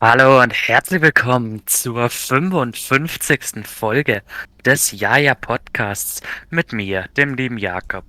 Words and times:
Hallo 0.00 0.42
und 0.42 0.52
herzlich 0.52 1.00
willkommen 1.00 1.62
zur 1.66 2.10
55. 2.10 3.66
Folge 3.66 4.22
des 4.64 4.92
Jaja 4.92 5.34
Podcasts 5.34 6.20
mit 6.50 6.72
mir, 6.72 7.06
dem 7.16 7.34
lieben 7.34 7.56
Jakob 7.58 8.04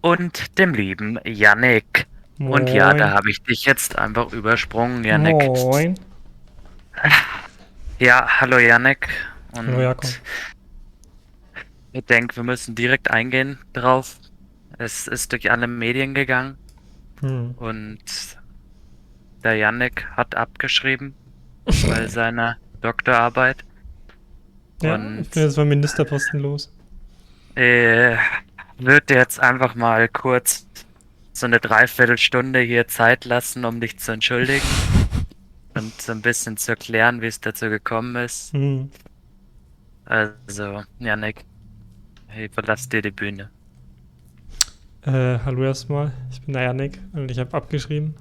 und 0.00 0.56
dem 0.58 0.72
lieben 0.74 1.18
Yannick. 1.24 2.06
Und 2.38 2.70
ja, 2.70 2.86
Moin. 2.88 2.98
da 2.98 3.10
habe 3.10 3.30
ich 3.30 3.42
dich 3.42 3.64
jetzt 3.64 3.98
einfach 3.98 4.32
übersprungen, 4.32 5.04
Yannick. 5.04 5.34
Moin. 5.48 5.94
Ja, 7.98 8.40
hallo 8.40 8.58
Yannick. 8.58 9.08
Und 9.52 9.66
Hallo 9.68 9.80
Jakob. 9.80 10.10
ich 11.92 12.04
denke, 12.06 12.36
wir 12.36 12.42
müssen 12.44 12.74
direkt 12.74 13.10
eingehen 13.10 13.58
drauf. 13.72 14.16
Es 14.78 15.06
ist 15.08 15.32
durch 15.32 15.50
alle 15.50 15.66
Medien 15.66 16.14
gegangen 16.14 16.56
Hm. 17.20 17.52
und 17.58 18.00
der 19.44 19.54
Yannick 19.54 20.06
hat 20.16 20.34
abgeschrieben 20.34 21.14
bei 21.64 22.06
seiner 22.08 22.56
Doktorarbeit. 22.80 23.64
Ja, 24.82 24.94
Und- 24.96 25.20
ich 25.22 25.30
bin 25.30 25.42
jetzt 25.44 25.56
beim 25.56 25.68
Ministerposten 25.68 26.40
los. 26.40 26.72
Äh, 27.54 28.16
wird 28.78 29.10
dir 29.10 29.16
jetzt 29.16 29.38
einfach 29.40 29.74
mal 29.74 30.08
kurz 30.08 30.66
so 31.32 31.46
eine 31.46 31.60
Dreiviertelstunde 31.60 32.60
hier 32.60 32.88
Zeit 32.88 33.24
lassen, 33.24 33.64
um 33.64 33.80
dich 33.80 33.98
zu 33.98 34.12
entschuldigen 34.12 34.66
und 35.74 36.00
so 36.00 36.12
ein 36.12 36.22
bisschen 36.22 36.56
zu 36.56 36.72
erklären, 36.72 37.20
wie 37.20 37.26
es 37.26 37.40
dazu 37.40 37.68
gekommen 37.68 38.16
ist. 38.16 38.52
Hm. 38.52 38.90
Also, 40.04 40.82
Janik, 40.98 41.44
ich 42.36 42.50
verlasse 42.52 42.88
dir 42.88 43.02
die 43.02 43.10
Bühne. 43.12 43.50
Äh, 45.02 45.38
hallo 45.44 45.64
erstmal, 45.64 46.12
ich 46.30 46.40
bin 46.42 46.52
der 46.54 46.62
Janik 46.62 46.98
und 47.12 47.30
ich 47.30 47.38
habe 47.38 47.54
abgeschrieben. 47.56 48.14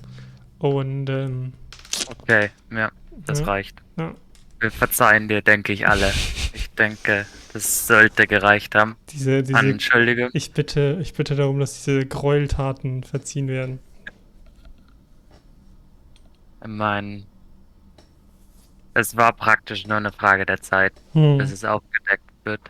Und 0.59 1.09
ähm, 1.09 1.53
Okay, 2.07 2.49
ja, 2.71 2.91
das 3.25 3.39
Ja. 3.39 3.45
reicht. 3.45 3.81
ja, 3.97 4.13
Wir 4.59 4.71
verzeihen 4.71 5.27
dir, 5.27 5.41
denke 5.41 5.73
ich, 5.73 5.87
alle. 5.87 6.11
Ich 6.53 6.69
denke, 6.71 7.25
das 7.53 7.87
sollte 7.87 8.27
gereicht 8.27 8.75
haben. 8.75 8.95
diese, 9.11 9.43
diese 9.43 9.57
Entschuldigung. 9.59 10.29
ich 10.33 10.51
bitte, 10.53 10.97
ich 11.01 11.13
bitte 11.13 11.35
darum, 11.35 11.59
dass 11.59 11.83
diese 11.83 12.05
Gräueltaten 12.05 13.03
verziehen 13.03 13.47
werden. 13.47 13.79
Ich 16.61 16.67
meine, 16.67 17.23
es 18.93 19.15
war 19.17 19.33
praktisch 19.33 19.87
nur 19.87 19.97
eine 19.97 20.11
Frage 20.11 20.45
der 20.45 20.61
Zeit, 20.61 20.93
Hm. 21.13 21.37
bis 21.37 21.51
es 21.51 21.65
aufgedeckt 21.65 22.23
wird. 22.43 22.61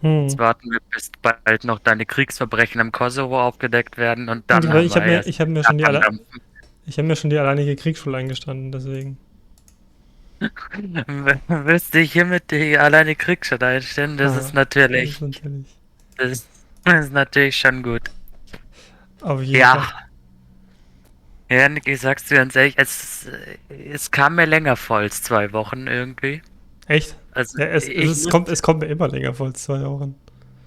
Hm. 0.00 0.22
Jetzt 0.24 0.38
warten 0.38 0.70
wir, 0.70 0.80
bis 0.90 1.10
bald 1.20 1.64
noch 1.64 1.78
deine 1.78 2.06
Kriegsverbrechen 2.06 2.80
im 2.80 2.92
Kosovo 2.92 3.40
aufgedeckt 3.40 3.96
werden 3.98 4.28
und 4.28 4.44
dann 4.48 4.62
ich 4.62 4.94
habe 4.96 5.06
mir, 5.06 5.26
ich 5.26 5.40
hab 5.40 5.48
mir, 5.48 5.64
schon 5.64 5.78
die 5.78 5.84
alle, 5.84 5.98
Abdampfen. 5.98 6.40
ich 6.86 6.98
hab 6.98 7.04
mir 7.06 7.16
schon 7.16 7.30
die 7.30 7.38
alleinige 7.38 7.74
Kriegsschule 7.76 8.16
eingestanden, 8.18 8.70
deswegen. 8.72 9.18
Willst 11.48 11.94
du 11.94 12.00
hiermit 12.00 12.50
die 12.50 12.76
alleine 12.78 13.14
Kriegsschuld 13.14 13.62
einstellen? 13.62 14.16
Das 14.16 14.34
Ah, 14.36 14.38
ist 14.40 14.54
natürlich, 14.54 15.18
Das 15.18 15.28
ist 15.28 15.42
natürlich. 15.42 15.66
das 16.16 16.30
ist, 16.30 16.48
das 16.84 17.04
ist 17.06 17.12
natürlich 17.12 17.56
schon 17.56 17.82
gut. 17.82 18.02
Auf 19.20 19.40
jeden 19.42 19.60
Ja. 19.60 19.80
Fall. 19.80 19.98
Ja, 21.58 21.68
Nick, 21.68 21.86
ich 21.86 22.00
sag's 22.00 22.24
dir 22.24 22.36
ganz 22.36 22.56
ehrlich, 22.56 22.74
es, 22.78 23.26
es 23.68 24.10
kam 24.10 24.36
mir 24.36 24.46
länger 24.46 24.74
vor 24.76 24.98
als 24.98 25.22
zwei 25.22 25.52
Wochen 25.52 25.86
irgendwie. 25.86 26.40
Echt? 26.86 27.14
Also, 27.32 27.58
Ja, 27.58 27.66
es, 27.66 27.86
es, 27.88 28.10
es, 28.24 28.28
kommt, 28.30 28.48
es 28.48 28.62
kommt 28.62 28.80
mir 28.80 28.86
immer 28.86 29.08
länger 29.08 29.34
vor 29.34 29.48
als 29.48 29.62
zwei 29.64 29.82
Wochen. 29.84 30.14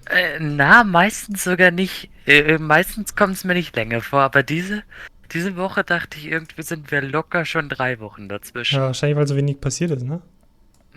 Äh, 0.08 0.38
na, 0.38 0.84
meistens 0.84 1.42
sogar 1.42 1.72
nicht. 1.72 2.08
Äh, 2.26 2.58
meistens 2.58 3.16
kommt 3.16 3.34
es 3.34 3.42
mir 3.44 3.54
nicht 3.54 3.74
länger 3.74 4.00
vor, 4.00 4.20
aber 4.20 4.44
diese, 4.44 4.84
diese 5.32 5.56
Woche 5.56 5.84
dachte 5.84 6.18
ich, 6.18 6.26
irgendwie 6.26 6.62
sind 6.62 6.90
wir 6.90 7.02
locker 7.02 7.44
schon 7.44 7.68
drei 7.68 8.00
Wochen 8.00 8.28
dazwischen. 8.28 8.76
Ja, 8.76 8.82
wahrscheinlich, 8.82 9.16
weil 9.16 9.26
so 9.26 9.36
wenig 9.36 9.60
passiert 9.60 9.90
ist, 9.90 10.04
ne? 10.04 10.20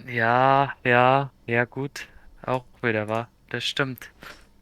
Ja, 0.07 0.73
ja, 0.83 1.31
ja, 1.45 1.65
gut. 1.65 2.07
Auch 2.43 2.65
wieder 2.81 3.07
wahr. 3.07 3.27
Das 3.49 3.65
stimmt. 3.65 4.09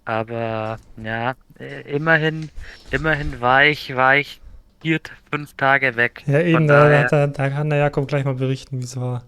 Aber 0.05 0.77
ja, 1.03 1.35
äh, 1.59 1.81
immerhin, 1.93 2.49
immerhin 2.91 3.41
war 3.41 3.65
ich, 3.65 3.95
war 3.95 4.15
ich 4.15 4.39
vier, 4.81 4.99
fünf 5.31 5.53
Tage 5.55 5.95
weg. 5.95 6.23
Ja, 6.25 6.39
eben, 6.39 6.67
da, 6.67 7.03
da, 7.03 7.27
da 7.27 7.49
kann 7.49 7.69
der 7.69 7.79
Jakob 7.79 8.07
gleich 8.07 8.23
mal 8.23 8.35
berichten, 8.35 8.79
wie 8.79 8.85
es 8.85 8.97
war. 8.99 9.23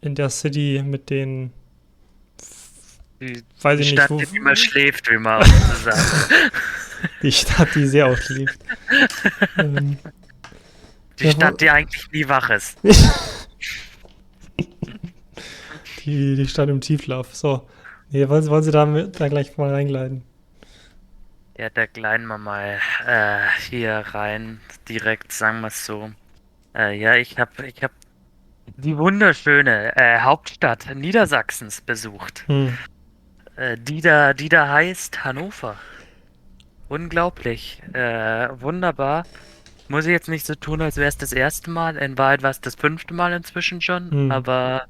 In 0.00 0.14
der 0.14 0.30
City 0.30 0.82
mit 0.84 1.10
den, 1.10 1.52
die, 3.20 3.42
weiß 3.62 3.78
die 3.78 3.82
ich 3.84 3.90
Stadt, 3.90 4.10
nicht, 4.10 4.28
wo, 4.28 4.32
die 4.32 4.36
immer 4.38 4.56
schläft, 4.56 5.10
wie 5.10 5.18
man 5.18 5.42
auch 5.42 5.46
so 5.46 5.90
sagt. 5.90 6.30
die 7.22 7.32
Stadt, 7.32 7.68
die 7.74 7.86
sehr 7.86 8.06
ausschläft. 8.06 8.58
ähm, 9.58 9.98
Die 11.18 11.30
Stadt, 11.30 11.60
die 11.60 11.70
eigentlich 11.70 12.10
nie 12.12 12.28
wach 12.28 12.50
ist. 12.50 12.78
die, 16.04 16.36
die 16.36 16.46
Stadt 16.48 16.68
im 16.68 16.80
Tieflauf. 16.80 17.34
So. 17.34 17.68
Nee, 18.10 18.28
wollen, 18.28 18.42
Sie- 18.42 18.50
wollen 18.50 18.62
Sie 18.62 18.70
da, 18.70 18.86
mit, 18.86 19.18
da 19.20 19.28
gleich 19.28 19.56
mal 19.56 19.70
reingleiten? 19.72 20.22
Ja, 21.58 21.70
da 21.70 21.86
gleiten 21.86 22.26
wir 22.26 22.38
mal 22.38 22.78
äh, 23.06 23.38
hier 23.70 24.04
rein, 24.12 24.60
direkt, 24.88 25.32
sagen 25.32 25.60
wir 25.62 25.68
es 25.68 25.86
so. 25.86 26.10
Äh, 26.74 26.98
ja, 26.98 27.14
ich 27.14 27.38
habe 27.38 27.66
ich 27.66 27.82
hab 27.82 27.92
die 28.76 28.96
wunderschöne 28.98 29.96
äh, 29.96 30.20
Hauptstadt 30.20 30.94
Niedersachsens 30.94 31.80
besucht. 31.80 32.44
Hm. 32.46 32.76
Äh, 33.56 33.76
die 33.78 34.00
da, 34.00 34.34
die 34.34 34.48
da 34.48 34.68
heißt 34.68 35.24
Hannover. 35.24 35.76
Unglaublich. 36.88 37.82
Äh, 37.92 38.48
wunderbar. 38.60 39.24
Muss 39.88 40.04
ich 40.04 40.12
jetzt 40.12 40.28
nicht 40.28 40.46
so 40.46 40.54
tun, 40.54 40.82
als 40.82 40.96
wäre 40.96 41.08
es 41.08 41.16
das 41.16 41.32
erste 41.32 41.70
Mal. 41.70 41.96
In 41.96 42.18
Wahrheit 42.18 42.42
war 42.42 42.50
es 42.50 42.60
das 42.60 42.74
fünfte 42.74 43.14
Mal 43.14 43.32
inzwischen 43.32 43.80
schon. 43.80 44.10
Hm. 44.10 44.30
Aber, 44.32 44.86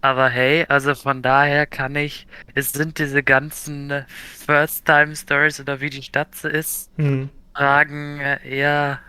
aber 0.00 0.28
hey, 0.28 0.64
also 0.68 0.94
von 0.94 1.22
daher 1.22 1.66
kann 1.66 1.94
ich. 1.96 2.26
Es 2.54 2.72
sind 2.72 2.98
diese 2.98 3.22
ganzen 3.22 4.04
First-Time-Stories 4.46 5.60
oder 5.60 5.80
wie 5.80 5.90
die 5.90 6.02
Stadt 6.02 6.34
so 6.34 6.48
ist, 6.48 6.90
Hm. 6.96 7.28
tragen 7.54 8.20
äh, 8.20 8.38
eher, 8.48 9.00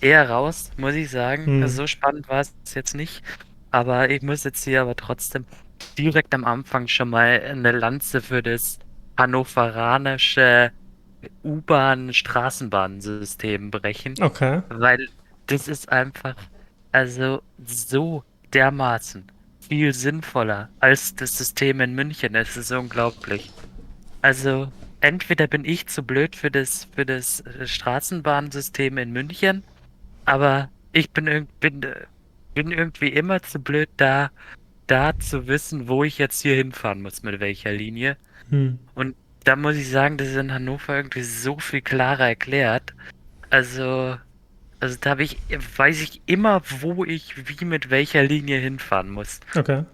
eher 0.00 0.28
raus, 0.30 0.70
muss 0.76 0.94
ich 0.94 1.10
sagen. 1.10 1.46
Hm. 1.46 1.68
So 1.68 1.86
spannend 1.86 2.28
war 2.28 2.40
es 2.40 2.52
jetzt 2.74 2.94
nicht. 2.94 3.22
Aber 3.70 4.10
ich 4.10 4.20
muss 4.22 4.44
jetzt 4.44 4.64
hier 4.64 4.82
aber 4.82 4.94
trotzdem 4.96 5.46
direkt 5.98 6.34
am 6.34 6.44
Anfang 6.44 6.88
schon 6.88 7.10
mal 7.10 7.40
eine 7.40 7.70
Lanze 7.72 8.20
für 8.20 8.42
das 8.42 8.78
hannoveranische 9.16 10.72
U-Bahn-Straßenbahnsystem 11.44 13.70
brechen. 13.70 14.14
Okay. 14.20 14.62
Weil 14.68 15.08
das 15.46 15.68
ist 15.68 15.92
einfach, 15.92 16.34
also 16.90 17.42
so 17.64 18.24
dermaßen 18.52 19.30
viel 19.68 19.94
sinnvoller 19.94 20.68
als 20.80 21.14
das 21.14 21.38
System 21.38 21.80
in 21.80 21.94
München. 21.94 22.34
Es 22.34 22.56
ist 22.56 22.72
unglaublich. 22.72 23.52
Also 24.20 24.72
entweder 25.00 25.46
bin 25.46 25.64
ich 25.64 25.86
zu 25.86 26.02
blöd 26.02 26.34
für 26.36 26.50
das, 26.50 26.88
für 26.94 27.06
das 27.06 27.42
Straßenbahnsystem 27.64 28.98
in 28.98 29.12
München, 29.12 29.64
aber 30.24 30.68
ich 30.92 31.10
bin, 31.10 31.48
bin, 31.60 31.80
bin 32.54 32.70
irgendwie 32.70 33.08
immer 33.08 33.42
zu 33.42 33.58
blöd 33.58 33.88
da, 33.96 34.30
da 34.92 35.18
zu 35.18 35.46
wissen, 35.46 35.88
wo 35.88 36.04
ich 36.04 36.18
jetzt 36.18 36.42
hier 36.42 36.54
hinfahren 36.54 37.02
muss, 37.02 37.22
mit 37.22 37.40
welcher 37.40 37.72
Linie. 37.72 38.16
Hm. 38.50 38.78
Da 39.44 39.56
muss 39.56 39.76
ich 39.76 39.88
sagen, 39.88 40.18
das 40.18 40.28
ist 40.28 40.36
in 40.36 40.52
Hannover 40.52 40.96
irgendwie 40.96 41.22
so 41.22 41.58
viel 41.58 41.80
klarer 41.80 42.28
erklärt. 42.28 42.94
Also, 43.50 44.16
also 44.78 44.96
da 45.00 45.10
habe 45.10 45.22
ich, 45.24 45.38
weiß 45.76 46.02
ich 46.02 46.20
immer, 46.26 46.62
wo 46.80 47.04
ich 47.04 47.34
wie 47.48 47.64
mit 47.64 47.90
welcher 47.90 48.22
Linie 48.22 48.58
hinfahren 48.58 49.10
muss. 49.10 49.40
Okay. 49.56 49.84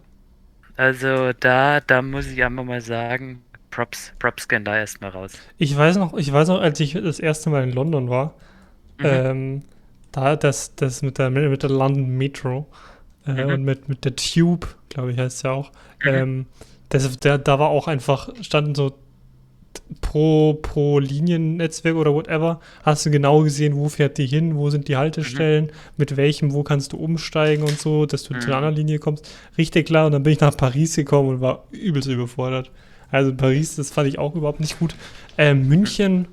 Also 0.76 1.32
da, 1.32 1.80
da 1.80 2.02
muss 2.02 2.26
ich 2.26 2.44
einfach 2.44 2.64
mal 2.64 2.80
sagen, 2.80 3.42
Props, 3.70 4.12
Props 4.18 4.48
gehen 4.48 4.64
da 4.64 4.76
erstmal 4.76 5.10
raus. 5.10 5.32
Ich 5.56 5.76
weiß 5.76 5.96
noch, 5.96 6.14
ich 6.14 6.32
weiß 6.32 6.48
noch, 6.48 6.60
als 6.60 6.78
ich 6.80 6.92
das 6.92 7.20
erste 7.20 7.50
Mal 7.50 7.62
in 7.64 7.72
London 7.72 8.08
war, 8.10 8.34
Mhm. 8.98 9.06
ähm, 9.06 9.62
da 10.10 10.34
das, 10.34 10.74
das 10.74 11.02
mit 11.02 11.18
der, 11.18 11.30
mit 11.30 11.62
der 11.62 11.70
London 11.70 12.18
Metro 12.18 12.66
äh, 13.28 13.44
Mhm. 13.44 13.52
und 13.52 13.62
mit, 13.64 13.88
mit 13.88 14.04
der 14.04 14.16
Tube, 14.16 14.66
glaube 14.88 15.12
ich, 15.12 15.18
heißt 15.18 15.36
es 15.36 15.42
ja 15.42 15.52
auch, 15.52 15.70
Mhm. 16.04 16.08
ähm, 16.10 16.46
das, 16.88 17.18
da, 17.18 17.38
da 17.38 17.58
war 17.58 17.68
auch 17.68 17.86
einfach, 17.86 18.30
standen 18.42 18.74
so 18.74 18.92
pro, 20.00 20.54
pro 20.54 20.98
Liniennetzwerk 20.98 21.96
oder 21.96 22.12
whatever, 22.12 22.60
hast 22.82 23.06
du 23.06 23.10
genau 23.10 23.42
gesehen, 23.42 23.74
wo 23.76 23.88
fährt 23.88 24.18
die 24.18 24.26
hin, 24.26 24.56
wo 24.56 24.70
sind 24.70 24.88
die 24.88 24.96
Haltestellen, 24.96 25.70
mit 25.96 26.16
welchem, 26.16 26.52
wo 26.52 26.62
kannst 26.62 26.92
du 26.92 26.96
umsteigen 26.98 27.62
und 27.64 27.78
so, 27.78 28.04
dass 28.06 28.22
du 28.24 28.34
zu 28.34 28.34
Mhm. 28.34 28.42
einer 28.46 28.56
anderen 28.56 28.76
Linie 28.76 28.98
kommst. 28.98 29.28
Richtig 29.56 29.86
klar, 29.86 30.06
und 30.06 30.12
dann 30.12 30.22
bin 30.22 30.32
ich 30.32 30.40
nach 30.40 30.56
Paris 30.56 30.96
gekommen 30.96 31.28
und 31.28 31.40
war 31.40 31.64
übelst 31.70 32.08
überfordert. 32.08 32.70
Also 33.10 33.34
Paris, 33.34 33.76
das 33.76 33.90
fand 33.90 34.08
ich 34.08 34.18
auch 34.18 34.34
überhaupt 34.34 34.60
nicht 34.60 34.78
gut. 34.78 34.94
Ähm, 35.38 35.66
München 35.68 36.28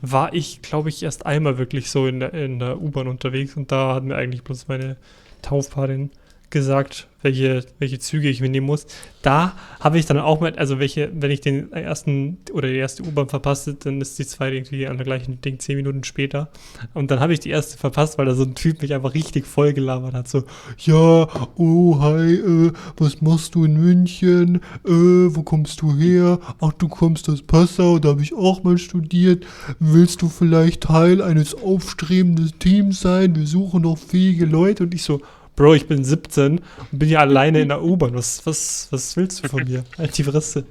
war 0.00 0.32
ich, 0.32 0.62
glaube 0.62 0.88
ich, 0.88 1.02
erst 1.02 1.26
einmal 1.26 1.58
wirklich 1.58 1.90
so 1.90 2.06
in 2.06 2.20
der, 2.20 2.32
in 2.34 2.58
der 2.58 2.80
U-Bahn 2.80 3.08
unterwegs 3.08 3.56
und 3.56 3.70
da 3.72 3.94
hat 3.94 4.04
mir 4.04 4.16
eigentlich 4.16 4.42
bloß 4.44 4.68
meine 4.68 4.96
Taufpatin 5.42 6.10
gesagt, 6.54 7.08
welche, 7.24 7.64
welche 7.78 7.98
Züge 7.98 8.28
ich 8.28 8.40
mitnehmen 8.40 8.66
muss. 8.66 8.86
Da 9.22 9.54
habe 9.80 9.98
ich 9.98 10.06
dann 10.06 10.18
auch 10.18 10.40
mit, 10.40 10.58
also 10.58 10.78
welche, 10.78 11.10
wenn 11.14 11.30
ich 11.30 11.40
den 11.40 11.72
ersten 11.72 12.38
oder 12.52 12.68
die 12.68 12.76
erste 12.76 13.02
U-Bahn 13.02 13.28
verpasste, 13.28 13.74
dann 13.74 14.00
ist 14.00 14.18
die 14.18 14.26
zweite 14.26 14.56
irgendwie 14.56 14.86
an 14.86 14.98
der 14.98 15.06
gleichen 15.06 15.40
Ding 15.40 15.58
zehn 15.58 15.76
Minuten 15.76 16.04
später. 16.04 16.50
Und 16.92 17.10
dann 17.10 17.20
habe 17.20 17.32
ich 17.32 17.40
die 17.40 17.50
erste 17.50 17.78
verpasst, 17.78 18.18
weil 18.18 18.26
da 18.26 18.34
so 18.34 18.44
ein 18.44 18.54
Typ 18.54 18.82
mich 18.82 18.94
einfach 18.94 19.14
richtig 19.14 19.46
voll 19.46 19.72
gelabert 19.72 20.14
hat. 20.14 20.28
So, 20.28 20.44
ja, 20.78 21.26
oh, 21.56 21.98
hi, 22.00 22.34
äh, 22.34 22.72
was 22.98 23.20
machst 23.22 23.54
du 23.54 23.64
in 23.64 23.74
München? 23.74 24.56
Äh, 24.86 24.90
wo 25.34 25.42
kommst 25.42 25.80
du 25.80 25.94
her? 25.96 26.38
Ach, 26.60 26.72
du 26.74 26.88
kommst 26.88 27.28
aus 27.30 27.42
Passau, 27.42 27.98
da 27.98 28.10
habe 28.10 28.22
ich 28.22 28.34
auch 28.34 28.62
mal 28.62 28.78
studiert. 28.78 29.46
Willst 29.80 30.22
du 30.22 30.28
vielleicht 30.28 30.82
Teil 30.82 31.22
eines 31.22 31.54
aufstrebenden 31.54 32.52
Teams 32.58 33.00
sein? 33.00 33.34
Wir 33.34 33.46
suchen 33.46 33.82
noch 33.82 33.98
fähige 33.98 34.44
Leute. 34.44 34.84
Und 34.84 34.94
ich 34.94 35.02
so, 35.02 35.20
Bro, 35.56 35.74
ich 35.74 35.86
bin 35.86 36.02
17 36.04 36.58
und 36.90 36.98
bin 36.98 37.08
hier 37.08 37.20
alleine 37.20 37.60
in 37.60 37.68
der 37.68 37.82
U-Bahn. 37.82 38.14
Was, 38.14 38.44
was, 38.46 38.88
was 38.90 39.16
willst 39.16 39.40
du 39.40 39.48
von 39.48 39.64
mir? 39.64 39.84
Halt 39.98 40.16
die 40.18 40.24
Fresse. 40.24 40.66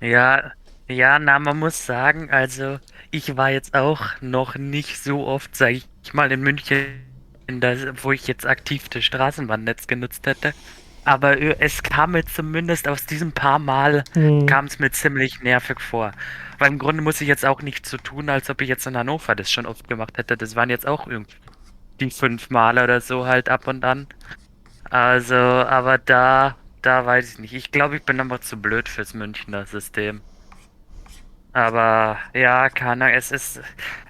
Ja, 0.00 0.52
ja, 0.88 1.18
na, 1.18 1.38
man 1.38 1.58
muss 1.58 1.84
sagen, 1.86 2.30
also 2.30 2.78
ich 3.10 3.36
war 3.36 3.50
jetzt 3.50 3.74
auch 3.74 4.02
noch 4.20 4.56
nicht 4.56 5.02
so 5.02 5.26
oft, 5.26 5.54
sag 5.54 5.70
ich 5.72 5.88
mal, 6.12 6.32
in 6.32 6.40
München, 6.42 6.86
in 7.46 7.60
das, 7.60 7.80
wo 8.02 8.12
ich 8.12 8.26
jetzt 8.26 8.46
aktiv 8.46 8.88
das 8.88 9.04
Straßenbahnnetz 9.04 9.86
genutzt 9.86 10.26
hätte. 10.26 10.54
Aber 11.04 11.38
äh, 11.38 11.56
es 11.60 11.82
kam 11.82 12.12
mir 12.12 12.24
zumindest 12.24 12.88
aus 12.88 13.06
diesem 13.06 13.32
paar 13.32 13.58
Mal, 13.58 14.04
Hm. 14.14 14.46
kam 14.46 14.66
es 14.66 14.78
mir 14.78 14.90
ziemlich 14.90 15.40
nervig 15.42 15.80
vor. 15.80 16.12
Weil 16.58 16.68
im 16.72 16.78
Grunde 16.78 17.02
muss 17.02 17.20
ich 17.20 17.28
jetzt 17.28 17.44
auch 17.46 17.62
nicht 17.62 17.86
so 17.86 17.96
tun, 17.98 18.28
als 18.28 18.50
ob 18.50 18.60
ich 18.62 18.68
jetzt 18.68 18.86
in 18.86 18.96
Hannover 18.96 19.34
das 19.36 19.50
schon 19.50 19.66
oft 19.66 19.88
gemacht 19.88 20.18
hätte. 20.18 20.36
Das 20.36 20.56
waren 20.56 20.70
jetzt 20.70 20.86
auch 20.86 21.06
irgendwie 21.06 21.36
die 22.00 22.10
fünf 22.10 22.50
Male 22.50 22.84
oder 22.84 23.00
so 23.00 23.26
halt 23.26 23.48
ab 23.48 23.66
und 23.68 23.84
an. 23.84 24.08
Also, 24.90 25.34
aber 25.36 25.98
da, 25.98 26.58
da 26.82 27.06
weiß 27.06 27.34
ich 27.34 27.38
nicht. 27.40 27.54
Ich 27.54 27.72
glaube, 27.72 27.96
ich 27.98 28.04
bin 28.04 28.20
einfach 28.20 28.40
zu 28.40 28.60
blöd 28.60 28.88
fürs 28.88 29.14
Münchner 29.14 29.66
System. 29.66 30.22
Aber 31.52 32.18
ja, 32.32 32.70
keine 32.70 33.06
Ahnung, 33.06 33.08
es 33.16 33.32
ist, 33.32 33.60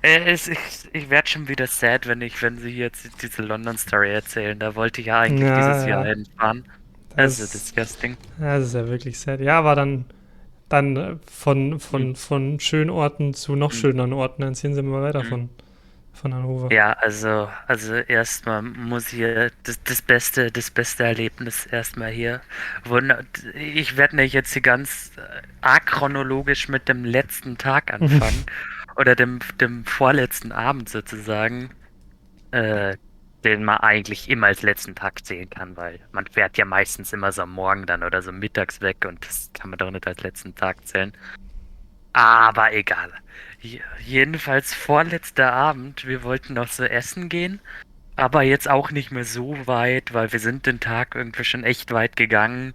es, 0.02 0.48
ich, 0.48 0.58
ich 0.92 1.08
werde 1.10 1.28
schon 1.28 1.48
wieder 1.48 1.66
sad, 1.66 2.06
wenn 2.06 2.20
ich, 2.20 2.42
wenn 2.42 2.58
sie 2.58 2.76
jetzt 2.76 3.22
diese 3.22 3.42
London 3.42 3.78
Story 3.78 4.12
erzählen. 4.12 4.58
Da 4.58 4.74
wollte 4.74 5.00
ich 5.00 5.06
ja 5.06 5.20
eigentlich 5.20 5.50
Ja, 5.50 5.52
dieses 5.52 5.84
Jahr 5.84 6.04
ja. 6.04 6.06
hinfahren. 6.06 6.66
Das- 7.16 7.38
Also 7.38 7.46
disgusting. 7.46 8.18
Ja, 8.38 8.58
das 8.58 8.68
ist 8.68 8.74
ja 8.74 8.88
wirklich 8.88 9.18
sad. 9.20 9.40
Ja, 9.40 9.58
aber 9.58 9.74
dann, 9.76 10.06
dann 10.68 10.96
äh, 10.96 11.16
von, 11.30 11.80
von, 11.80 12.14
Hm. 12.14 12.16
von 12.16 12.60
schönen 12.60 12.90
Orten 12.90 13.34
zu 13.34 13.56
noch 13.56 13.72
Hm. 13.72 13.74
schöneren 13.74 14.12
Orten. 14.14 14.42
Erzählen 14.42 14.74
Sie 14.74 14.82
mal 14.82 15.02
weiter 15.02 15.22
Hm. 15.22 15.24
von, 15.24 15.50
von 16.20 16.34
Hannover. 16.34 16.70
Ja, 16.72 16.92
also, 16.94 17.50
also 17.66 17.94
erstmal 17.94 18.62
muss 18.62 19.08
hier 19.08 19.50
das, 19.64 19.82
das 19.82 20.02
beste, 20.02 20.50
das 20.52 20.70
beste 20.70 21.04
Erlebnis 21.04 21.66
erstmal 21.66 22.10
hier. 22.10 22.40
Wunder- 22.84 23.24
Ich 23.54 23.96
werde 23.96 24.16
nicht 24.16 24.32
jetzt 24.34 24.52
hier 24.52 24.62
ganz 24.62 25.12
äh, 25.16 25.42
achronologisch 25.60 26.68
mit 26.68 26.88
dem 26.88 27.04
letzten 27.04 27.58
Tag 27.58 27.92
anfangen 27.94 28.44
oder 28.96 29.14
dem, 29.16 29.40
dem 29.60 29.84
vorletzten 29.84 30.52
Abend 30.52 30.88
sozusagen, 30.88 31.70
äh, 32.52 32.96
den 33.44 33.64
man 33.64 33.78
eigentlich 33.78 34.28
immer 34.28 34.48
als 34.48 34.62
letzten 34.62 34.94
Tag 34.94 35.24
zählen 35.24 35.48
kann, 35.50 35.76
weil 35.76 36.00
man 36.12 36.26
fährt 36.26 36.58
ja 36.58 36.64
meistens 36.66 37.12
immer 37.12 37.32
so 37.32 37.42
am 37.42 37.52
Morgen 37.52 37.86
dann 37.86 38.02
oder 38.02 38.22
so 38.22 38.32
mittags 38.32 38.80
weg 38.82 39.04
und 39.08 39.26
das 39.26 39.50
kann 39.54 39.70
man 39.70 39.78
doch 39.78 39.90
nicht 39.90 40.06
als 40.06 40.22
letzten 40.22 40.54
Tag 40.54 40.86
zählen. 40.86 41.12
Aber 42.12 42.72
egal. 42.72 43.12
Je- 43.60 43.80
Jedenfalls 44.00 44.74
vorletzter 44.74 45.52
Abend, 45.52 46.06
wir 46.06 46.22
wollten 46.22 46.54
noch 46.54 46.68
so 46.68 46.84
essen 46.84 47.28
gehen, 47.28 47.60
aber 48.16 48.42
jetzt 48.42 48.68
auch 48.68 48.90
nicht 48.90 49.10
mehr 49.12 49.24
so 49.24 49.66
weit, 49.66 50.12
weil 50.14 50.32
wir 50.32 50.40
sind 50.40 50.66
den 50.66 50.80
Tag 50.80 51.14
irgendwie 51.14 51.44
schon 51.44 51.64
echt 51.64 51.92
weit 51.92 52.16
gegangen 52.16 52.74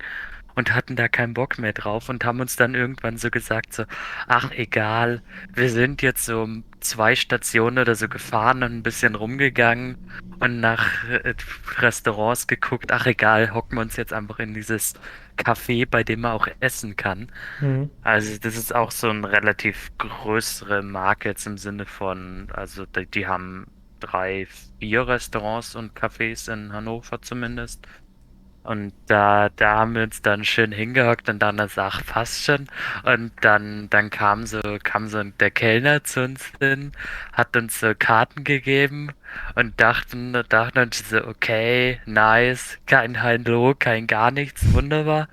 und 0.55 0.73
hatten 0.73 0.95
da 0.95 1.07
keinen 1.07 1.33
Bock 1.33 1.59
mehr 1.59 1.73
drauf 1.73 2.09
und 2.09 2.23
haben 2.25 2.39
uns 2.39 2.55
dann 2.55 2.75
irgendwann 2.75 3.17
so 3.17 3.29
gesagt, 3.29 3.73
so, 3.73 3.83
ach 4.27 4.51
egal, 4.51 5.21
wir 5.53 5.69
sind 5.69 6.01
jetzt 6.01 6.25
so 6.25 6.41
um 6.41 6.63
zwei 6.79 7.15
Stationen 7.15 7.79
oder 7.79 7.95
so 7.95 8.07
gefahren 8.07 8.63
und 8.63 8.71
ein 8.71 8.83
bisschen 8.83 9.15
rumgegangen 9.15 9.97
und 10.39 10.59
nach 10.59 11.03
äh, 11.09 11.33
Restaurants 11.77 12.47
geguckt, 12.47 12.91
ach 12.91 13.05
egal, 13.05 13.53
hocken 13.53 13.77
wir 13.77 13.81
uns 13.81 13.95
jetzt 13.95 14.13
einfach 14.13 14.39
in 14.39 14.53
dieses 14.53 14.93
Café, 15.37 15.85
bei 15.89 16.03
dem 16.03 16.21
man 16.21 16.31
auch 16.31 16.47
essen 16.59 16.95
kann. 16.95 17.31
Mhm. 17.59 17.89
Also 18.01 18.37
das 18.39 18.55
ist 18.55 18.73
auch 18.73 18.91
so 18.91 19.09
ein 19.09 19.25
relativ 19.25 19.91
größere 19.97 20.81
Marke 20.81 21.29
jetzt 21.29 21.45
im 21.47 21.57
Sinne 21.57 21.85
von, 21.85 22.47
also 22.53 22.85
die, 22.85 23.05
die 23.05 23.27
haben 23.27 23.67
drei, 23.99 24.47
vier 24.79 25.07
Restaurants 25.07 25.75
und 25.75 25.97
Cafés 25.97 26.51
in 26.51 26.71
Hannover 26.73 27.21
zumindest. 27.21 27.87
Und 28.65 28.93
da, 29.07 29.49
da 29.55 29.77
haben 29.77 29.95
wir 29.95 30.03
uns 30.03 30.21
dann 30.21 30.43
schön 30.43 30.71
hingehockt 30.71 31.29
und 31.29 31.39
dann 31.39 31.57
das 31.57 31.77
ach, 31.77 32.03
passt 32.05 32.43
schon. 32.43 32.67
Und 33.03 33.31
dann, 33.41 33.89
dann 33.89 34.09
kam 34.09 34.45
so, 34.45 34.59
kam 34.83 35.07
so 35.07 35.23
der 35.23 35.51
Kellner 35.51 36.03
zu 36.03 36.23
uns 36.23 36.51
hin, 36.59 36.91
hat 37.31 37.55
uns 37.55 37.79
so 37.79 37.93
Karten 37.97 38.43
gegeben 38.43 39.11
und 39.55 39.79
dachten, 39.79 40.33
dachten 40.49 40.79
uns 40.79 41.07
so, 41.09 41.25
okay, 41.27 42.01
nice, 42.05 42.79
kein 42.87 43.21
Hallo, 43.21 43.75
kein 43.77 44.07
gar 44.07 44.31
nichts, 44.31 44.73
wunderbar. 44.73 45.27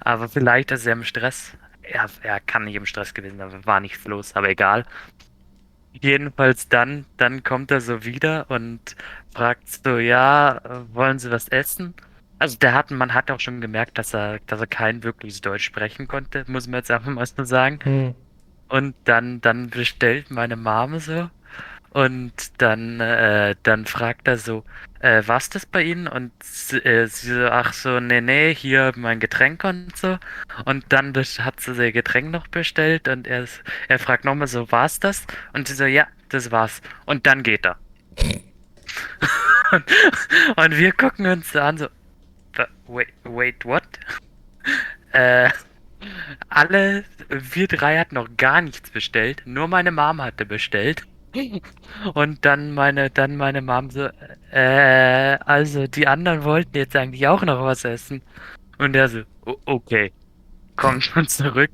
Aber 0.00 0.28
vielleicht 0.28 0.70
ist 0.70 0.86
er 0.86 0.92
im 0.92 1.04
Stress. 1.04 1.56
Er, 1.82 2.06
er 2.22 2.40
kann 2.40 2.64
nicht 2.64 2.74
im 2.74 2.84
Stress 2.84 3.14
gewesen 3.14 3.38
sein, 3.38 3.64
war 3.64 3.80
nichts 3.80 4.04
los, 4.04 4.36
aber 4.36 4.50
egal. 4.50 4.84
Jedenfalls 6.00 6.68
dann, 6.68 7.04
dann 7.16 7.42
kommt 7.42 7.70
er 7.70 7.80
so 7.80 8.04
wieder 8.04 8.46
und 8.50 8.96
fragt 9.34 9.68
so, 9.68 9.98
ja, 9.98 10.58
äh, 10.58 10.94
wollen 10.94 11.18
Sie 11.18 11.30
was 11.30 11.48
essen? 11.48 11.94
Also 12.38 12.56
der 12.56 12.72
hat, 12.72 12.90
man 12.90 13.14
hat 13.14 13.30
auch 13.30 13.40
schon 13.40 13.60
gemerkt, 13.60 13.98
dass 13.98 14.14
er, 14.14 14.38
dass 14.46 14.60
er 14.60 14.66
kein 14.66 15.02
wirkliches 15.02 15.40
Deutsch 15.40 15.64
sprechen 15.64 16.06
konnte, 16.06 16.44
muss 16.46 16.68
man 16.68 16.78
jetzt 16.78 16.90
einfach 16.90 17.10
mal 17.10 17.26
so 17.26 17.44
sagen. 17.44 17.78
Mhm. 17.84 18.14
Und 18.68 18.94
dann, 19.04 19.40
dann 19.40 19.70
bestellt 19.70 20.30
meine 20.30 20.56
Mama 20.56 21.00
so. 21.00 21.30
Und 21.90 22.32
dann, 22.60 23.00
äh, 23.00 23.54
dann 23.62 23.86
fragt 23.86 24.28
er 24.28 24.36
so, 24.36 24.64
äh, 25.00 25.22
was 25.26 25.48
das 25.50 25.64
bei 25.66 25.82
Ihnen? 25.82 26.06
Und 26.06 26.32
sie, 26.42 26.78
äh, 26.84 27.06
sie 27.06 27.34
so, 27.34 27.46
ach 27.48 27.72
so, 27.72 27.98
nee, 28.00 28.20
nee, 28.20 28.54
hier 28.54 28.92
mein 28.96 29.20
Getränk 29.20 29.64
und 29.64 29.96
so. 29.96 30.18
Und 30.64 30.84
dann 30.90 31.14
hat 31.14 31.60
sie 31.60 31.72
ihr 31.82 31.92
Getränk 31.92 32.30
noch 32.30 32.46
bestellt 32.48 33.08
und 33.08 33.26
er, 33.26 33.46
er 33.88 33.98
fragt 33.98 34.24
nochmal 34.24 34.48
so, 34.48 34.70
war's 34.70 35.00
das? 35.00 35.26
Und 35.54 35.68
sie 35.68 35.74
so, 35.74 35.84
ja, 35.86 36.06
das 36.28 36.50
war's. 36.50 36.82
Und 37.06 37.26
dann 37.26 37.42
geht 37.42 37.66
er. 37.66 37.78
und, 40.56 40.76
wir 40.76 40.92
gucken 40.92 41.26
uns 41.26 41.54
an, 41.56 41.78
so, 41.78 41.88
"Wa- 42.54 42.68
wait, 42.86 43.08
wait, 43.24 43.64
what? 43.64 43.82
äh, 45.12 45.50
alle, 46.48 47.04
wir 47.28 47.68
drei 47.68 47.98
hatten 47.98 48.14
noch 48.16 48.28
gar 48.36 48.60
nichts 48.60 48.90
bestellt, 48.90 49.42
nur 49.44 49.68
meine 49.68 49.90
Mom 49.90 50.22
hatte 50.22 50.46
bestellt. 50.46 51.04
Und 52.14 52.44
dann 52.44 52.72
meine, 52.74 53.10
dann 53.10 53.36
meine 53.36 53.60
Mom 53.62 53.90
so, 53.90 54.08
äh, 54.50 55.38
also 55.44 55.86
die 55.86 56.06
anderen 56.06 56.44
wollten 56.44 56.76
jetzt 56.76 56.96
eigentlich 56.96 57.26
auch 57.26 57.42
noch 57.42 57.62
was 57.62 57.84
essen. 57.84 58.22
Und 58.78 58.94
er 58.96 59.08
so, 59.08 59.22
"O- 59.46 59.56
okay, 59.66 60.12
kommt 60.76 61.04
schon 61.04 61.28
zurück. 61.28 61.70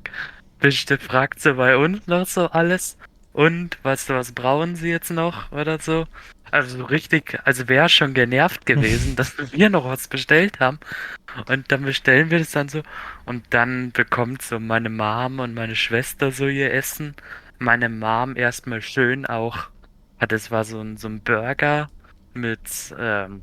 Bestimmt 0.61 1.02
fragt 1.02 1.40
sie 1.40 1.54
bei 1.54 1.76
uns 1.76 2.06
noch 2.06 2.26
so 2.26 2.46
alles. 2.50 2.96
Und 3.32 3.78
was, 3.82 4.08
was 4.08 4.32
brauchen 4.32 4.76
sie 4.76 4.90
jetzt 4.90 5.11
noch 5.11 5.50
oder 5.52 5.78
so? 5.78 6.06
Also 6.50 6.78
so 6.78 6.84
richtig, 6.84 7.40
also 7.44 7.68
wäre 7.68 7.88
schon 7.88 8.14
genervt 8.14 8.64
gewesen, 8.66 9.16
dass 9.16 9.34
wir 9.52 9.70
noch 9.70 9.84
was 9.87 10.08
bestellt 10.08 10.61
haben. 10.61 10.78
Und 11.49 11.70
dann 11.73 11.82
bestellen 11.82 12.30
wir 12.30 12.38
das 12.38 12.52
dann 12.52 12.68
so. 12.68 12.82
Und 13.26 13.44
dann 13.50 13.92
bekommt 13.92 14.42
so 14.42 14.61
meine 14.61 14.88
Mom 14.90 15.40
und 15.40 15.54
meine 15.54 15.76
Schwester 15.76 16.30
so 16.32 16.46
ihr 16.46 16.73
Essen. 16.73 17.14
Meine 17.58 17.88
Mom 17.88 18.37
erstmal 18.37 18.82
schön 18.82 19.26
auch, 19.26 19.68
es 20.18 20.50
war 20.50 20.64
so 20.64 20.80
ein, 20.80 20.96
so 20.96 21.08
ein 21.08 21.20
Burger 21.20 21.88
mit, 22.34 22.94
ähm, 22.99 23.42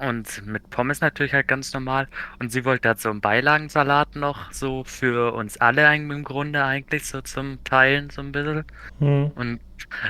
und 0.00 0.46
mit 0.46 0.70
Pommes 0.70 1.00
natürlich 1.00 1.32
halt 1.34 1.48
ganz 1.48 1.72
normal. 1.72 2.08
Und 2.38 2.50
sie 2.50 2.64
wollte 2.64 2.88
halt 2.88 3.00
so 3.00 3.10
einen 3.10 3.20
Beilagensalat 3.20 4.16
noch 4.16 4.52
so 4.52 4.84
für 4.84 5.34
uns 5.34 5.56
alle 5.58 5.94
im 5.94 6.24
Grunde 6.24 6.64
eigentlich 6.64 7.06
so 7.06 7.20
zum 7.20 7.62
Teilen 7.64 8.10
so 8.10 8.20
ein 8.20 8.32
bisschen. 8.32 8.64
Mhm. 8.98 9.32
Und 9.34 9.60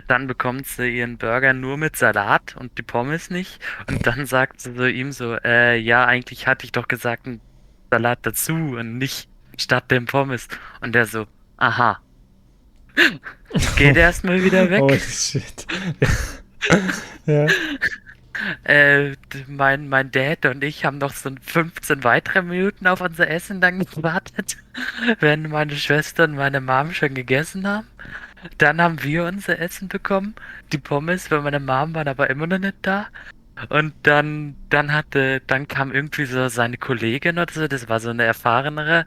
dann 0.08 0.26
bekommt 0.26 0.66
sie 0.66 0.88
ihren 0.98 1.18
Burger 1.18 1.52
nur 1.52 1.76
mit 1.76 1.96
Salat 1.96 2.56
und 2.56 2.78
die 2.78 2.82
Pommes 2.82 3.30
nicht. 3.30 3.60
Und 3.88 4.06
dann 4.06 4.26
sagt 4.26 4.60
sie 4.60 4.74
so 4.74 4.86
ihm 4.86 5.12
so, 5.12 5.36
äh, 5.44 5.76
ja, 5.76 6.04
eigentlich 6.06 6.46
hatte 6.46 6.64
ich 6.64 6.72
doch 6.72 6.88
gesagt, 6.88 7.26
einen 7.26 7.40
Salat 7.90 8.20
dazu 8.22 8.54
und 8.54 8.98
nicht 8.98 9.28
statt 9.58 9.90
dem 9.90 10.06
Pommes. 10.06 10.48
Und 10.80 10.94
der 10.94 11.06
so, 11.06 11.26
aha. 11.56 12.00
Geht 13.76 13.96
erstmal 13.96 14.42
wieder 14.42 14.70
weg. 14.70 14.82
Oh, 14.82 14.96
shit. 14.96 15.66
ja. 17.26 17.46
Äh, 18.64 19.12
mein, 19.46 19.88
mein 19.88 20.10
Dad 20.10 20.46
und 20.46 20.64
ich 20.64 20.84
haben 20.84 20.98
noch 20.98 21.12
so 21.12 21.30
15 21.40 22.02
weitere 22.02 22.42
Minuten 22.42 22.86
auf 22.86 23.00
unser 23.00 23.28
Essen 23.28 23.60
dann 23.60 23.78
gewartet, 23.78 24.56
während 25.20 25.48
meine 25.50 25.76
Schwester 25.76 26.24
und 26.24 26.34
meine 26.34 26.60
Mom 26.60 26.92
schon 26.92 27.14
gegessen 27.14 27.66
haben. 27.66 27.86
Dann 28.58 28.80
haben 28.80 29.02
wir 29.02 29.24
unser 29.24 29.58
Essen 29.58 29.88
bekommen. 29.88 30.34
Die 30.72 30.78
Pommes 30.78 31.28
für 31.28 31.40
meine 31.40 31.60
Mom 31.60 31.94
waren 31.94 32.08
aber 32.08 32.28
immer 32.28 32.46
noch 32.46 32.58
nicht 32.58 32.76
da. 32.82 33.06
Und 33.68 33.94
dann, 34.02 34.56
dann 34.68 34.92
hatte, 34.92 35.40
dann 35.46 35.68
kam 35.68 35.92
irgendwie 35.92 36.24
so 36.24 36.48
seine 36.48 36.76
Kollegin 36.76 37.38
oder 37.38 37.52
so, 37.52 37.68
das 37.68 37.88
war 37.88 38.00
so 38.00 38.10
eine 38.10 38.24
erfahrenere, 38.24 39.06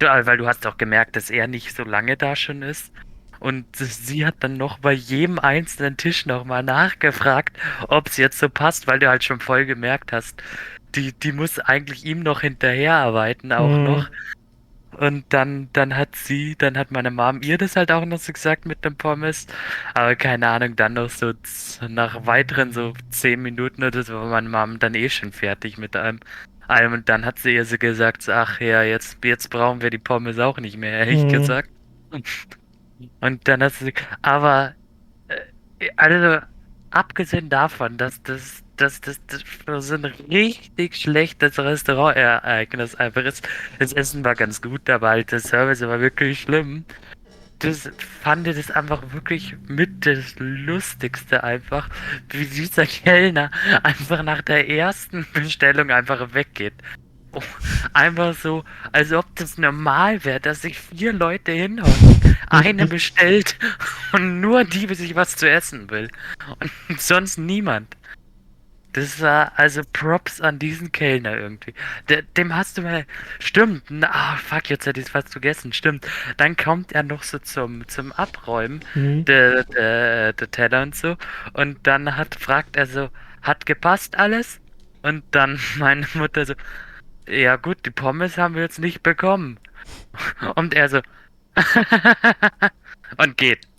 weil 0.00 0.38
du 0.38 0.46
hast 0.46 0.66
auch 0.66 0.78
gemerkt, 0.78 1.14
dass 1.16 1.30
er 1.30 1.46
nicht 1.46 1.76
so 1.76 1.84
lange 1.84 2.16
da 2.16 2.34
schon 2.36 2.62
ist. 2.62 2.90
Und 3.40 3.66
sie 3.76 4.26
hat 4.26 4.36
dann 4.40 4.56
noch 4.56 4.78
bei 4.78 4.92
jedem 4.92 5.38
einzelnen 5.38 5.96
Tisch 5.96 6.26
nochmal 6.26 6.62
nachgefragt, 6.62 7.56
ob 7.88 8.08
es 8.08 8.16
jetzt 8.16 8.38
so 8.38 8.48
passt, 8.48 8.86
weil 8.86 8.98
du 8.98 9.08
halt 9.08 9.24
schon 9.24 9.40
voll 9.40 9.66
gemerkt 9.66 10.12
hast, 10.12 10.42
die, 10.94 11.12
die 11.12 11.32
muss 11.32 11.58
eigentlich 11.58 12.04
ihm 12.04 12.20
noch 12.22 12.40
hinterherarbeiten, 12.42 13.52
auch 13.52 13.78
Mhm. 13.78 13.82
noch. 13.82 14.10
Und 14.92 15.26
dann, 15.34 15.68
dann 15.74 15.96
hat 15.96 16.16
sie, 16.16 16.56
dann 16.56 16.78
hat 16.78 16.90
meine 16.90 17.10
Mom 17.10 17.42
ihr 17.42 17.58
das 17.58 17.76
halt 17.76 17.92
auch 17.92 18.04
noch 18.06 18.18
so 18.18 18.32
gesagt 18.32 18.64
mit 18.66 18.84
dem 18.84 18.96
Pommes. 18.96 19.46
Aber 19.94 20.16
keine 20.16 20.48
Ahnung, 20.48 20.76
dann 20.76 20.94
noch 20.94 21.10
so 21.10 21.32
nach 21.88 22.26
weiteren 22.26 22.72
so 22.72 22.94
zehn 23.10 23.42
Minuten 23.42 23.84
oder 23.84 24.02
so 24.02 24.14
war 24.14 24.26
meine 24.26 24.48
Mom 24.48 24.78
dann 24.78 24.94
eh 24.94 25.10
schon 25.10 25.32
fertig 25.32 25.76
mit 25.78 25.96
allem. 25.96 26.20
allem. 26.68 26.92
Und 26.94 27.08
dann 27.08 27.24
hat 27.26 27.38
sie 27.38 27.54
ihr 27.54 27.64
so 27.66 27.78
gesagt, 27.78 28.28
ach 28.28 28.60
ja, 28.60 28.82
jetzt, 28.82 29.18
jetzt 29.24 29.50
brauchen 29.50 29.82
wir 29.82 29.90
die 29.90 29.98
Pommes 29.98 30.38
auch 30.38 30.58
nicht 30.58 30.76
mehr, 30.78 30.92
ehrlich 30.92 31.26
Mhm. 31.26 31.28
gesagt. 31.28 31.70
Und 33.20 33.46
dann 33.48 33.62
hat 33.62 33.72
sie, 33.74 33.92
aber, 34.22 34.74
äh, 35.28 35.90
also, 35.96 36.44
abgesehen 36.90 37.48
davon, 37.48 37.96
dass 37.98 38.22
das, 38.22 38.62
dass 38.76 39.00
das, 39.00 39.20
das 39.26 39.42
für 39.42 39.80
so 39.80 39.94
ein 39.94 40.04
richtig 40.04 40.96
schlechtes 40.96 41.58
Restaurantereignis 41.58 42.94
einfach 42.94 43.24
ist. 43.24 43.46
Das 43.78 43.92
Essen 43.92 44.24
war 44.24 44.34
ganz 44.34 44.62
gut, 44.62 44.88
aber 44.88 45.10
halt 45.10 45.32
der 45.32 45.40
Service 45.40 45.80
war 45.82 46.00
wirklich 46.00 46.42
schlimm. 46.42 46.84
Das 47.58 47.90
fand 48.22 48.46
ich 48.46 48.56
das 48.56 48.70
einfach 48.70 49.02
wirklich 49.14 49.56
mit 49.66 50.04
das 50.04 50.34
Lustigste 50.38 51.42
einfach, 51.42 51.88
wie 52.28 52.44
dieser 52.44 52.84
Kellner 52.86 53.50
einfach 53.82 54.22
nach 54.22 54.42
der 54.42 54.68
ersten 54.68 55.26
Bestellung 55.32 55.90
einfach 55.90 56.34
weggeht. 56.34 56.74
Oh, 57.36 57.42
einfach 57.92 58.34
so, 58.34 58.64
als 58.92 59.12
ob 59.12 59.26
das 59.36 59.58
normal 59.58 60.24
wäre, 60.24 60.40
dass 60.40 60.62
sich 60.62 60.78
vier 60.78 61.12
Leute 61.12 61.52
hinhocken, 61.52 62.36
eine 62.48 62.86
bestellt 62.86 63.58
und 64.12 64.40
nur 64.40 64.64
die 64.64 64.92
sich 64.94 65.14
was 65.14 65.36
zu 65.36 65.48
essen 65.48 65.90
will. 65.90 66.08
Und 66.88 67.00
sonst 67.00 67.38
niemand. 67.38 67.96
Das 68.92 69.20
war 69.20 69.52
also 69.56 69.82
Props 69.92 70.40
an 70.40 70.58
diesen 70.58 70.90
Kellner 70.90 71.36
irgendwie. 71.36 71.74
Der, 72.08 72.22
dem 72.22 72.56
hast 72.56 72.78
du 72.78 72.82
mal. 72.82 73.04
Stimmt. 73.40 73.82
Na, 73.90 74.08
ah, 74.10 74.36
fuck, 74.38 74.70
jetzt 74.70 74.86
hätte 74.86 75.00
ich 75.00 75.06
es 75.06 75.12
fast 75.12 75.28
vergessen. 75.32 75.74
Stimmt. 75.74 76.06
Dann 76.38 76.56
kommt 76.56 76.92
er 76.92 77.02
noch 77.02 77.22
so 77.22 77.38
zum, 77.38 77.86
zum 77.88 78.10
Abräumen, 78.12 78.80
Mhm. 78.94 79.26
der, 79.26 79.64
der, 79.64 80.32
der 80.32 80.50
Teller 80.50 80.80
und 80.80 80.96
so. 80.96 81.18
Und 81.52 81.86
dann 81.86 82.16
hat, 82.16 82.36
fragt 82.36 82.76
er 82.76 82.86
so, 82.86 83.10
hat 83.42 83.66
gepasst 83.66 84.16
alles? 84.18 84.60
Und 85.02 85.24
dann 85.32 85.60
meine 85.76 86.06
Mutter 86.14 86.46
so, 86.46 86.54
ja 87.28 87.56
gut, 87.56 87.78
die 87.84 87.90
Pommes 87.90 88.38
haben 88.38 88.54
wir 88.54 88.62
jetzt 88.62 88.78
nicht 88.78 89.02
bekommen. 89.02 89.58
Und 90.54 90.74
er 90.74 90.88
so, 90.88 91.00
und 93.18 93.36
geht. 93.36 93.60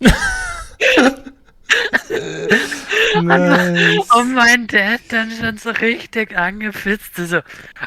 Nice. 3.22 4.10
Und 4.14 4.34
mein 4.34 4.66
Dad 4.66 5.00
dann 5.10 5.30
schon 5.30 5.58
so 5.58 5.70
richtig 5.70 6.36
angefitzt. 6.36 7.16
So, 7.16 7.40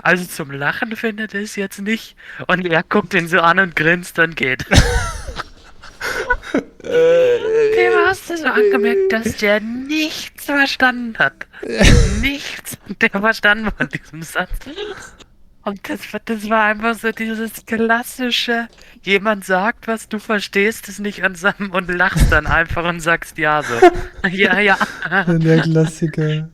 also 0.04 0.26
zum 0.26 0.52
Lachen 0.52 0.96
findet 0.96 1.34
er 1.34 1.42
es 1.42 1.56
jetzt 1.56 1.80
nicht. 1.82 2.16
Und 2.48 2.66
er 2.66 2.84
guckt 2.84 3.14
ihn 3.14 3.28
so 3.28 3.40
an 3.40 3.60
und 3.60 3.76
grinst 3.76 4.20
und 4.20 4.36
geht. 4.36 4.66
Dem 6.84 7.94
hast 8.06 8.30
du 8.30 8.38
so 8.38 8.48
angemerkt, 8.48 9.12
dass 9.12 9.38
der 9.38 9.60
nichts 9.62 10.46
verstanden 10.46 11.18
hat. 11.18 11.48
Nichts 12.22 12.78
hat 12.88 13.02
der 13.02 13.22
verstanden 13.22 13.72
von 13.76 13.90
diesem 13.90 14.22
Satz. 14.24 14.50
Und 15.64 15.88
das, 15.90 16.12
war- 16.14 16.22
das 16.26 16.50
war 16.50 16.66
einfach 16.66 16.96
so 16.96 17.12
dieses 17.12 17.66
klassische, 17.66 18.68
jemand 19.04 19.46
sagt 19.46 19.88
was, 19.88 20.10
du 20.10 20.18
verstehst 20.20 20.90
es 20.90 20.98
nicht 21.00 21.24
und, 21.24 21.38
sam- 21.38 21.72
und 21.72 21.88
lachst 21.90 22.32
dann 22.32 22.48
einfach 22.48 22.84
und 22.88 23.00
sagst 23.00 23.38
ja 23.38 23.62
so. 23.64 23.84
Ja, 24.30 24.60
ja. 24.60 24.78
Der 25.28 25.62
Klassiker. 25.62 26.50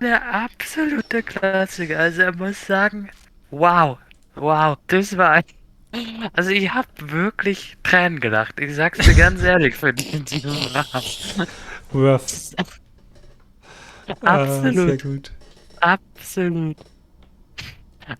Der 0.00 0.34
absolute 0.34 1.22
Klassiker. 1.22 1.98
Also 1.98 2.22
er 2.22 2.34
muss 2.34 2.66
sagen, 2.66 3.10
wow, 3.50 3.98
wow, 4.34 4.76
das 4.86 5.16
war 5.16 5.30
ein... 5.32 5.44
Also 6.34 6.50
ich 6.50 6.72
habe 6.74 6.88
wirklich 6.98 7.76
Tränen 7.82 8.20
gelacht. 8.20 8.60
Ich 8.60 8.74
sag's 8.74 9.02
dir 9.02 9.14
ganz 9.14 9.42
ehrlich 9.42 9.74
für 9.76 9.92
die, 9.94 10.20
die 10.24 10.42
Rough. 11.94 12.54
Ah, 14.22 14.72
sehr 14.72 14.96
Absolut, 14.96 14.98
gut. 14.98 15.32
absolut. 15.82 16.76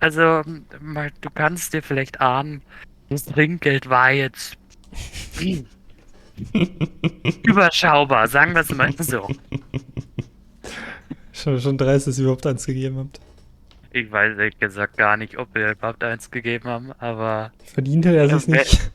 Also, 0.00 0.42
du 0.42 1.30
kannst 1.34 1.72
dir 1.72 1.82
vielleicht 1.82 2.20
ahnen, 2.20 2.62
das 3.08 3.24
Trinkgeld 3.24 3.88
war 3.88 4.10
jetzt 4.12 4.56
überschaubar, 7.42 8.28
sagen 8.28 8.54
wir 8.54 8.60
es 8.62 8.70
mal 8.74 8.92
so. 8.98 9.28
Schon, 11.32 11.60
schon 11.60 11.78
dreist, 11.78 12.06
dass 12.06 12.18
ihr 12.18 12.24
überhaupt 12.24 12.46
eins 12.46 12.66
gegeben 12.66 12.98
habt. 12.98 13.20
Ich 13.92 14.10
weiß 14.10 14.36
ehrlich 14.38 14.58
gesagt 14.58 14.96
gar 14.98 15.16
nicht, 15.16 15.38
ob 15.38 15.54
wir 15.54 15.70
überhaupt 15.72 16.04
eins 16.04 16.30
gegeben 16.30 16.68
haben, 16.68 16.92
aber 16.98 17.52
Verdient 17.64 18.04
hat 18.06 18.14
er 18.14 18.28
wer- 18.48 18.58
nicht. 18.58 18.90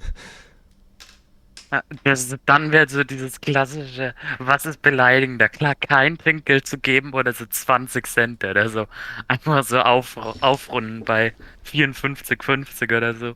Ja, 1.74 1.82
Das, 2.04 2.36
dann 2.46 2.72
wäre 2.72 2.88
so 2.88 3.04
dieses 3.04 3.42
klassische, 3.42 4.14
was 4.38 4.68
ist 4.68 4.84
beleidigender? 4.84 5.50
Klar, 5.50 5.74
kein 5.74 6.20
Trinkgeld 6.20 6.68
zu 6.68 6.78
geben 6.78 7.14
oder 7.14 7.34
so 7.34 7.48
20 7.48 8.06
Cent 8.06 8.44
oder 8.44 8.70
so. 8.70 8.86
Einfach 9.28 9.64
so 9.64 9.80
auf, 9.80 10.16
aufrunden 10.42 11.04
bei 11.04 11.34
54,50 11.66 12.96
oder 12.96 13.16
so. 13.16 13.34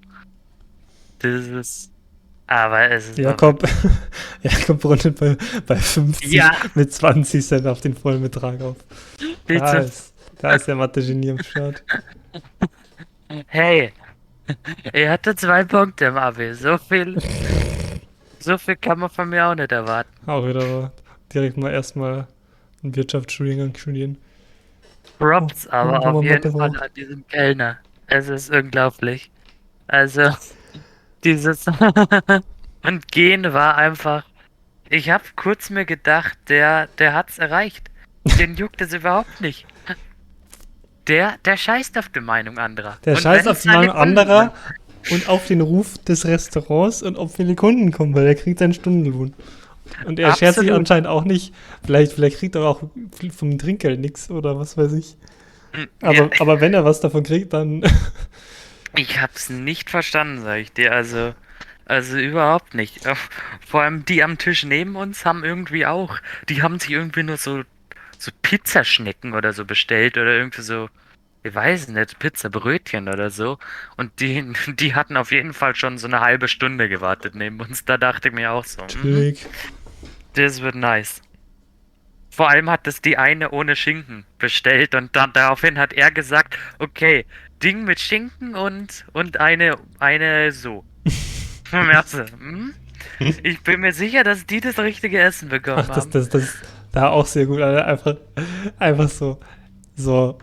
Das 1.19 1.47
ist. 1.47 1.91
Aber 2.45 2.91
es 2.91 3.09
ist. 3.09 3.17
Jakob, 3.17 3.67
Jakob 4.43 4.85
rundet 4.85 5.19
bei, 5.19 5.35
bei 5.65 5.75
50 5.75 6.31
Ja. 6.31 6.51
mit 6.75 6.93
20 6.93 7.43
Cent 7.43 7.65
auf 7.65 7.81
den 7.81 7.95
vollen 7.95 8.21
Betrag 8.21 8.61
auf. 8.61 8.75
Da 9.17 9.25
Bitte. 9.47 9.77
ist, 9.79 10.13
da 10.39 10.53
ist 10.53 10.67
der 10.67 10.75
Mathe-Genie 10.75 11.31
am 11.31 11.39
Start. 11.43 11.83
Hey, 13.47 13.91
er 14.93 15.11
hatte 15.11 15.35
zwei 15.35 15.63
Punkte 15.63 16.05
im 16.05 16.17
Abi. 16.17 16.53
So 16.53 16.77
viel. 16.77 17.17
So 18.47 18.57
viel 18.57 18.77
kann 18.77 18.99
man 18.99 19.09
von 19.09 19.27
mir 19.27 19.45
auch 19.45 19.55
nicht 19.55 19.73
erwarten. 19.73 20.09
Auch 20.25 20.47
wieder 20.47 20.93
direkt 21.33 21.57
mal 21.57 21.69
erstmal 21.69 22.27
einen 22.81 22.95
Wirtschaftsstudiengang 22.95 23.75
studieren. 23.75 24.17
Props 25.19 25.67
aber 25.67 25.97
aber 25.97 26.13
auf 26.19 26.23
jeden 26.23 26.33
Mathe 26.35 26.51
Fall 26.51 26.71
war- 26.73 26.81
an 26.83 26.89
diesen 26.95 27.27
Kellner. 27.27 27.77
Es 28.07 28.29
ist 28.29 28.49
unglaublich. 28.49 29.29
Also, 29.87 30.29
dieses 31.25 31.65
und 32.83 33.11
gehen 33.11 33.51
war 33.51 33.75
einfach. 33.75 34.23
Ich 34.89 35.09
habe 35.09 35.25
kurz 35.35 35.69
mir 35.69 35.83
gedacht, 35.83 36.37
der, 36.47 36.87
der 36.99 37.13
hat's 37.15 37.39
erreicht. 37.39 37.89
Den 38.39 38.55
juckt 38.55 38.79
es 38.79 38.93
überhaupt 38.93 39.41
nicht. 39.41 39.65
Der, 41.07 41.35
der 41.43 41.57
scheißt 41.57 41.97
auf 41.97 42.07
die 42.07 42.21
Meinung 42.21 42.57
anderer. 42.59 42.97
Der 43.03 43.15
Und 43.15 43.21
scheißt 43.21 43.45
auf 43.49 43.61
die 43.61 43.67
Meinung 43.67 43.93
anderer 43.97 44.53
und 45.09 45.29
auf 45.29 45.47
den 45.47 45.61
Ruf 45.61 45.97
des 45.99 46.25
Restaurants 46.25 47.03
und 47.03 47.17
ob 47.17 47.35
viele 47.35 47.55
Kunden 47.55 47.91
kommen, 47.91 48.15
weil 48.15 48.27
er 48.27 48.35
kriegt 48.35 48.59
seinen 48.59 48.73
Stundenlohn. 48.73 49.33
Und 50.05 50.19
er 50.19 50.35
schert 50.35 50.55
sich 50.55 50.63
Absolut. 50.63 50.79
anscheinend 50.79 51.07
auch 51.07 51.23
nicht. 51.23 51.53
Vielleicht, 51.85 52.13
vielleicht 52.13 52.37
kriegt 52.37 52.55
er 52.55 52.63
auch 52.63 52.83
vom 53.35 53.57
Trinkgeld 53.57 53.99
nichts 53.99 54.29
oder 54.29 54.59
was 54.59 54.77
weiß 54.77 54.93
ich. 54.93 55.15
Aber, 56.01 56.13
Ja, 56.13 56.29
aber 56.39 56.61
wenn 56.61 56.73
er 56.73 56.85
was 56.85 56.99
davon 56.99 57.23
kriegt, 57.23 57.53
dann. 57.53 57.83
ich 58.95 59.21
hab's 59.21 59.49
nicht 59.49 59.89
verstanden, 59.89 60.43
sag 60.43 60.59
ich 60.59 60.71
dir. 60.71 60.91
Also, 60.91 61.33
also 61.85 62.17
überhaupt 62.17 62.73
nicht. 62.73 63.01
Vor 63.65 63.81
allem 63.81 64.05
die 64.05 64.23
am 64.23 64.37
Tisch 64.37 64.63
neben 64.63 64.95
uns 64.95 65.25
haben 65.25 65.43
irgendwie 65.43 65.85
auch. 65.85 66.17
Die 66.49 66.61
haben 66.61 66.79
sich 66.79 66.91
irgendwie 66.91 67.23
nur 67.23 67.37
so, 67.37 67.63
so 68.17 68.31
Pizzaschnecken 68.41 69.33
oder 69.33 69.53
so 69.53 69.65
bestellt 69.65 70.17
oder 70.17 70.33
irgendwie 70.35 70.61
so, 70.61 70.89
ich 71.43 71.53
weiß 71.53 71.89
nicht, 71.89 72.19
Pizzabrötchen 72.19 73.07
oder 73.07 73.29
so. 73.29 73.57
Und 73.95 74.19
die, 74.19 74.53
die 74.67 74.95
hatten 74.95 75.17
auf 75.17 75.31
jeden 75.31 75.53
Fall 75.53 75.75
schon 75.75 75.97
so 75.97 76.07
eine 76.07 76.21
halbe 76.21 76.47
Stunde 76.47 76.89
gewartet 76.89 77.35
neben 77.35 77.59
uns. 77.59 77.85
Da 77.85 77.97
dachte 77.97 78.29
ich 78.29 78.33
mir 78.33 78.51
auch 78.51 78.65
so, 78.65 78.85
Chillig. 78.87 79.45
das 80.33 80.61
wird 80.61 80.75
nice. 80.75 81.21
Vor 82.29 82.49
allem 82.49 82.69
hat 82.69 82.85
es 82.85 83.01
die 83.01 83.17
eine 83.17 83.49
ohne 83.49 83.75
Schinken 83.75 84.25
bestellt 84.37 84.93
und 84.93 85.15
dann 85.15 85.33
daraufhin 85.33 85.79
hat 85.79 85.93
er 85.93 86.11
gesagt, 86.11 86.55
okay, 86.77 87.25
Ding 87.63 87.83
mit 87.83 87.99
Schinken 87.99 88.53
und, 88.53 89.05
und 89.13 89.39
eine, 89.39 89.75
eine 89.99 90.51
so. 90.51 90.85
Ich 91.69 92.13
hm? 92.39 92.73
Ich 93.43 93.61
bin 93.61 93.81
mir 93.81 93.91
sicher, 93.91 94.23
dass 94.23 94.45
die 94.45 94.61
das 94.61 94.79
richtige 94.79 95.19
Essen 95.19 95.49
bekommen 95.49 95.79
Ach, 95.81 95.87
das, 95.87 96.05
haben. 96.05 96.11
das, 96.11 96.29
das, 96.29 96.55
da 96.93 97.09
auch 97.09 97.25
sehr 97.25 97.45
gut. 97.45 97.59
Alter. 97.59 97.85
Einfach, 97.85 98.15
einfach 98.79 99.09
so, 99.09 99.39
so, 99.95 100.37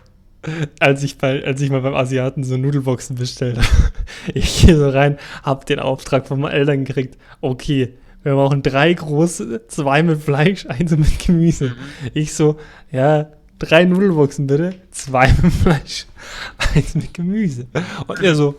als 0.79 1.03
ich 1.03 1.17
bei, 1.17 1.43
als 1.43 1.61
ich 1.61 1.69
mal 1.69 1.81
beim 1.81 1.95
Asiaten 1.95 2.43
so 2.43 2.57
Nudelboxen 2.57 3.15
bestellt 3.15 3.57
habe. 3.57 3.67
Ich 4.33 4.61
gehe 4.61 4.75
so 4.75 4.89
rein, 4.89 5.17
hab 5.43 5.65
den 5.65 5.79
Auftrag 5.79 6.27
von 6.27 6.39
meinen 6.39 6.53
Eltern 6.53 6.85
gekriegt. 6.85 7.17
Okay, 7.41 7.93
wir 8.23 8.33
brauchen 8.33 8.63
drei 8.63 8.93
große, 8.93 9.67
zwei 9.67 10.01
mit 10.01 10.21
Fleisch, 10.21 10.65
eins 10.65 10.91
mit 10.91 11.19
Gemüse. 11.19 11.75
Ich 12.13 12.33
so, 12.33 12.57
ja, 12.91 13.27
drei 13.59 13.85
Nudelboxen 13.85 14.47
bitte, 14.47 14.75
zwei 14.91 15.31
mit 15.41 15.53
Fleisch, 15.53 16.07
eins 16.75 16.95
mit 16.95 17.13
Gemüse. 17.13 17.67
Und 18.07 18.21
er 18.23 18.35
so, 18.35 18.55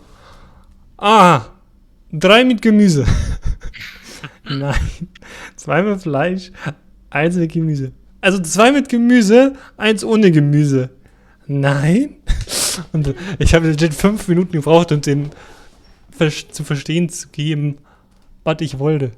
ah, 0.97 1.41
drei 2.11 2.45
mit 2.45 2.61
Gemüse. 2.61 3.05
Nein, 4.49 5.09
zwei 5.57 5.81
mit 5.81 6.01
Fleisch, 6.01 6.51
eins 7.09 7.35
mit 7.35 7.51
Gemüse. 7.51 7.91
Also 8.21 8.39
zwei 8.39 8.71
mit 8.71 8.89
Gemüse, 8.89 9.53
eins 9.77 10.03
ohne 10.03 10.31
Gemüse. 10.31 10.89
Nein. 11.47 12.17
Und 12.91 13.15
ich 13.39 13.53
habe 13.53 13.67
legit 13.67 13.93
fünf 13.93 14.27
Minuten 14.27 14.51
gebraucht, 14.51 14.91
um 14.91 15.01
den 15.01 15.31
zu 16.51 16.63
verstehen 16.63 17.09
zu 17.09 17.29
geben, 17.29 17.77
was 18.43 18.57
ich 18.61 18.79
wollte. 18.79 19.11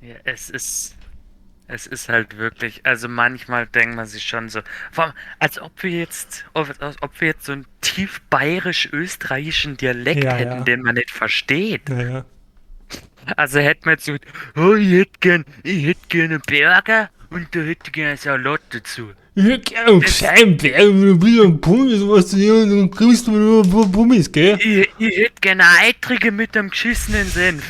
Ja, 0.00 0.14
es 0.24 0.50
ist. 0.50 0.96
Es 1.72 1.86
ist 1.86 2.08
halt 2.08 2.36
wirklich, 2.36 2.84
also 2.84 3.06
manchmal 3.06 3.64
denkt 3.68 3.94
man 3.94 4.04
sich 4.04 4.24
schon 4.24 4.48
so, 4.48 4.60
allem, 4.96 5.12
als 5.38 5.60
ob 5.60 5.70
wir 5.84 5.92
jetzt, 5.92 6.44
als 6.52 7.00
ob 7.00 7.20
wir 7.20 7.28
jetzt 7.28 7.44
so 7.44 7.52
einen 7.52 7.64
tief 7.80 8.20
bayerisch-österreichischen 8.28 9.76
Dialekt 9.76 10.24
Ja, 10.24 10.32
hätten, 10.34 10.50
ja. 10.50 10.60
den 10.64 10.82
man 10.82 10.96
nicht 10.96 11.12
versteht. 11.12 11.88
Naja. 11.88 12.24
Also 13.36 13.60
hätten 13.60 13.84
wir 13.84 13.92
jetzt 13.92 14.04
so, 14.04 14.16
oh, 14.56 14.74
ich 14.74 14.90
hätte 14.90 15.12
gern, 15.20 15.44
ich 15.62 15.86
hätte 15.86 16.08
gerne 16.08 16.34
einen 16.34 16.42
Burger 16.44 17.10
und 17.30 17.54
da 17.54 17.60
hätte 17.60 17.82
ich 17.86 17.92
gerne 17.92 18.16
Salat 18.16 18.62
dazu. 18.70 19.12
Ich 19.34 19.44
hätte 19.44 19.72
gerne 19.72 19.90
einen 19.92 20.00
kleinen 20.00 20.56
Bär 20.56 20.86
was 22.08 22.30
du 22.30 22.36
hier, 22.36 22.66
dann 22.66 22.90
kriegst 22.90 23.26
du 23.26 23.30
nur 23.30 23.64
ein 23.64 23.70
paar 23.70 23.86
Pommes, 23.86 24.30
gell? 24.32 24.58
Ich, 24.60 24.88
ich 24.98 25.16
hätte 25.18 25.40
gerne 25.40 25.64
eitrige 25.80 26.32
mit 26.32 26.56
einem 26.56 26.70
geschissenen 26.70 27.28
Senf. 27.28 27.64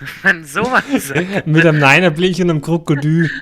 Wenn 0.22 0.44
sowas. 0.44 0.84
Mit 1.44 1.66
einem 1.66 1.78
Neinerblech 1.78 2.40
und 2.42 2.50
einem 2.50 2.62
Krokodil. 2.62 3.30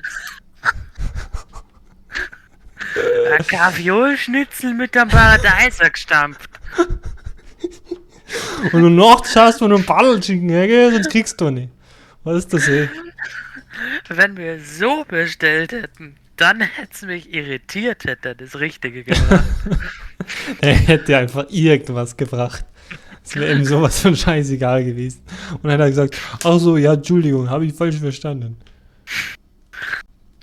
Ein 3.37 3.45
Kaviolschnitzel 3.45 4.73
mit 4.73 4.97
einem 4.97 5.11
Paradeiser 5.11 5.89
gestampft. 5.91 6.49
Und 8.71 8.81
du 8.81 8.89
nachts 8.89 9.33
schaust 9.33 9.59
von 9.59 9.71
einem 9.71 9.85
Paddelschicken, 9.85 10.49
ja, 10.49 10.65
gell? 10.65 10.91
Sonst 10.91 11.11
kriegst 11.11 11.39
du 11.39 11.51
nicht. 11.51 11.69
Was 12.23 12.37
ist 12.39 12.53
das, 12.53 12.67
ey? 12.67 12.89
Wenn 14.09 14.35
wir 14.35 14.59
so 14.59 15.05
bestellt 15.07 15.73
hätten, 15.73 16.15
dann 16.37 16.61
hätte 16.61 16.89
es 16.93 17.01
mich 17.01 17.33
irritiert, 17.33 18.05
hätte 18.05 18.29
er 18.29 18.35
das 18.35 18.59
Richtige 18.59 19.03
gebracht. 19.03 19.43
Er 20.61 20.73
hätte 20.73 21.17
einfach 21.17 21.45
irgendwas 21.49 22.17
gebracht. 22.17 22.65
Es 23.23 23.35
wäre 23.35 23.53
ihm 23.53 23.63
sowas 23.63 24.01
von 24.01 24.15
scheißegal 24.15 24.83
gewesen. 24.83 25.21
Und 25.51 25.63
dann 25.65 25.73
hat 25.73 25.79
er 25.81 25.89
gesagt, 25.89 26.19
ach 26.43 26.59
so, 26.59 26.75
ja, 26.75 26.93
Entschuldigung, 26.93 27.49
habe 27.49 27.65
ich 27.65 27.73
falsch 27.73 27.97
verstanden. 27.97 28.57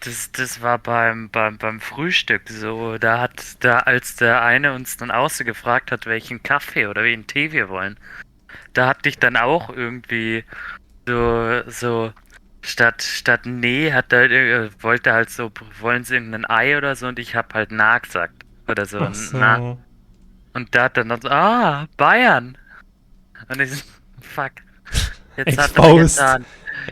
Das, 0.00 0.30
das 0.32 0.62
war 0.62 0.78
beim, 0.78 1.30
beim, 1.30 1.58
beim 1.58 1.80
Frühstück 1.80 2.48
so. 2.48 2.98
Da 2.98 3.20
hat, 3.20 3.42
da, 3.60 3.80
als 3.80 4.16
der 4.16 4.42
eine 4.42 4.74
uns 4.74 4.96
dann 4.96 5.10
außer 5.10 5.44
gefragt 5.44 5.90
hat, 5.90 6.06
welchen 6.06 6.42
Kaffee 6.42 6.86
oder 6.86 7.02
welchen 7.02 7.26
Tee 7.26 7.52
wir 7.52 7.68
wollen, 7.68 7.98
da 8.74 8.88
hatte 8.88 9.08
ich 9.08 9.18
dann 9.18 9.36
auch 9.36 9.70
irgendwie 9.70 10.44
so, 11.06 11.62
so, 11.68 12.12
statt, 12.64 13.02
statt 13.02 13.46
nee, 13.46 13.92
hat 13.92 14.12
er, 14.12 14.30
äh, 14.30 14.70
wollte 14.80 15.12
halt 15.12 15.30
so, 15.30 15.50
wollen 15.80 16.04
sie 16.04 16.14
irgendein 16.14 16.48
Ei 16.48 16.76
oder 16.76 16.96
so 16.96 17.06
und 17.06 17.18
ich 17.18 17.34
hab 17.36 17.54
halt 17.54 17.70
na 17.72 17.98
gesagt. 17.98 18.44
Oder 18.68 18.86
so, 18.86 18.98
Ach 19.00 19.14
so. 19.14 19.36
na. 19.36 19.76
Und 20.54 20.74
da 20.74 20.84
hat 20.84 20.96
er 20.96 21.04
dann 21.04 21.20
so, 21.20 21.28
ah, 21.28 21.86
Bayern. 21.96 22.56
Und 23.48 23.60
ich 23.60 23.72
so, 23.72 23.84
fuck. 24.22 24.52
Jetzt 25.36 25.58
hat 25.58 25.76
er 25.76 25.84
Exposed. 25.84 26.16
getan. 26.18 26.44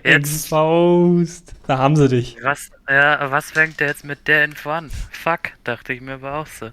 Jetzt, 0.05 0.33
Exposed. 0.33 1.53
Da 1.67 1.79
haben 1.79 1.97
sie 1.97 2.09
dich. 2.09 2.37
was, 2.43 2.71
ja, 2.89 3.31
was 3.31 3.51
fängt 3.53 3.79
der 3.81 3.89
jetzt 3.89 4.05
mit 4.05 4.27
der 4.29 4.45
Info 4.45 4.71
an? 4.71 4.91
Fuck, 5.11 5.51
dachte 5.65 5.93
ich 5.93 6.01
mir 6.01 6.15
aber 6.15 6.35
auch 6.35 6.47
so. 6.47 6.71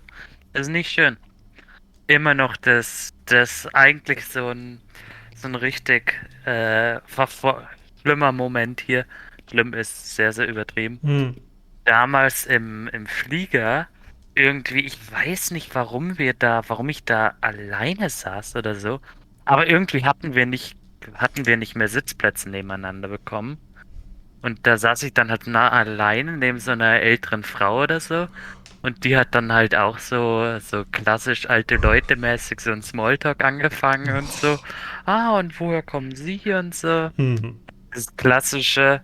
Ist 0.54 0.70
nicht 0.70 0.90
schön. 0.92 1.18
Immer 2.08 2.34
noch 2.34 2.58
das, 2.58 3.12
das 3.26 3.68
eigentlich 3.74 4.26
so 4.26 4.50
ein, 4.50 4.82
so 5.36 5.48
ein 5.48 5.56
richtig 5.56 6.14
äh, 6.46 6.98
verfo- 7.08 7.62
schlimmer 8.02 8.32
Moment 8.32 8.82
hier. 8.82 9.06
Schlimm 9.50 9.74
ist 9.74 10.16
sehr, 10.16 10.34
sehr 10.34 10.48
übertrieben. 10.48 11.00
Hm. 11.02 11.38
Damals 11.86 12.46
im, 12.46 12.88
im 12.90 13.08
Flieger, 13.08 13.88
irgendwie, 14.36 14.82
ich 14.82 14.98
weiß 15.12 15.52
nicht, 15.52 15.74
warum 15.76 16.18
wir 16.18 16.34
da, 16.34 16.62
warum 16.68 16.90
ich 16.90 17.04
da 17.04 17.34
alleine 17.42 18.10
saß 18.10 18.56
oder 18.56 18.76
so. 18.76 19.00
Aber 19.46 19.68
irgendwie 19.68 20.04
hatten 20.06 20.36
wir 20.36 20.46
nicht, 20.46 20.78
hatten 21.16 21.46
wir 21.46 21.58
nicht 21.58 21.76
mehr 21.76 21.88
Sitzplätze 21.88 22.50
nebeneinander 22.50 23.08
bekommen. 23.08 23.58
Und 24.42 24.66
da 24.66 24.78
saß 24.78 25.04
ich 25.04 25.14
dann 25.14 25.30
halt 25.30 25.48
nah 25.48 25.70
alleine 25.70 26.38
neben 26.38 26.60
so 26.60 26.72
einer 26.72 27.02
älteren 27.02 27.44
Frau 27.44 27.84
oder 27.84 28.00
so. 28.00 28.28
Und 28.82 29.04
die 29.04 29.18
hat 29.18 29.36
dann 29.36 29.52
halt 29.52 29.76
auch 29.76 29.98
so, 29.98 30.58
so 30.60 30.86
klassisch 30.92 31.50
alte 31.50 31.76
Leute 31.76 32.16
mäßig 32.16 32.62
so 32.62 32.72
ein 32.72 32.82
Smalltalk 32.82 33.44
angefangen 33.44 34.16
und 34.16 34.28
so. 34.28 34.58
Ah, 35.06 35.40
und 35.40 35.60
woher 35.60 35.82
kommen 35.82 36.16
Sie 36.16 36.40
und 36.54 36.76
so 36.76 37.10
Hm. 37.16 37.60
Das 37.94 38.16
klassische. 38.16 39.02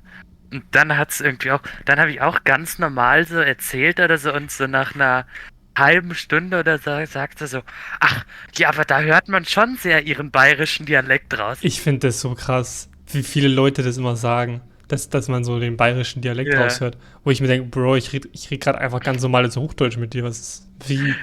Und 0.52 0.64
dann 0.72 0.98
hat's 0.98 1.22
irgendwie 1.22 1.52
auch, 1.52 1.62
dann 1.86 2.00
habe 2.00 2.12
ich 2.12 2.22
auch 2.22 2.44
ganz 2.44 2.80
normal 2.80 3.26
so 3.28 3.38
erzählt 3.38 4.00
oder 4.00 4.18
so 4.18 4.34
und 4.34 4.52
so 4.52 4.68
nach 4.68 4.96
einer 4.96 5.26
halben 5.78 6.16
Stunde 6.16 6.60
oder 6.60 6.78
so 6.78 7.06
sagte 7.06 7.48
so, 7.48 7.62
ach, 8.00 8.26
ja, 8.56 8.70
aber 8.70 8.86
da 8.86 9.02
hört 9.02 9.28
man 9.28 9.46
schon 9.46 9.76
sehr 9.78 10.04
ihren 10.04 10.32
bayerischen 10.32 10.86
Dialekt 10.86 11.38
raus. 11.38 11.58
Ich 11.62 11.82
finde 11.82 12.08
das 12.08 12.22
so 12.22 12.34
krass, 12.36 12.90
wie 13.12 13.24
viele 13.24 13.48
Leute 13.50 13.84
das 13.84 13.98
immer 13.98 14.16
sagen, 14.16 14.62
dass, 14.88 15.10
dass 15.10 15.28
man 15.28 15.44
so 15.44 15.60
den 15.60 15.78
bayerischen 15.78 16.22
Dialekt 16.22 16.54
Ja. 16.54 16.62
raushört. 16.62 16.98
Wo 17.24 17.32
ich 17.32 17.42
mir 17.42 17.48
denke, 17.48 17.68
Bro, 17.70 17.96
ich 17.98 18.14
rede 18.14 18.30
ich 18.32 18.50
red 18.52 18.62
gerade 18.62 18.80
einfach 18.80 19.02
ganz 19.02 19.22
normales 19.22 19.58
Hochdeutsch 19.58 19.98
mit 19.98 20.14
dir. 20.14 20.24
Was 20.24 20.40
ist, 20.40 20.68
wie, 20.88 21.16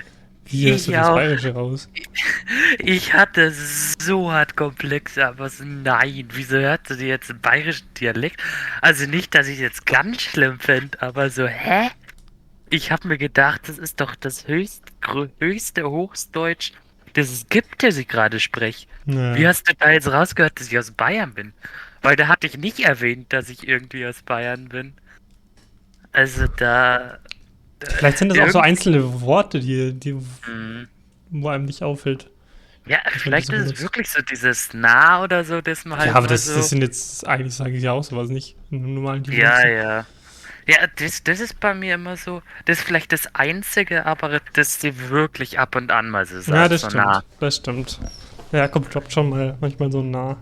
wie 0.46 0.70
hörst 0.70 0.87
du 0.88 0.92
Ich 0.92 0.96
das 0.96 1.09
auch. 1.09 1.14
Bayerische 1.14 1.55
raus? 1.55 1.88
Ich 2.78 3.14
hatte 3.14 3.50
so 3.52 4.33
hart 4.33 4.57
Komplexe, 4.57 5.26
aber 5.26 5.48
so, 5.48 5.64
nein, 5.64 6.28
wieso 6.33 6.59
hört 6.59 6.88
sie 6.88 7.07
jetzt 7.07 7.31
einen 7.31 7.40
bayerischen 7.40 7.92
Dialekt? 7.94 8.42
Also 8.81 9.07
nicht, 9.07 9.35
dass 9.35 9.48
ich 9.48 9.59
jetzt 9.59 9.87
ganz 9.87 10.22
schlimm 10.22 10.59
finde, 10.61 11.00
aber 11.02 11.31
so, 11.31 11.46
hä? 11.46 11.90
Ich 12.70 12.90
habe 12.90 13.09
mir 13.09 13.18
gedacht, 13.18 13.68
das 13.68 13.78
ist 13.78 14.00
doch 14.00 14.14
das 14.16 14.48
höchst, 14.48 14.85
höchste 15.38 15.88
Hochdeutsch, 15.90 16.72
das 17.14 17.31
es 17.31 17.48
gibt, 17.48 17.83
das 17.83 17.96
ich 17.98 18.09
gerade 18.09 18.40
spreche. 18.40 18.87
Ja. 19.07 19.35
Wie 19.35 19.46
hast 19.46 19.68
du 19.68 19.74
da 19.78 19.90
jetzt 19.90 20.09
rausgehört, 20.11 20.59
dass 20.59 20.68
ich 20.68 20.78
aus 20.78 20.90
Bayern 20.92 21.35
bin? 21.35 21.52
Weil 22.02 22.16
da 22.16 22.28
hatte 22.28 22.46
ich 22.46 22.57
nicht 22.59 22.81
erwähnt, 22.81 23.33
dass 23.33 23.48
ich 23.50 23.66
irgendwie 23.68 24.07
aus 24.07 24.22
Bayern 24.22 24.68
bin. 24.68 24.94
Also 26.12 26.46
da. 26.46 27.18
Vielleicht 27.88 28.18
sind 28.18 28.29
das 28.31 28.38
auch 28.38 28.51
so 28.51 28.61
einzelne 28.61 29.21
Worte, 29.23 29.61
die, 29.61 29.92
die, 29.92 30.12
Mhm. 30.14 30.88
wo 31.31 31.49
einem 31.49 31.64
nicht 31.64 31.83
auffällt. 31.83 32.29
Ja, 32.87 32.99
vielleicht 33.11 33.47
so 33.47 33.53
ist 33.53 33.73
es 33.75 33.81
wirklich 33.81 34.11
so 34.11 34.21
dieses 34.23 34.75
nah 34.75 35.23
oder 35.23 35.45
so, 35.45 35.61
dass 35.61 35.85
man 35.85 35.99
halt. 35.99 36.09
ja, 36.11 36.16
aber 36.16 36.27
das, 36.27 36.47
so 36.47 36.57
das 36.57 36.68
sind 36.71 36.83
jetzt, 36.83 37.27
eigentlich 37.29 37.55
sage 37.55 37.73
ich 37.77 37.83
ja 37.83 37.92
auch 37.92 38.03
sowas 38.03 38.29
nicht. 38.29 38.57
Normalen 38.71 39.23
Ja, 39.25 39.66
ja. 39.68 40.07
Ja, 40.66 40.77
das, 40.97 41.23
das 41.25 41.40
ist 41.40 41.59
bei 41.61 41.75
mir 41.75 41.95
immer 41.95 42.16
so. 42.16 42.42
Das 42.66 42.79
ist 42.79 42.85
vielleicht 42.85 43.12
das 43.12 43.35
Einzige, 43.35 44.07
aber 44.07 44.40
das 44.55 44.81
sie 44.81 45.11
wirklich 45.11 45.59
ab 45.59 45.75
und 45.77 45.90
an 45.90 46.09
mal 46.11 46.27
so 46.27 46.40
sagt. 46.40 46.49
Ja, 46.57 46.68
das 46.68 46.83
so 46.83 46.88
stimmt. 46.90 47.05
nah. 47.05 47.23
Das 47.40 47.57
stimmt. 47.57 48.01
Ja, 48.53 48.68
kommt 48.68 48.92
droppt 48.95 49.12
schon 49.12 49.31
mal 49.31 49.57
manchmal 49.61 49.90
so 49.90 50.03
nah. 50.03 50.37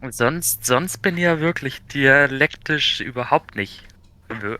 Und 0.00 0.14
sonst, 0.14 0.64
sonst 0.66 0.98
bin 1.02 1.16
ich 1.16 1.24
ja 1.24 1.40
wirklich 1.40 1.82
dialektisch 1.86 3.00
überhaupt 3.00 3.54
nicht 3.56 3.84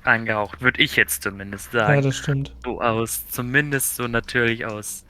angehaucht. 0.05 0.61
Würde 0.61 0.83
ich 0.83 0.97
jetzt 0.97 1.23
zumindest 1.23 1.73
sagen. 1.73 1.95
Ja, 1.95 2.01
das 2.01 2.17
stimmt. 2.17 2.55
so 2.65 2.81
aus, 2.81 3.29
zumindest 3.29 3.97
so 3.97 4.09
natürlich 4.09 4.67
aus, 4.67 5.05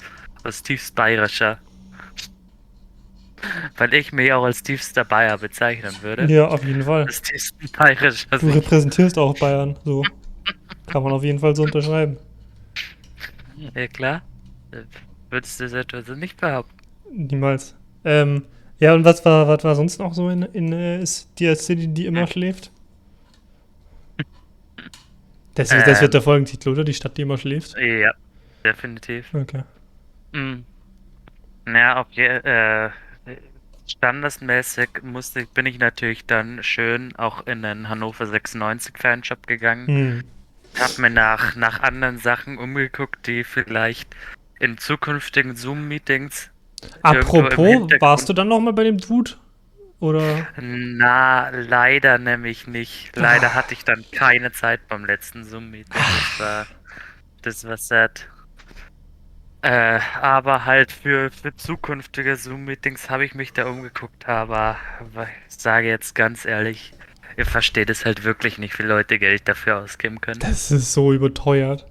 aus 0.44 0.62
tiefst 0.62 0.94
bayerischer. 0.94 1.58
Weil 3.76 3.94
ich 3.94 4.12
mich 4.12 4.32
auch 4.32 4.44
als 4.44 4.62
tiefster 4.62 5.04
Bayer 5.04 5.38
bezeichnen 5.38 5.94
würde. 6.02 6.30
Ja, 6.32 6.48
auf 6.48 6.62
jeden 6.64 6.82
Fall. 6.82 7.04
Als 7.04 7.22
tiefsten 7.22 7.68
bayerischer. 7.76 8.38
Du 8.38 8.48
repräsentierst 8.48 9.18
auch 9.18 9.38
Bayern. 9.38 9.78
So. 9.84 10.04
Kann 10.86 11.02
man 11.02 11.12
auf 11.12 11.24
jeden 11.24 11.38
Fall 11.38 11.56
so 11.56 11.62
unterschreiben. 11.62 12.18
Ja, 13.74 13.86
klar. 13.86 14.22
Würdest 15.30 15.60
du 15.60 15.64
das 15.64 15.72
etwa 15.72 16.02
so 16.02 16.14
nicht 16.14 16.38
behaupten? 16.40 16.76
Niemals. 17.10 17.74
Ähm, 18.04 18.44
ja, 18.78 18.94
und 18.94 19.04
was 19.04 19.24
war, 19.24 19.46
was 19.46 19.62
war 19.64 19.74
sonst 19.74 19.98
noch 19.98 20.14
so 20.14 20.28
in, 20.28 20.42
in 20.42 20.72
äh, 20.72 21.02
ist 21.02 21.28
die 21.38 21.54
City, 21.54 21.88
die 21.88 22.06
immer 22.06 22.26
schläft? 22.26 22.70
Das, 25.60 25.70
wird- 25.72 25.86
das 25.86 25.98
Ähm. 25.98 26.02
wird 26.02 26.14
der 26.14 26.22
Folgentitel, 26.22 26.68
oder? 26.70 26.84
Die 26.84 26.94
Stadt, 26.94 27.16
die 27.16 27.22
immer 27.22 27.38
schläft? 27.38 27.76
Ja, 27.78 28.12
definitiv. 28.64 29.32
Okay. 29.34 29.62
Mhm. 30.32 30.64
Ja, 31.66 32.04
je, 32.10 32.24
äh, 32.26 32.90
standesmäßig 33.86 34.88
musste, 35.02 35.46
bin 35.46 35.66
ich 35.66 35.78
natürlich 35.78 36.24
dann 36.26 36.62
schön 36.62 37.14
auch 37.16 37.46
in 37.46 37.62
den 37.62 37.88
Hannover 37.88 38.26
96 38.26 38.96
Fanshop 38.98 39.46
gegangen. 39.46 39.86
Hm. 39.86 40.24
Hab 40.78 40.98
mir 40.98 41.10
nach, 41.10 41.56
nach 41.56 41.80
anderen 41.80 42.18
Sachen 42.18 42.56
umgeguckt, 42.58 43.26
die 43.26 43.42
vielleicht 43.42 44.14
in 44.60 44.78
zukünftigen 44.78 45.56
Zoom-Meetings. 45.56 46.50
Apropos, 47.02 47.88
warst 47.98 48.28
du 48.28 48.32
dann 48.32 48.48
noch 48.48 48.60
mal 48.60 48.72
bei 48.72 48.84
dem 48.84 48.98
Dude 48.98 49.32
Oder? 50.00 50.48
Na, 50.58 51.50
leider 51.50 52.16
nämlich 52.16 52.66
nicht. 52.66 53.14
Leider 53.16 53.54
hatte 53.54 53.74
ich 53.74 53.84
dann 53.84 54.04
keine 54.10 54.50
Zeit 54.50 54.88
beim 54.88 55.04
letzten 55.04 55.44
Zoom-Meeting. 55.44 55.92
Das 55.92 56.40
war, 56.40 56.66
das 57.42 57.64
war 57.66 57.76
sad. 57.76 58.26
Äh, 59.62 60.00
aber 60.22 60.64
halt 60.64 60.90
für, 60.90 61.30
für 61.30 61.54
zukünftige 61.54 62.34
Zoom-Meetings 62.34 63.10
habe 63.10 63.26
ich 63.26 63.34
mich 63.34 63.52
da 63.52 63.66
umgeguckt, 63.66 64.26
aber, 64.26 64.78
aber 64.98 65.28
ich 65.48 65.56
sage 65.58 65.88
jetzt 65.88 66.14
ganz 66.14 66.46
ehrlich, 66.46 66.94
ihr 67.36 67.44
versteht 67.44 67.90
es 67.90 68.06
halt 68.06 68.24
wirklich 68.24 68.56
nicht, 68.56 68.78
wie 68.78 68.84
Leute 68.84 69.18
Geld 69.18 69.46
dafür 69.48 69.80
ausgeben 69.80 70.22
können. 70.22 70.40
Das 70.40 70.70
ist 70.70 70.94
so 70.94 71.12
überteuert. 71.12 71.86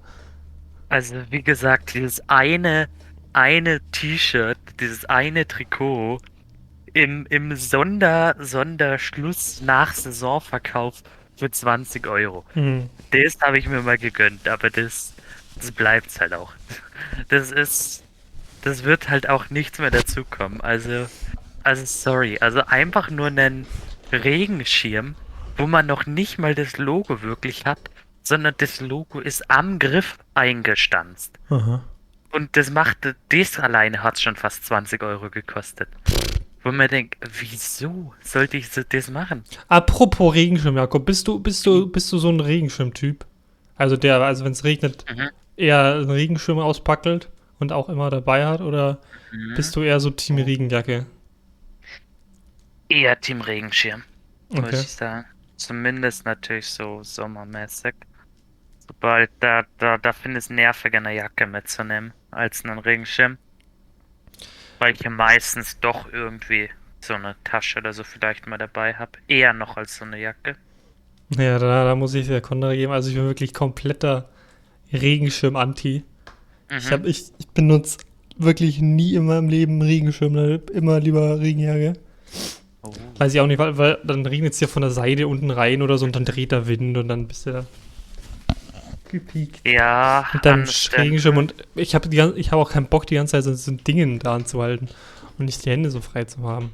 Also, 0.90 1.16
wie 1.30 1.44
gesagt, 1.44 1.94
dieses 1.94 2.28
eine, 2.28 2.90
eine 3.34 3.82
T-Shirt, 3.92 4.58
dieses 4.80 5.06
eine 5.06 5.48
Trikot 5.48 6.18
im, 6.94 7.26
im 7.30 7.56
Sonder, 7.56 8.36
Sonderschluss 8.40 9.62
nach 9.62 9.94
Saisonverkauf 9.94 11.04
für 11.38 11.50
20 11.50 12.08
Euro. 12.08 12.46
Hm. 12.54 12.90
Das 13.12 13.40
habe 13.42 13.58
ich 13.58 13.68
mir 13.68 13.82
mal 13.82 13.98
gegönnt, 13.98 14.48
aber 14.48 14.70
das, 14.70 15.14
das 15.56 15.72
bleibt's 15.72 16.20
halt 16.20 16.34
auch. 16.34 16.54
Das 17.30 17.52
ist, 17.52 18.04
das 18.62 18.84
wird 18.84 19.10
halt 19.10 19.30
auch 19.30 19.50
nichts 19.50 19.80
mehr 19.80 19.92
dazukommen. 19.92 20.62
Also, 20.62 21.08
also 21.64 21.86
sorry, 21.86 22.38
also 22.40 22.62
einfach 22.66 23.10
nur 23.10 23.28
einen 23.28 23.66
Regenschirm, 24.12 25.16
wo 25.58 25.68
man 25.68 25.86
noch 25.86 26.06
nicht 26.06 26.38
mal 26.40 26.56
das 26.56 26.78
Logo 26.78 27.22
wirklich 27.22 27.66
hat, 27.66 27.80
sondern 28.24 28.54
das 28.58 28.82
Logo 28.82 29.20
ist 29.20 29.50
am 29.50 29.80
Griff 29.80 30.18
eingestanzt. 30.34 31.40
Aha. 31.50 31.84
Und 32.32 32.56
das 32.56 32.70
macht, 32.70 33.16
das 33.30 33.60
alleine 33.60 34.04
hat 34.04 34.20
schon 34.20 34.36
fast 34.36 34.66
20 34.66 35.02
Euro 35.04 35.30
gekostet. 35.30 35.90
Wo 36.64 36.72
man 36.72 36.88
denkt, 36.90 37.18
wieso 37.40 38.14
sollte 38.22 38.58
ich 38.58 38.70
so 38.70 38.82
das 38.88 39.10
machen? 39.10 39.44
Apropos 39.70 40.34
Regenschirm, 40.36 40.76
Jakob, 40.76 41.06
bist 41.06 41.28
du, 41.28 41.40
bist 41.40 41.66
du, 41.66 41.90
bist 41.90 42.12
du 42.12 42.18
so 42.18 42.30
ein 42.30 42.40
Regenschirm-Typ? 42.40 43.26
Also 43.76 43.96
der, 43.96 44.20
also 44.22 44.44
wenn 44.44 44.52
es 44.52 44.64
regnet, 44.66 45.06
Mhm. 45.10 45.30
eher 45.56 45.96
einen 45.96 46.10
Regenschirm 46.12 46.60
auspackelt 46.60 47.30
und 47.60 47.72
auch 47.72 47.88
immer 47.88 48.10
dabei 48.10 48.46
hat, 48.46 48.60
oder 48.62 49.00
Mhm. 49.32 49.54
bist 49.56 49.76
du 49.76 49.82
eher 49.84 50.00
so 50.02 50.10
Team 50.10 50.38
Regenjacke? 50.38 51.06
Eher 52.90 53.20
Team 53.22 53.42
Regenschirm, 53.42 54.04
muss 54.50 54.60
Okay. 54.66 54.82
ich 54.82 54.88
sagen. 54.92 55.26
Zumindest 55.56 56.26
natürlich 56.26 56.68
so 56.68 57.04
sommermäßig. 57.04 57.94
Sobald 58.88 59.30
da, 59.40 59.66
da, 59.78 59.98
da 59.98 60.14
finde 60.14 60.40
ich 60.40 60.46
es 60.46 60.50
nerviger, 60.50 60.98
eine 60.98 61.14
Jacke 61.16 61.46
mitzunehmen, 61.46 62.14
als 62.32 62.66
einen 62.66 62.80
Regenschirm. 62.80 63.38
Weil 64.80 64.94
ich 64.94 65.02
ja 65.02 65.10
meistens 65.10 65.80
doch 65.80 66.12
irgendwie 66.12 66.70
so 67.02 67.14
eine 67.14 67.36
Tasche 67.44 67.80
oder 67.80 67.94
so 67.94 68.04
vielleicht 68.04 68.48
mal 68.48 68.58
dabei 68.58 68.94
habe. 68.96 69.12
Eher 69.28 69.54
noch 69.54 69.78
als 69.78 69.98
so 69.98 70.06
eine 70.06 70.20
Jacke. 70.20 70.56
Ja, 71.38 71.60
da, 71.60 71.86
da 71.86 71.96
muss 71.96 72.14
ich 72.14 72.28
der 72.28 72.42
Kontra 72.42 72.74
geben. 72.74 72.92
Also 72.92 73.10
ich 73.10 73.16
bin 73.16 73.26
wirklich 73.26 73.54
kompletter 73.54 74.30
Regenschirm-Anti. 74.94 76.04
Ich, 76.70 76.86
Mhm. 76.86 76.92
hab, 76.92 77.06
ich, 77.06 77.24
ich 77.40 77.48
benutze 77.50 77.98
wirklich 78.38 78.80
nie 78.80 79.16
in 79.16 79.26
meinem 79.26 79.50
Leben 79.50 79.82
Regenschirm, 79.82 80.36
immer 80.74 81.00
lieber 81.00 81.40
Regenjacke. 81.40 81.94
Oh. 82.84 82.94
Weiß 83.18 83.34
ich 83.34 83.42
auch 83.42 83.48
nicht, 83.48 83.60
weil, 83.60 83.78
weil 83.78 83.98
dann 84.04 84.26
regnet 84.26 84.54
es 84.54 84.60
ja 84.60 84.68
von 84.68 84.82
der 84.82 84.92
Seite 84.92 85.28
unten 85.28 85.52
rein 85.52 85.82
oder 85.82 85.98
so 85.98 86.06
und 86.06 86.16
dann 86.16 86.26
dreht 86.26 86.52
der 86.52 86.68
Wind 86.68 86.98
und 86.98 87.08
dann 87.08 87.28
bist 87.28 87.46
du 87.46 87.52
da 87.52 87.66
gepiekt. 89.10 89.68
Ja, 89.68 90.26
Mit 90.34 90.46
deinem 90.46 90.62
anständig. 90.62 91.06
Regenschirm 91.08 91.38
und 91.38 91.54
ich 91.76 91.96
habe 91.96 92.08
ich 92.38 92.52
hab 92.52 92.60
auch 92.60 92.72
keinen 92.72 92.88
Bock, 92.88 93.06
die 93.08 93.16
ganze 93.16 93.32
Zeit 93.32 93.44
so, 93.44 93.54
so 93.54 93.72
ein 93.72 93.84
Ding 93.84 93.98
in 93.98 94.20
der 94.20 94.32
Hand 94.32 94.48
zu 94.48 94.62
halten 94.62 94.88
und 95.38 95.46
nicht 95.46 95.66
die 95.66 95.72
Hände 95.72 95.90
so 95.92 96.02
frei 96.02 96.24
zu 96.26 96.42
haben. 96.44 96.72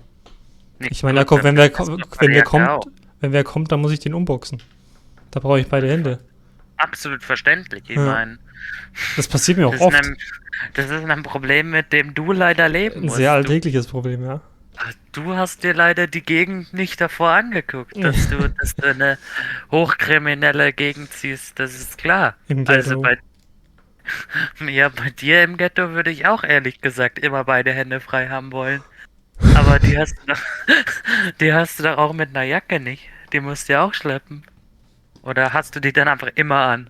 Nicht 0.79 0.91
Ich 0.91 1.03
meine, 1.03 1.19
Jakob, 1.19 1.43
wenn 1.43 1.55
wer, 1.57 1.71
wenn 1.77 1.97
wer 2.19 2.27
der 2.29 2.43
kommt, 2.43 2.67
auch. 2.67 2.85
wenn 3.21 3.31
wer 3.31 3.43
kommt, 3.43 3.71
dann 3.71 3.81
muss 3.81 3.91
ich 3.91 3.99
den 3.99 4.13
unboxen. 4.13 4.61
Da 5.31 5.39
brauche 5.39 5.59
ich 5.59 5.67
beide 5.67 5.89
Hände. 5.89 6.19
Absolut 6.77 7.23
verständlich. 7.23 7.83
Ich 7.87 7.95
Ja. 7.95 8.05
meine, 8.05 8.37
Das 9.15 9.27
passiert 9.27 9.57
mir 9.57 9.67
auch 9.67 9.71
das, 9.71 9.81
oft. 9.81 9.99
ist 9.99 10.05
ein- 10.07 10.17
das 10.73 10.85
ist 10.89 11.05
ein 11.09 11.23
Problem, 11.23 11.69
mit 11.71 11.91
dem 11.93 12.13
du 12.13 12.31
leider 12.31 12.67
leben 12.69 12.95
Ein 12.97 13.01
musst. 13.05 13.17
sehr 13.17 13.31
Du- 13.31 13.35
alltägliches 13.37 13.87
Problem, 13.87 14.23
ja. 14.23 14.41
Du 15.11 15.35
hast 15.35 15.63
dir 15.63 15.73
leider 15.73 16.07
die 16.07 16.21
Gegend 16.21 16.73
nicht 16.73 16.99
davor 16.99 17.31
angeguckt, 17.31 17.95
dass 18.03 18.29
du, 18.29 18.49
dass 18.49 18.75
du 18.75 18.87
eine 18.89 19.17
hochkriminelle 19.71 20.73
Gegend 20.73 21.11
ziehst, 21.13 21.57
das 21.59 21.73
ist 21.73 21.97
klar. 21.97 22.35
Im 22.49 22.67
Also 22.67 22.99
bei, 22.99 23.17
ja, 24.67 24.89
bei 24.89 25.09
dir 25.11 25.43
im 25.43 25.55
Ghetto 25.57 25.91
würde 25.91 26.11
ich 26.11 26.27
auch 26.27 26.43
ehrlich 26.43 26.81
gesagt 26.81 27.19
immer 27.19 27.45
beide 27.45 27.71
Hände 27.71 28.01
frei 28.01 28.27
haben 28.27 28.51
wollen. 28.51 28.83
Aber 29.53 29.79
die 29.79 29.97
hast 29.97 30.15
du 30.19 30.33
doch, 30.33 30.41
die 31.39 31.53
hast 31.53 31.79
du 31.79 31.83
doch 31.83 31.97
auch 31.97 32.13
mit 32.13 32.29
einer 32.29 32.43
Jacke 32.43 32.79
nicht. 32.79 33.03
Die 33.31 33.39
musst 33.39 33.69
du 33.69 33.73
ja 33.73 33.83
auch 33.83 33.93
schleppen. 33.93 34.43
Oder 35.21 35.53
hast 35.53 35.75
du 35.75 35.79
die 35.79 35.93
dann 35.93 36.07
einfach 36.07 36.29
immer 36.35 36.57
an, 36.67 36.89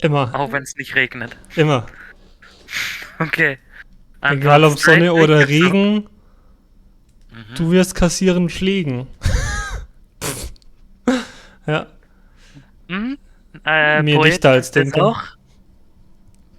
Immer, 0.00 0.34
auch 0.34 0.52
wenn 0.52 0.62
es 0.62 0.76
nicht 0.76 0.94
regnet? 0.94 1.36
immer. 1.56 1.86
Okay. 3.18 3.58
Einfach 4.20 4.36
Egal 4.42 4.64
ob 4.64 4.78
Sonne 4.78 5.12
oder. 5.14 5.46
Regen, 5.48 6.08
Mhm. 7.32 7.54
du 7.56 7.70
wirst 7.70 7.94
kassieren 7.94 8.48
Schlägen. 8.48 9.06
ja, 11.66 11.86
Hm? 12.92 13.18
Äh, 13.64 14.02
Mir 14.02 14.16
Poet 14.16 14.32
dichter 14.32 14.50
als 14.50 14.70
denken. 14.70 15.00
auch. 15.00 15.22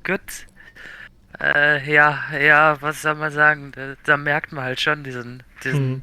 Gut. 0.03 0.19
Äh, 1.39 1.91
ja, 1.91 2.23
ja, 2.39 2.81
was 2.81 3.01
soll 3.01 3.15
man 3.15 3.31
sagen? 3.31 3.71
Da, 3.75 3.95
da 4.03 4.17
merkt 4.17 4.51
man 4.51 4.63
halt 4.63 4.81
schon 4.81 5.03
diesen, 5.03 5.43
diesen 5.63 5.79
hm. 5.79 6.01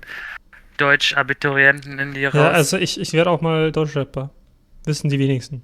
Deutsch-Abiturienten 0.76 1.98
in 1.98 2.24
raus. 2.26 2.34
ja 2.34 2.50
also 2.50 2.76
ich, 2.76 3.00
ich 3.00 3.12
werde 3.12 3.30
auch 3.30 3.40
mal 3.40 3.72
Deutschrapper. 3.72 4.30
Wissen 4.86 5.10
die 5.10 5.18
wenigsten. 5.18 5.62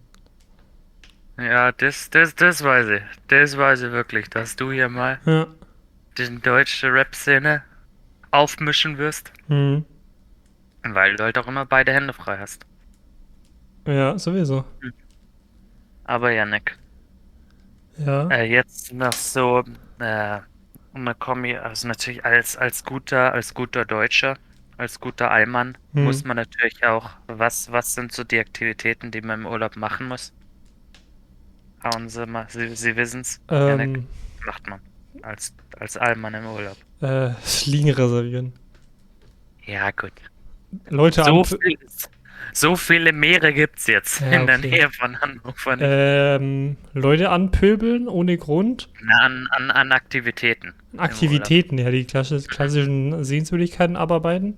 Ja, 1.38 1.72
das, 1.72 2.10
das, 2.10 2.34
das 2.34 2.62
weiß 2.62 2.88
ich. 2.88 3.02
Das 3.28 3.56
weiß 3.56 3.82
ich 3.82 3.92
wirklich, 3.92 4.28
dass 4.30 4.56
du 4.56 4.72
hier 4.72 4.88
mal 4.88 5.18
Ja, 5.26 5.46
die 6.18 6.40
deutsche 6.40 6.92
Rap-Szene 6.92 7.62
aufmischen 8.30 8.98
wirst. 8.98 9.32
hm. 9.48 9.80
Weil 10.82 11.16
du 11.16 11.24
halt 11.24 11.36
auch 11.36 11.48
immer 11.48 11.66
beide 11.66 11.92
Hände 11.92 12.14
frei 12.14 12.38
hast. 12.38 12.64
ja 13.86 14.18
sowieso. 14.18 14.64
Aber 16.04 16.30
Janik, 16.32 16.78
Ja, 17.98 18.30
äh, 18.30 18.44
jetzt 18.44 18.92
noch 18.92 19.16
so 19.16 19.64
äh, 19.98 20.40
eine 20.92 21.14
Kombi, 21.18 21.56
also 21.56 21.88
natürlich 21.88 22.24
als, 22.24 22.56
als 22.56 22.84
guter, 22.84 23.32
als 23.32 23.54
guter 23.54 23.84
Deutscher, 23.84 24.38
als 24.76 25.00
guter 25.00 25.30
Allmann 25.30 25.78
Hm. 25.94 26.00
muss 26.00 26.24
man 26.24 26.36
natürlich 26.36 26.84
auch, 26.84 27.10
was, 27.26 27.70
was 27.72 27.94
sind 27.94 28.12
so 28.12 28.24
die 28.24 28.38
Aktivitäten, 28.38 29.10
die 29.10 29.22
man 29.22 29.40
im 29.40 29.46
Urlaub 29.46 29.76
machen 29.76 30.08
muss? 30.08 30.32
Hauen 31.82 32.08
Sie 32.10 32.26
mal, 32.26 32.46
Sie, 32.50 32.74
Sie 32.76 32.96
wissen's, 32.96 33.40
Janik, 33.64 33.98
ähm, 33.98 34.08
macht 34.44 34.66
man 34.66 34.80
als, 35.26 35.54
als 35.78 35.96
Allmann 35.96 36.34
im 36.34 36.46
Urlaub. 36.46 36.78
äh, 37.00 37.30
Liegen 37.66 37.90
reservieren. 37.90 38.52
Ja, 39.66 39.90
gut. 39.90 40.12
Leute 40.88 41.24
So, 41.24 41.44
viel, 41.44 41.78
so 42.52 42.76
viele 42.76 43.12
Meere 43.12 43.52
gibt's 43.52 43.86
jetzt 43.86 44.20
Ja, 44.20 44.32
in 44.32 44.46
der 44.46 44.58
okay. 44.58 44.68
Nähe 44.70 44.90
von 44.90 45.20
Hannover. 45.20 45.78
ähm, 45.80 46.76
Leute 46.94 47.30
anpöbeln 47.30 48.08
ohne 48.08 48.38
Grund. 48.38 48.90
Na, 49.00 49.20
an, 49.26 49.48
an, 49.50 49.70
an 49.70 49.92
Aktivitäten. 49.92 50.74
Aktivitäten, 50.96 51.78
ja, 51.78 51.90
die 51.90 52.04
klassisch, 52.04 52.46
klassischen 52.48 53.24
Sehenswürdigkeiten 53.24 53.96
abarbeiten. 53.96 54.56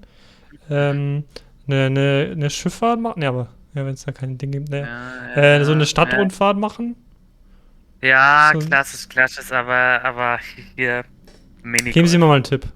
Ähm, 0.71 1.25
eine, 1.67 1.87
eine, 1.87 2.29
eine 2.33 2.51
Schifffahrt 2.51 3.01
machen, 3.01 3.23
ja, 3.23 3.31
aber 3.31 3.49
ja, 3.75 3.87
wenn 3.87 3.95
es 3.95 4.05
da 4.05 4.13
kein 4.13 4.39
Ding 4.39 4.53
gibt, 4.53 4.71
ne. 4.71 4.91
Urlaub. 5.37 5.37
Äh, 5.37 5.65
so 5.65 5.73
Ja, 5.73 5.73
eine 5.73 5.87
ja. 5.87 5.87
Stadtrundfahrt 5.87 6.59
machen. 6.59 6.97
Ja, 8.01 8.51
So- 8.53 8.61
klassisch, 8.61 9.09
klassisch, 9.09 9.51
aber, 9.53 10.01
aber 10.05 10.39
hier 10.77 11.05
Minigolf. 11.63 11.95
Geben 11.95 12.07
Sie 12.09 12.19
mir 12.19 12.27
mal 12.27 12.35
einen 12.37 12.45
Tipp. 12.45 12.67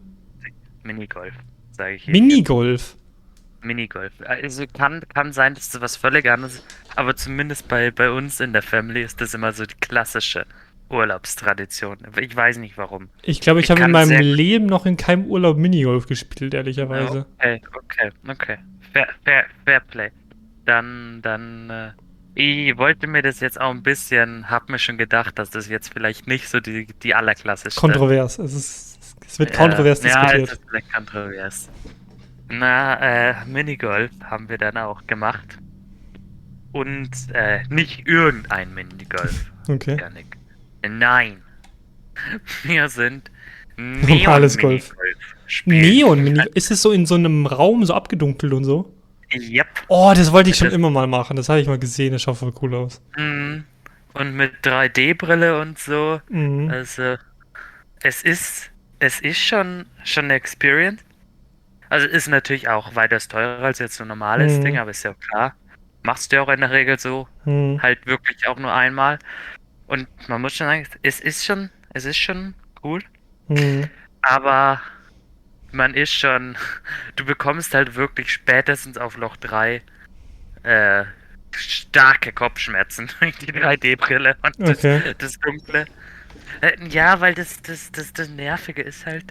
Minigolf, 0.82 1.35
sage 1.72 1.94
ich. 1.94 2.06
Minigolf. 2.08 2.96
Minigolf. 3.62 4.12
Also 4.26 4.64
kann, 4.66 5.02
kann 5.14 5.32
sein, 5.32 5.54
dass 5.54 5.70
das 5.70 5.80
was 5.80 5.96
völlig 5.96 6.28
anderes 6.28 6.56
ist, 6.56 6.66
aber 6.96 7.14
zumindest 7.14 7.68
bei, 7.68 7.92
bei 7.92 8.11
uns 8.11 8.40
in 8.40 8.52
der 8.52 8.62
Family 8.62 9.02
ist 9.02 9.20
das 9.20 9.35
immer 9.35 9.52
so 9.52 9.64
die 9.64 9.76
klassische 9.80 10.44
Urlaubstradition. 10.90 11.98
Ich 12.20 12.35
weiß 12.35 12.58
nicht 12.58 12.76
warum. 12.76 13.08
Ich 13.22 13.40
glaube, 13.40 13.61
ich, 13.61 13.64
Ich 13.66 13.70
habe 13.70 13.82
in 13.82 13.92
meinem 13.92 14.20
Leben 14.20 14.66
noch 14.66 14.85
in 14.85 14.96
keinem 14.96 15.26
Urlaub 15.26 15.56
Minigolf 15.56 16.06
gespielt, 16.06 16.52
ehrlicherweise. 16.54 17.24
Okay, 17.38 17.61
okay, 17.76 18.11
okay. 18.28 18.58
Fair, 18.92 19.08
fair, 19.24 19.44
fair 19.64 19.80
play. 19.80 20.11
Dann, 20.66 21.20
dann, 21.22 21.70
äh, 21.70 21.90
ich 22.35 22.77
wollte 22.79 23.07
mir 23.07 23.23
das 23.23 23.40
jetzt 23.40 23.61
auch 23.61 23.71
ein 23.71 23.83
bisschen, 23.83 24.51
hab 24.51 24.68
mir 24.68 24.79
schon 24.79 24.97
gedacht, 24.99 25.38
dass 25.38 25.51
das 25.51 25.68
jetzt 25.68 25.92
vielleicht 25.92 26.27
nicht 26.27 26.49
so 26.49 26.61
die, 26.61 26.87
die 27.03 27.14
allerklassischste 27.14 27.81
Kontrovers. 27.81 28.38
Es, 28.38 28.55
ist, 28.55 28.99
es 29.27 29.38
wird 29.38 29.51
Ja, 29.51 29.57
kontrovers 29.57 30.03
Ja, 30.03 30.21
diskutiert. 30.23 30.49
es 30.49 30.53
ist 30.55 30.61
vielleicht 30.68 30.92
kontrovers. 30.92 31.68
Na, 32.49 33.31
äh, 33.31 33.35
Minigolf 33.47 34.11
haben 34.25 34.49
wir 34.49 34.59
dann 34.59 34.77
auch 34.77 35.07
gemacht. 35.07 35.59
Und 36.73 37.11
äh, 37.35 37.62
nicht 37.68 38.07
irgendein 38.07 38.73
Minigolf, 38.75 39.51
Okay. 39.68 39.99
Janik. 40.01 40.37
Nein. 40.88 41.42
Wir 42.62 42.88
sind 42.88 43.31
Normales 43.77 44.59
Golf. 44.59 44.92
Neon, 45.64 46.23
Mini 46.23 46.42
ist 46.55 46.71
es 46.71 46.83
so 46.83 46.92
in 46.92 47.05
so 47.07 47.14
einem 47.14 47.47
Raum 47.47 47.85
so 47.85 47.95
abgedunkelt 47.95 48.53
und 48.53 48.64
so? 48.64 48.92
Yep. 49.35 49.66
Oh, 49.88 50.12
das 50.14 50.31
wollte 50.33 50.51
ich 50.51 50.57
schon 50.57 50.68
Das- 50.68 50.75
immer 50.75 50.90
mal 50.90 51.07
machen. 51.07 51.37
Das 51.37 51.49
habe 51.49 51.61
ich 51.61 51.66
mal 51.66 51.79
gesehen. 51.79 52.12
Das 52.12 52.23
schaut 52.23 52.37
voll 52.38 52.53
cool 52.62 52.75
aus. 52.75 53.01
Mhm. 53.16 53.64
Und 54.14 54.35
mit 54.35 54.53
3D-Brille 54.64 55.61
und 55.61 55.79
so. 55.79 56.21
Mhm. 56.29 56.68
Also, 56.71 57.16
es 58.03 58.23
ist, 58.23 58.71
es 58.99 59.21
ist 59.21 59.38
schon, 59.38 59.87
schon 60.05 60.25
eine 60.25 60.35
Experience. 60.35 61.03
Also 61.88 62.07
ist 62.07 62.29
natürlich 62.29 62.68
auch 62.68 62.95
weitaus 62.95 63.29
teurer 63.29 63.62
als 63.64 63.79
jetzt 63.79 63.97
so 63.97 64.05
ein 64.05 64.09
normales 64.09 64.59
Mhm. 64.59 64.64
Ding, 64.64 64.79
aber 64.79 64.90
ist 64.90 65.03
ja 65.03 65.14
klar. 65.14 65.55
Machst 66.03 66.33
du 66.33 66.37
ja 66.37 66.42
auch 66.42 66.49
in 66.49 66.61
der 66.61 66.71
Regel 66.71 66.99
so, 66.99 67.29
Mhm. 67.45 67.81
halt 67.83 68.07
wirklich 68.07 68.47
auch 68.49 68.59
nur 68.59 68.73
einmal. 68.73 69.18
Und 69.87 70.09
man 70.29 70.40
muss 70.40 70.55
schon 70.55 70.66
sagen, 70.66 70.87
es 71.03 71.21
ist 71.21 71.45
schon, 71.45 71.71
es 71.95 72.05
ist 72.07 72.16
schon 72.16 72.55
cool, 72.83 73.03
Mhm. 73.49 73.88
aber 74.23 74.81
man 75.72 75.94
ist 75.94 76.12
schon, 76.12 76.56
du 77.16 77.24
bekommst 77.24 77.74
halt 77.74 77.94
wirklich 77.94 78.32
spätestens 78.32 78.98
auf 78.98 79.16
Loch 79.16 79.37
3 79.37 79.82
äh, 80.62 81.04
starke 81.56 82.32
Kopfschmerzen 82.32 83.11
durch 83.20 83.37
die 83.38 83.52
3D-Brille 83.52 84.37
und 84.42 84.56
das, 84.68 84.78
Okay. 84.78 85.14
das 85.18 85.38
Dunkle. 85.38 85.87
Äh, 86.61 86.72
Ja, 86.88 87.20
weil 87.20 87.35
das, 87.35 87.62
das, 87.62 87.90
das, 87.92 88.12
das 88.12 88.28
Nervige 88.28 88.82
ist 88.82 89.06
halt, 89.06 89.24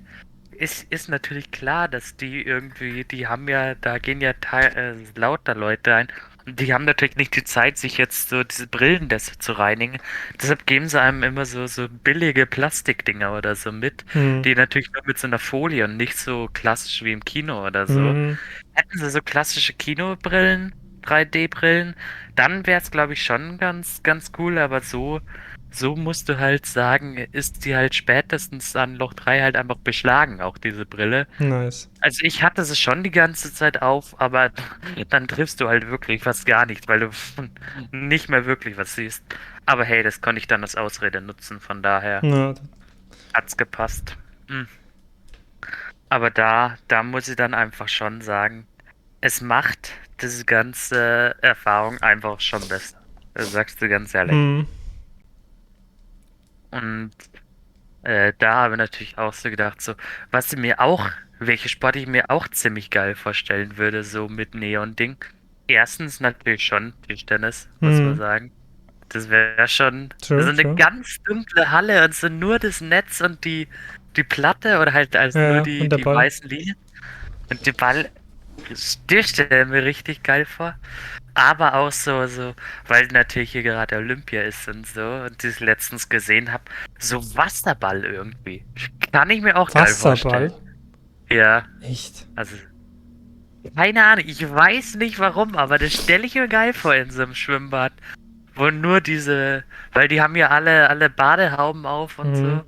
ist, 0.52 0.84
ist 0.92 1.10
natürlich 1.10 1.52
klar, 1.52 1.88
dass 1.88 2.16
die 2.18 2.44
irgendwie, 2.44 3.04
die 3.06 3.28
haben 3.28 3.48
ja, 3.48 3.76
da 3.76 3.98
gehen 3.98 4.22
ja 4.22 4.34
teil, 4.34 4.72
äh, 5.16 5.20
lauter 5.20 5.56
Leute 5.56 5.96
ein 5.96 6.08
die 6.46 6.74
haben 6.74 6.86
natürlich 6.86 7.16
nicht 7.18 7.36
die 7.36 7.44
Zeit, 7.44 7.78
sich 7.78 7.98
jetzt 7.98 8.30
so 8.30 8.44
diese 8.44 8.68
Brillen 8.68 9.10
zu 9.40 9.54
reinigen. 9.54 9.98
Deshalb 10.42 10.66
geben 10.66 10.88
sie 10.88 11.00
einem 11.02 11.24
immer 11.24 11.46
so, 11.46 11.68
so 11.68 11.88
billige 11.90 12.46
Plastikdinger 12.46 13.36
oder 13.38 13.56
so 13.56 13.72
mit, 13.72 14.06
Mhm. 14.14 14.42
die 14.44 14.56
natürlich 14.56 14.92
nur 14.94 15.04
mit 15.06 15.18
so 15.20 15.28
einer 15.28 15.40
Folie 15.40 15.86
und 15.86 15.98
nicht 15.98 16.18
so 16.18 16.50
klassisch 16.54 17.04
wie 17.04 17.12
im 17.14 17.24
Kino 17.26 17.66
oder 17.66 17.88
so. 17.88 18.00
Mhm. 18.00 18.40
Hätten 18.74 18.98
sie 19.00 19.10
so 19.10 19.22
klassische 19.22 19.74
Kinobrillen, 19.74 20.74
3D-Brillen, 21.02 21.96
dann 22.36 22.66
wäre 22.68 22.82
es, 22.82 22.92
glaube 22.92 23.14
ich, 23.14 23.24
schon 23.24 23.58
ganz, 23.58 24.04
ganz 24.04 24.32
cool, 24.38 24.58
aber 24.60 24.82
so, 24.82 25.22
so 25.72 25.96
musst 25.96 26.28
du 26.30 26.38
halt 26.38 26.66
sagen, 26.66 27.18
ist 27.18 27.66
die 27.66 27.76
halt 27.76 27.96
spätestens 27.96 28.76
an 28.76 28.96
Loch 28.96 29.14
3 29.14 29.42
halt 29.42 29.56
einfach 29.56 29.78
beschlagen, 29.78 30.42
auch 30.42 30.58
diese 30.58 30.86
Brille. 30.86 31.28
Nice. 31.40 31.90
Also 32.02 32.20
ich 32.24 32.44
hatte 32.44 32.64
sie 32.66 32.76
schon 32.76 33.04
die 33.04 33.12
ganze 33.12 33.54
Zeit 33.54 33.82
auf, 33.82 34.20
aber 34.20 34.52
dann 35.10 35.28
triffst 35.28 35.62
du 35.62 35.68
halt 35.68 35.88
wirklich 35.88 36.24
fast 36.24 36.46
gar 36.46 36.66
nichts, 36.66 36.88
weil 36.88 37.00
du 37.00 37.10
nicht 37.92 38.30
mehr 38.30 38.46
wirklich 38.46 38.78
was 38.78 38.96
siehst. 38.96 39.24
Aber 39.66 39.86
hey, 39.86 40.04
das 40.04 40.22
konnte 40.22 40.40
ich 40.40 40.48
dann 40.48 40.62
als 40.62 40.76
Ausrede 40.76 41.22
nutzen, 41.22 41.60
von 41.60 41.82
daher 41.82 42.22
Ja, 42.24 42.54
hat's 43.34 43.56
gepasst. 43.56 44.18
Hm. 44.48 44.68
Aber 46.10 46.30
da, 46.30 46.78
da 46.90 47.04
muss 47.04 47.30
ich 47.30 47.38
dann 47.38 47.54
einfach 47.54 47.88
schon 47.88 48.20
sagen, 48.20 48.68
es 49.22 49.40
macht 49.40 49.94
diese 50.22 50.44
ganze 50.44 51.36
Erfahrung 51.42 51.98
einfach 52.00 52.42
schon 52.42 52.68
besser. 52.68 52.98
Das 53.34 53.52
sagst 53.52 53.82
du 53.82 53.88
ganz 53.88 54.14
ehrlich. 54.14 54.36
mhm. 54.36 54.68
Und 56.72 57.12
äh, 58.04 58.34
da 58.40 58.56
habe 58.56 58.76
ich 58.76 58.78
natürlich 58.80 59.18
auch 59.18 59.34
so 59.34 59.50
gedacht, 59.50 59.82
so, 59.82 59.96
was 60.32 60.56
mir 60.56 60.80
auch, 60.80 61.10
welche 61.40 61.70
Sport 61.70 61.96
ich 61.96 62.08
mir 62.08 62.30
auch 62.30 62.48
ziemlich 62.48 62.90
geil 62.90 63.16
vorstellen 63.16 63.78
würde, 63.78 64.04
so 64.04 64.28
mit 64.30 64.56
Neon-Ding. 64.56 65.18
Erstens 65.68 66.20
natürlich 66.20 66.64
schon 66.66 66.94
Tischtennis, 67.08 67.70
muss 67.82 68.02
Mhm. 68.02 68.04
man 68.04 68.16
sagen. 68.18 68.54
Das 69.10 69.30
wäre 69.30 69.68
schon 69.68 70.10
True, 70.22 70.46
so 70.46 70.50
eine 70.50 70.66
true. 70.66 70.78
ganz 70.78 71.18
dunkle 71.26 71.72
Halle 71.72 72.04
und 72.06 72.16
so 72.16 72.30
nur 72.30 72.60
das 72.60 72.82
Netz 72.82 73.22
und 73.22 73.46
die, 73.46 73.70
die 74.16 74.24
Platte 74.24 74.80
oder 74.80 74.94
halt 74.94 75.16
also 75.16 75.40
Ja, 75.40 75.44
nur 75.44 75.62
die, 75.62 75.90
die 75.90 76.12
weißen 76.12 76.50
Linien. 76.50 76.78
Und 77.50 77.66
die 77.66 77.74
Ball, 77.74 78.12
das 78.70 79.00
stelle 79.30 79.66
mir 79.66 79.84
richtig 79.86 80.24
geil 80.24 80.46
vor. 80.46 80.76
Aber 81.34 81.76
auch 81.76 81.92
so, 81.92 82.28
so, 82.28 82.54
weil 82.88 83.08
natürlich 83.08 83.52
hier 83.54 83.64
gerade 83.64 83.96
Olympia 83.98 84.42
ist 84.42 84.68
und 84.68 84.86
so 84.86 85.02
und 85.02 85.44
ich 85.44 85.50
es 85.52 85.60
letztens 85.62 86.10
gesehen 86.10 86.52
habe, 86.52 86.64
so 87.00 87.22
Wasserball 87.36 88.04
irgendwie. 88.04 88.66
Kann 89.14 89.30
ich 89.30 89.42
mir 89.42 89.56
auch 89.56 89.70
geil 89.70 89.84
Wasserball? 89.84 90.18
vorstellen. 90.18 90.54
Ja, 91.30 91.66
Echt? 91.82 92.28
also. 92.36 92.56
Keine 93.76 94.04
Ahnung, 94.04 94.26
ich 94.28 94.50
weiß 94.50 94.96
nicht 94.96 95.20
warum, 95.20 95.56
aber 95.56 95.78
das 95.78 95.94
stelle 95.94 96.26
ich 96.26 96.36
mir 96.36 96.48
geil 96.48 96.74
vor 96.74 96.96
in 96.96 97.12
so 97.12 97.22
einem 97.24 97.36
Schwimmbad. 97.36 97.94
Wo 98.56 98.70
nur 98.70 99.00
diese, 99.00 99.64
weil 99.94 100.08
die 100.10 100.20
haben 100.22 100.36
ja 100.36 100.50
alle, 100.50 100.90
alle 100.90 101.10
Badehauben 101.10 101.86
auf 101.86 102.20
und 102.20 102.32
Mhm. 102.32 102.36
so. 102.36 102.64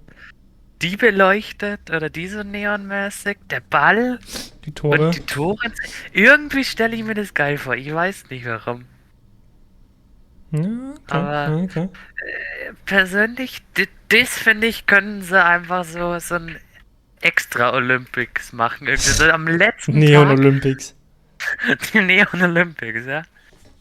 Die 0.84 0.98
beleuchtet 0.98 1.90
oder 1.90 2.10
die 2.10 2.28
so 2.28 2.44
neonmäßig, 2.44 3.38
der 3.50 3.62
Ball 3.62 4.20
Die 4.66 4.72
Tore? 4.74 5.08
und 5.08 5.16
die 5.16 5.22
Tore. 5.26 5.72
Irgendwie 6.12 6.64
stelle 6.64 6.96
ich 6.96 7.04
mir 7.04 7.14
das 7.16 7.34
geil 7.34 7.58
vor. 7.58 7.76
Ich 7.76 7.92
weiß 7.94 8.30
nicht 8.30 8.46
warum. 8.46 8.86
Ja, 10.52 10.60
okay. 10.62 11.00
Aber- 11.08 11.62
okay. 11.64 11.90
Persönlich, 12.86 13.62
di- 13.78 13.88
das 14.10 14.38
finde 14.38 14.68
ich, 14.68 14.86
können 14.86 15.22
sie 15.22 15.42
einfach 15.44 15.84
so, 15.86 16.20
so 16.20 16.36
ein 16.36 16.58
extra 17.22 17.74
Olympics 17.74 18.52
machen. 18.54 18.88
Irgendwie 18.88 19.10
so 19.12 19.26
am 19.32 19.48
letzten 19.48 19.98
Neon 19.98 20.28
Tag. 20.28 20.38
Olympics. 20.40 20.96
Die 21.94 22.02
Neon 22.02 22.42
Olympics, 22.42 23.06
ja. 23.06 23.24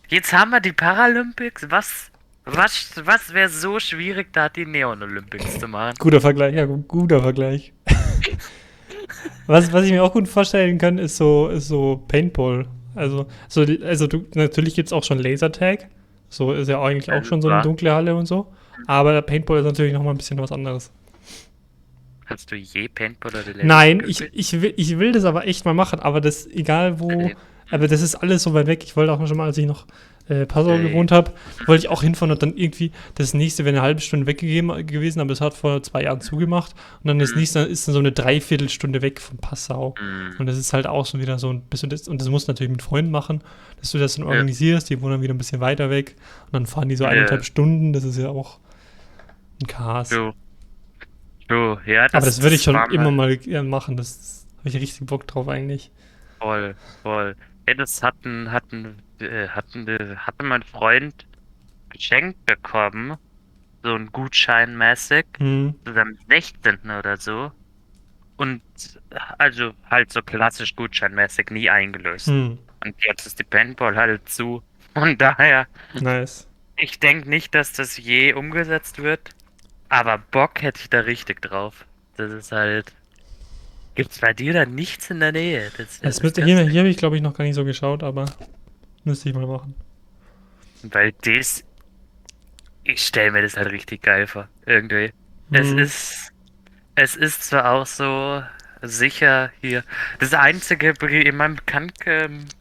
Jetzt 0.09 0.33
haben 0.33 0.51
wir 0.51 0.61
die 0.61 0.73
Paralympics. 0.73 1.71
Was, 1.71 2.11
was, 2.44 2.90
was 3.05 3.33
wäre 3.33 3.48
so 3.48 3.78
schwierig, 3.78 4.33
da 4.33 4.48
die 4.48 4.66
Neon 4.66 5.02
Olympics 5.02 5.59
zu 5.59 5.68
machen? 5.68 5.94
Guter 5.98 6.20
Vergleich, 6.20 6.55
ja, 6.55 6.66
gu- 6.66 6.83
guter 6.88 7.20
Vergleich. 7.22 7.72
was, 9.46 9.72
was 9.72 9.85
ich 9.85 9.92
mir 9.92 10.02
auch 10.02 10.12
gut 10.12 10.28
vorstellen 10.28 10.78
kann, 10.78 10.98
ist 10.98 11.16
so, 11.16 11.48
ist 11.48 11.68
so 11.68 12.02
Paintball. 12.09 12.66
Also, 12.94 13.26
so, 13.48 13.64
also 13.85 14.07
du, 14.07 14.26
natürlich 14.35 14.74
gibt 14.74 14.88
es 14.88 14.92
auch 14.92 15.05
schon 15.05 15.18
Lasertag. 15.18 15.88
So 16.28 16.52
ist 16.52 16.68
ja 16.68 16.83
eigentlich 16.83 17.12
auch 17.12 17.24
schon 17.24 17.42
so 17.42 17.48
eine 17.48 17.62
dunkle 17.62 17.92
Halle 17.92 18.14
und 18.14 18.26
so. 18.26 18.52
Aber 18.87 19.20
Paintball 19.22 19.59
ist 19.61 19.64
natürlich 19.64 19.92
nochmal 19.92 20.14
ein 20.14 20.18
bisschen 20.18 20.38
was 20.38 20.50
anderes. 20.50 20.90
Hast 22.26 22.50
du 22.50 22.57
je 22.57 22.88
Paintball 22.88 23.31
oder 23.33 23.44
Laser 23.52 23.64
Nein, 23.64 24.02
ich, 24.07 24.20
ich, 24.33 24.61
will, 24.61 24.72
ich 24.76 24.98
will 24.98 25.12
das 25.12 25.24
aber 25.24 25.46
echt 25.46 25.64
mal 25.64 25.74
machen, 25.74 26.00
aber 26.00 26.20
das, 26.20 26.46
egal 26.46 26.98
wo, 26.98 27.31
aber 27.70 27.88
das 27.88 28.00
ist 28.00 28.14
alles 28.16 28.42
so 28.42 28.55
weit 28.55 28.66
weg. 28.66 28.83
Ich 28.85 28.96
wollte 28.96 29.12
auch 29.12 29.26
schon 29.26 29.37
mal, 29.37 29.44
als 29.46 29.59
ich 29.59 29.66
noch 29.66 29.87
äh, 30.29 30.47
Passau 30.47 30.75
Okay. 30.75 30.83
gewohnt 30.89 31.11
habe, 31.13 31.33
wollte 31.67 31.85
ich 31.85 31.89
auch 31.91 32.03
hinfahren 32.03 32.31
und 32.33 32.43
dann 32.43 32.57
irgendwie, 32.57 32.93
das 33.17 33.35
nächste 33.35 33.65
wäre 33.65 33.77
eine 33.77 33.83
halbe 33.83 34.01
Stunde 34.01 34.27
weggegeben 34.27 34.87
gewesen, 34.87 35.21
aber 35.21 35.33
es 35.33 35.41
hat 35.41 35.55
vor 35.55 35.83
zwei 35.83 36.03
Jahren 36.05 36.21
zugemacht 36.21 36.75
und 37.03 37.09
dann 37.09 37.19
das 37.19 37.33
Mhm. 37.35 37.39
nächste 37.41 37.59
ist 37.61 37.87
dann 37.89 37.93
so 37.95 37.99
eine 37.99 38.13
Dreiviertelstunde 38.13 39.03
weg 39.03 39.21
von 39.21 39.39
Passau. 39.39 39.95
Hm, 39.99 40.31
Und 40.39 40.47
das 40.47 40.57
ist 40.57 40.73
halt 40.73 40.87
auch 40.87 41.07
schon 41.07 41.21
wieder 41.21 41.39
so 41.39 41.51
ein 41.51 41.63
bisschen, 41.63 41.91
das, 41.91 42.09
und 42.09 42.21
das 42.21 42.29
musst 42.29 42.49
du 42.49 42.53
natürlich 42.53 42.71
mit 42.73 42.83
Freunden 42.83 43.11
machen, 43.11 43.43
dass 43.81 43.91
du 43.93 43.99
das 43.99 44.15
dann 44.17 44.25
Ja. 44.25 44.31
organisierst, 44.33 44.89
die 44.91 45.01
wohnen 45.01 45.13
dann 45.13 45.23
wieder 45.23 45.35
ein 45.35 45.39
bisschen 45.39 45.61
weiter 45.61 45.91
weg 45.91 46.17
und 46.47 46.55
dann 46.55 46.67
fahren 46.67 46.89
die 46.89 46.97
so 46.97 47.05
Ja. 47.05 47.11
eineinhalb 47.11 47.45
Stunden, 47.45 47.93
das 47.93 48.05
ist 48.05 48.19
ja 48.19 48.29
auch 48.29 48.59
ein 49.63 49.67
Chaos. 49.67 50.09
Du. 50.09 50.33
Du, 51.49 51.79
ja, 51.87 52.05
das 52.05 52.15
Aber 52.15 52.27
das 52.27 52.43
würde 52.43 52.55
ich 52.57 52.63
schon 52.63 52.77
immer 52.93 53.11
mal 53.11 53.39
machen. 53.65 53.97
Das 53.97 54.47
habe 54.59 54.69
ich 54.71 54.77
richtig 54.77 55.07
Bock 55.07 55.27
drauf 55.27 55.49
eigentlich. 55.49 55.91
Voll, 56.41 56.75
voll. 57.03 57.37
Ja, 57.69 57.75
das 57.75 58.03
hatten, 58.03 58.51
hatten, 58.51 59.03
äh, 59.23 59.49
hatten, 59.49 59.89
äh, 59.89 60.17
hatte 60.17 60.45
mein 60.45 60.63
Freund 60.63 61.27
geschenkt 61.91 62.45
bekommen. 62.47 63.17
So 63.83 63.95
ein 63.95 64.07
Gutschein 64.13 64.77
mäßig. 64.77 65.27
Hm. 65.39 65.75
so 65.85 65.93
am 65.93 66.17
16. 66.29 66.79
oder 66.91 67.17
so. 67.17 67.53
Und 68.37 68.63
also 69.39 69.73
halt 69.91 70.13
so 70.13 70.23
klassisch 70.23 70.75
gutscheinmäßig 70.75 71.51
nie 71.51 71.69
eingelöst. 71.71 72.29
Hm. 72.29 72.59
Und 72.85 72.95
jetzt 73.07 73.27
ist 73.27 73.39
die 73.39 73.45
Paintball 73.45 73.95
halt 73.97 74.29
zu. 74.29 74.63
Von 74.95 75.17
daher, 75.17 75.67
Nice. 75.95 76.49
ich 76.77 76.99
denke 76.99 77.29
nicht, 77.29 77.55
dass 77.55 77.73
das 77.73 77.97
je 77.97 78.33
umgesetzt 78.35 79.03
wird. 79.03 79.31
Aber 79.89 80.19
Bock 80.19 80.63
hätte 80.63 80.81
ich 80.81 80.91
da 80.91 81.01
richtig 81.01 81.43
drauf. 81.43 81.85
Das 82.17 82.33
ist 82.33 82.53
halt. 82.53 82.93
Gibt's 83.95 84.21
bei 84.21 84.33
dir 84.33 84.55
da 84.55 84.65
nichts 84.65 85.11
in 85.11 85.21
der 85.21 85.33
Nähe? 85.33 85.71
Das, 85.77 86.01
Das 86.01 86.23
müsste, 86.23 86.45
hier 86.45 86.59
hier 86.67 86.81
habe 86.81 86.89
ich, 86.89 86.97
glaube 86.97 87.17
ich, 87.17 87.23
noch 87.23 87.35
gar 87.35 87.45
nicht 87.45 87.55
so 87.55 87.65
geschaut, 87.65 88.03
aber 88.03 88.25
müsste 89.05 89.29
ich 89.29 89.35
mal 89.35 89.47
machen. 89.47 89.75
Weil 90.83 91.12
das. 91.23 91.65
Ich 92.85 93.07
stelle 93.07 93.33
mir 93.33 93.43
das 93.43 93.57
halt 93.57 93.71
richtig 93.71 94.03
geil 94.03 94.27
vor. 94.27 94.49
Irgendwie. 94.67 95.12
Es 95.53 95.73
Hm. 95.73 95.79
ist. 95.79 96.33
Es 96.95 97.17
ist 97.17 97.45
zwar 97.45 97.71
auch 97.73 97.87
so 97.87 98.43
sicher 98.83 99.53
hier. 99.61 99.85
Das 100.19 100.35
einzige 100.35 100.95
in 101.03 101.37
meinem 101.37 101.57
bekannt 101.57 101.95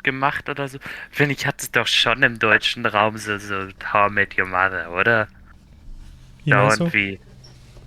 gemacht 0.04 0.50
oder 0.50 0.68
so, 0.70 0.80
finde 1.12 1.36
ich, 1.36 1.46
hat 1.48 1.62
es 1.62 1.72
doch 1.72 1.88
schon 1.88 2.24
im 2.24 2.40
deutschen 2.40 2.86
Raum 2.86 3.18
so, 3.18 3.38
so 3.40 3.70
How 3.94 4.10
I 4.10 4.14
Met 4.14 4.38
Your 4.38 4.48
Mother, 4.48 4.92
oder? 4.92 5.30
Meinst 6.46 6.80
Dauernd 6.80 6.80
du? 6.80 6.94
wie. 6.94 7.20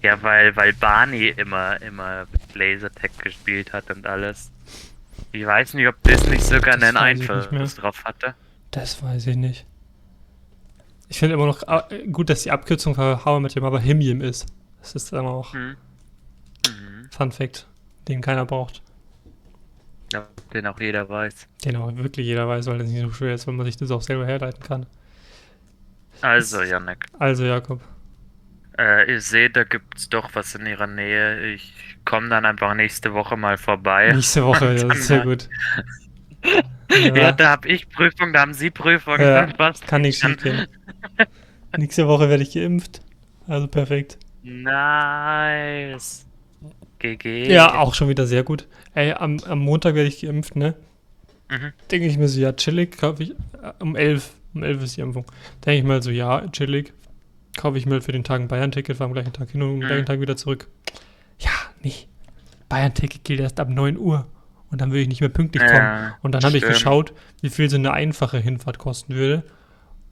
Ja, 0.03 0.23
weil, 0.23 0.57
weil 0.57 0.73
Barney 0.75 1.29
immer, 1.31 1.81
immer 1.83 2.27
Lasertag 2.55 3.19
gespielt 3.19 3.73
hat 3.73 3.91
und 3.91 4.07
alles. 4.07 4.53
Ich 5.33 5.47
weiß 5.47 5.75
nicht, 5.75 5.89
ob 5.89 5.97
das 6.05 6.27
nicht 6.27 6.45
sogar 6.45 6.79
Das 6.79 6.97
einen. 6.97 6.97
Einfluss 6.97 7.75
drauf 7.77 8.05
hatte. 8.05 8.37
Das 8.75 9.01
weiß 9.05 9.29
ich 9.29 9.37
nicht. 9.37 9.67
Ich 11.09 11.21
finde 11.21 11.35
immer 11.35 11.47
noch 11.47 11.63
ah, 11.69 11.87
gut, 12.11 12.29
dass 12.29 12.43
die 12.43 12.51
Abkürzung 12.51 12.97
für 12.97 13.25
How 13.25 13.39
I 13.39 13.43
Met 13.43 13.55
Your 13.57 13.63
Mother 13.63 13.79
Him 13.79 14.01
Yim 14.01 14.21
ist. 14.21 14.47
Das 14.81 14.97
ist 14.97 15.13
dann 15.13 15.27
auch. 15.27 15.53
Hm. 15.55 15.77
Mhm. 16.67 16.73
Mhm. 17.05 17.11
Fun 17.11 17.31
Fact, 17.31 17.69
den 18.09 18.21
keiner 18.21 18.45
braucht. 18.45 18.83
Ja, 20.13 20.27
den 20.53 20.67
auch 20.67 20.81
jeder 20.81 21.09
weiß. 21.09 21.47
Den 21.65 21.77
auch 21.77 21.95
wirklich 21.97 22.27
jeder 22.27 22.49
weiß, 22.49 22.67
weil 22.67 22.79
das 22.79 22.89
nicht 22.89 23.01
so 23.01 23.13
schwer 23.13 23.35
ist, 23.35 23.47
weil 23.47 23.55
man 23.55 23.65
sich 23.65 23.77
das 23.77 23.93
auch 23.93 24.03
selber 24.03 24.27
herleiten 24.27 24.63
kann. 24.63 24.87
Also, 26.21 26.63
Janek, 26.63 27.07
Also, 27.19 27.45
Jakob. 27.45 27.81
äh, 28.79 29.15
ich 29.15 29.25
sehe, 29.25 29.51
da 29.51 29.63
gibt's 29.65 30.09
doch 30.09 30.31
was 30.35 30.55
in 30.57 30.67
ihrer 30.67 30.87
Nähe. 30.89 31.47
Ich 31.55 31.73
komme 32.05 32.29
dann 32.29 32.45
einfach 32.45 32.75
nächste 32.75 33.13
Woche 33.15 33.37
mal 33.37 33.57
vorbei. 33.57 34.13
Nächste 34.13 34.45
Woche, 34.45 34.75
das 34.89 34.99
ist 34.99 35.07
sehr 35.07 35.21
gut. 35.23 35.49
Ja, 36.91 37.15
Ja, 37.17 37.33
da 37.33 37.51
habe 37.51 37.69
ich 37.69 37.89
Prüfung, 37.89 38.33
da 38.33 38.41
haben 38.41 38.55
Sie 38.55 38.71
Prüfung. 38.71 39.19
Ja, 39.21 39.47
kann 39.87 40.03
nicht 40.03 40.21
schief 40.21 40.43
gehen. 40.43 40.67
Nächste 41.77 42.07
Woche 42.07 42.29
werde 42.29 42.43
ich 42.43 42.53
geimpft. 42.53 43.01
Also 43.49 43.67
perfekt. 43.67 44.19
Nice. 44.43 46.27
GG. 46.99 47.51
Ja, 47.53 47.75
auch 47.79 47.95
schon 47.95 48.09
wieder 48.09 48.27
sehr 48.27 48.43
gut. 48.45 48.67
Ey, 48.95 49.13
am, 49.13 49.39
am 49.47 49.59
Montag 49.59 49.95
werde 49.95 50.09
ich 50.09 50.21
geimpft, 50.21 50.57
ne? 50.57 50.75
Mhm. 51.51 51.73
Denke 51.91 52.07
ich 52.07 52.17
mir 52.17 52.29
so, 52.29 52.41
ja, 52.41 52.53
chillig, 52.53 52.97
kaufe 52.97 53.23
ich, 53.25 53.31
äh, 53.31 53.73
um 53.81 53.97
11, 53.97 54.31
um 54.55 54.63
11 54.63 54.83
ist 54.83 54.97
die 54.97 55.01
Impfung. 55.03 55.27
Denke 55.65 55.79
ich 55.79 55.85
mal 55.85 56.03
so, 56.03 56.11
ja, 56.11 56.47
chillig, 56.49 56.93
kaufe 57.57 57.77
ich 57.77 57.85
mir 57.87 58.01
für 58.01 58.13
den 58.13 58.25
Tag 58.25 58.41
ein 58.41 58.49
Bayern-Ticket, 58.49 58.97
fahre 58.97 59.09
am 59.09 59.13
gleichen 59.15 59.33
Tag 59.33 59.51
hin 59.51 59.63
und 59.63 59.69
am 59.71 59.77
Mhm. 59.77 59.81
gleichen 59.81 60.07
Tag 60.07 60.21
wieder 60.21 60.37
zurück. 60.37 60.69
Ja, 61.39 61.51
nee, 61.83 61.93
Bayern-Ticket 62.69 63.25
gilt 63.25 63.41
erst 63.41 63.61
ab 63.61 63.69
9 63.69 63.99
Uhr 63.99 64.27
und 64.75 64.81
dann 64.81 64.91
würde 64.91 65.03
ich 65.03 65.09
nicht 65.09 65.21
mehr 65.21 65.31
pünktlich 65.31 65.63
kommen. 65.65 65.77
Ja, 65.77 66.19
Und 66.23 66.33
dann 66.33 66.43
habe 66.43 66.57
ich 66.59 66.65
geschaut, 66.67 67.15
wie 67.43 67.49
viel 67.49 67.71
so 67.71 67.77
eine 67.77 67.93
einfache 67.93 68.39
Hinfahrt 68.39 68.79
kosten 68.79 69.15
würde 69.15 69.45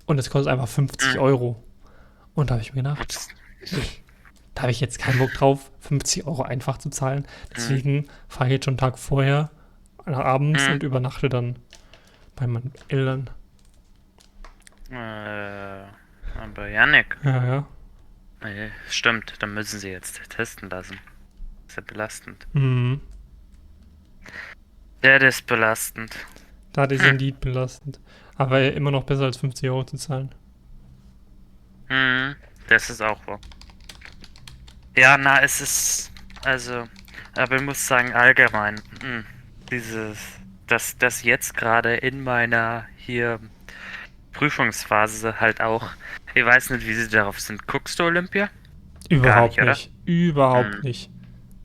und 0.07 0.19
es 0.19 0.31
kostet 0.31 0.53
einfach 0.53 0.69
50 0.69 1.15
Mhm. 1.17 1.21
Euro. 1.21 1.65
Und 2.35 2.51
da 2.51 2.55
habe 2.55 2.63
ich 2.63 2.73
mir 2.73 2.85
gedacht, 2.85 3.19
da 4.55 4.63
habe 4.63 4.71
ich 4.71 4.81
jetzt 4.81 5.01
keinen 5.01 5.19
Bock 5.19 5.33
drauf, 5.33 5.73
50 5.81 6.27
Euro 6.29 6.43
einfach 6.43 6.79
zu 6.79 6.91
zahlen. 6.91 7.27
Deswegen 7.57 8.07
fahre 8.29 8.47
ich 8.47 8.53
jetzt 8.53 8.67
schon 8.67 8.73
einen 8.75 8.79
Tag 8.79 8.99
vorher 9.01 9.51
nach 10.07 10.21
abends 10.21 10.65
Mhm. 10.69 10.75
und 10.75 10.83
übernachte 10.85 11.29
dann 11.29 11.57
bei 12.37 12.47
meinen 12.47 12.71
Eltern. 12.87 13.31
Äh, 14.91 15.85
aber 16.41 16.69
Janik, 16.69 17.17
Ja, 17.25 17.45
ja. 17.45 18.49
äh, 18.49 18.69
stimmt, 18.89 19.35
dann 19.41 19.55
müssen 19.55 19.81
Sie 19.81 19.89
jetzt 19.91 20.21
testen 20.31 20.71
lassen. 20.71 20.99
ist 21.67 21.77
ja 21.77 21.83
belastend. 21.87 22.47
Mhm. 22.53 23.01
Ja, 25.05 25.19
das 25.19 25.37
ist 25.37 25.47
belastend. 25.47 26.15
Da 26.73 26.85
ist 26.85 27.03
Hm. 27.03 27.11
Indeed 27.13 27.41
belastend. 27.41 28.01
Aber 28.37 28.61
immer 28.73 28.91
noch 28.91 29.05
besser 29.05 29.25
als 29.25 29.37
50 29.37 29.69
Euro 29.69 29.85
zu 29.85 29.97
zahlen. 29.97 30.35
Mhm, 31.89 32.35
das 32.69 32.89
ist 32.91 33.03
auch 33.03 33.25
wahr. 33.27 33.41
Ja, 34.97 35.17
na, 35.19 35.41
es 35.43 35.61
ist, 35.61 36.11
also, 36.45 36.89
aber 37.37 37.57
ich 37.57 37.63
muss 37.63 37.87
sagen, 37.87 38.13
allgemein, 38.13 38.77
mh, 39.03 39.25
dieses, 39.71 40.19
dass 40.67 40.97
das 40.99 41.23
jetzt 41.23 41.57
gerade 41.57 41.95
in 41.97 42.23
meiner 42.23 42.87
hier 42.97 43.41
Prüfungsphase 44.33 45.41
halt 45.41 45.61
auch, 45.61 45.91
ich 46.35 46.45
weiß 46.45 46.71
nicht, 46.71 46.87
wie 46.87 46.95
sie 46.95 47.09
darauf 47.09 47.41
sind. 47.41 47.67
Guckst 47.67 47.99
du 47.99 48.05
Olympia? 48.05 48.49
Überhaupt 49.11 49.57
nicht, 49.59 49.67
nicht. 49.67 49.91
oder? 50.07 50.13
Überhaupt 50.13 50.75
Mhm. 50.77 50.81
nicht. 50.83 51.11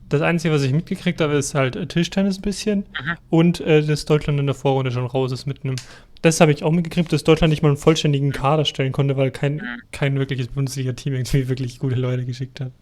Das 0.08 0.22
Einzige, 0.22 0.54
was 0.54 0.62
ich 0.62 0.72
mitgekriegt 0.72 1.20
habe, 1.20 1.34
ist 1.34 1.54
halt 1.54 1.76
äh, 1.76 1.86
Tischtennis 1.86 2.38
ein 2.38 2.42
bisschen 2.42 2.80
Mhm. 2.80 3.16
und 3.30 3.60
äh, 3.60 3.82
dass 3.84 4.04
Deutschland 4.06 4.40
in 4.40 4.46
der 4.46 4.54
Vorrunde 4.54 4.90
schon 4.90 5.06
raus 5.06 5.32
ist 5.32 5.46
mit 5.46 5.64
einem. 5.64 5.76
Das 6.22 6.40
habe 6.40 6.50
ich 6.52 6.64
auch 6.64 6.72
mitgekriegt, 6.72 7.12
dass 7.12 7.24
Deutschland 7.24 7.50
nicht 7.50 7.62
mal 7.62 7.68
einen 7.68 7.76
vollständigen 7.76 8.32
Kader 8.32 8.64
stellen 8.64 8.92
konnte, 8.92 9.16
weil 9.16 9.30
kein, 9.30 9.56
Mhm. 9.56 9.82
kein 9.92 10.18
wirkliches 10.18 10.48
Bundesliga-Team 10.48 11.14
irgendwie 11.14 11.48
wirklich 11.48 11.78
gute 11.78 11.94
Leute 11.96 12.24
geschickt 12.24 12.60
hat. 12.60 12.72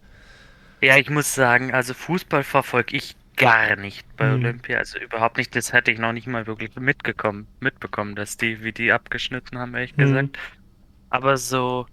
Ja, 0.81 0.97
ich 0.97 1.09
muss 1.09 1.33
sagen, 1.35 1.73
also 1.73 1.93
Fußball 1.93 2.43
verfolge 2.43 2.95
ich 2.95 3.15
gar 3.35 3.75
nicht 3.75 4.05
bei 4.15 4.27
Mhm. 4.27 4.43
Olympia, 4.45 4.77
also 4.77 4.97
überhaupt 4.97 5.37
nicht. 5.37 5.55
Das 5.55 5.73
hätte 5.73 5.91
ich 5.91 5.99
noch 5.99 6.13
nicht 6.13 6.27
mal 6.27 6.47
wirklich 6.47 6.75
mitgekommen, 6.75 7.47
mitbekommen, 7.59 8.15
dass 8.15 8.37
die, 8.37 8.63
wie 8.63 8.71
die 8.71 8.91
abgeschnitten 8.91 9.57
haben, 9.59 9.73
ehrlich 9.75 9.95
Mhm. 9.97 10.01
gesagt. 10.01 10.37
Aber 11.09 11.37
so, 11.37 11.85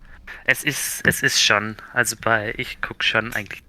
es 0.44 0.64
ist, 0.64 1.02
es 1.06 1.22
ist 1.22 1.42
schon, 1.42 1.76
also 1.92 2.16
bei, 2.22 2.54
ich 2.56 2.80
gucke 2.80 3.04
schon 3.04 3.32
eigentlich 3.34 3.62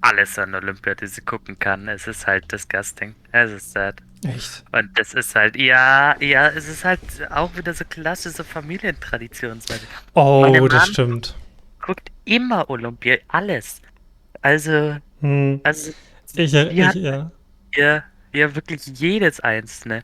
alles 0.00 0.38
an 0.38 0.54
Olympia, 0.54 0.94
die 0.94 1.06
sie 1.06 1.20
gucken 1.22 1.58
kann. 1.58 1.88
Es 1.88 2.06
ist 2.06 2.26
halt 2.26 2.50
disgusting. 2.50 3.14
Es 3.32 3.50
ist 3.50 3.72
sad. 3.72 3.96
Echt? 4.24 4.64
Und 4.72 4.98
das 4.98 5.14
ist 5.14 5.34
halt, 5.34 5.56
ja, 5.56 6.16
ja, 6.20 6.48
es 6.48 6.68
ist 6.68 6.84
halt 6.84 7.00
auch 7.30 7.54
wieder 7.56 7.72
so 7.72 7.84
klassische 7.84 8.42
Familientradition. 8.42 9.60
Oh, 10.14 10.66
das 10.68 10.88
stimmt. 10.88 11.36
Guckt 11.80 12.10
immer 12.24 12.68
Olympia, 12.68 13.16
alles. 13.28 13.80
Also, 14.42 14.96
Hm. 15.20 15.60
also 15.64 15.92
Ich, 16.34 16.54
äh, 16.54 16.68
ich, 16.68 16.94
ja. 16.94 17.30
Ja, 17.74 18.04
ja, 18.32 18.54
wirklich 18.54 18.86
jedes 18.86 19.40
einzelne. 19.40 20.02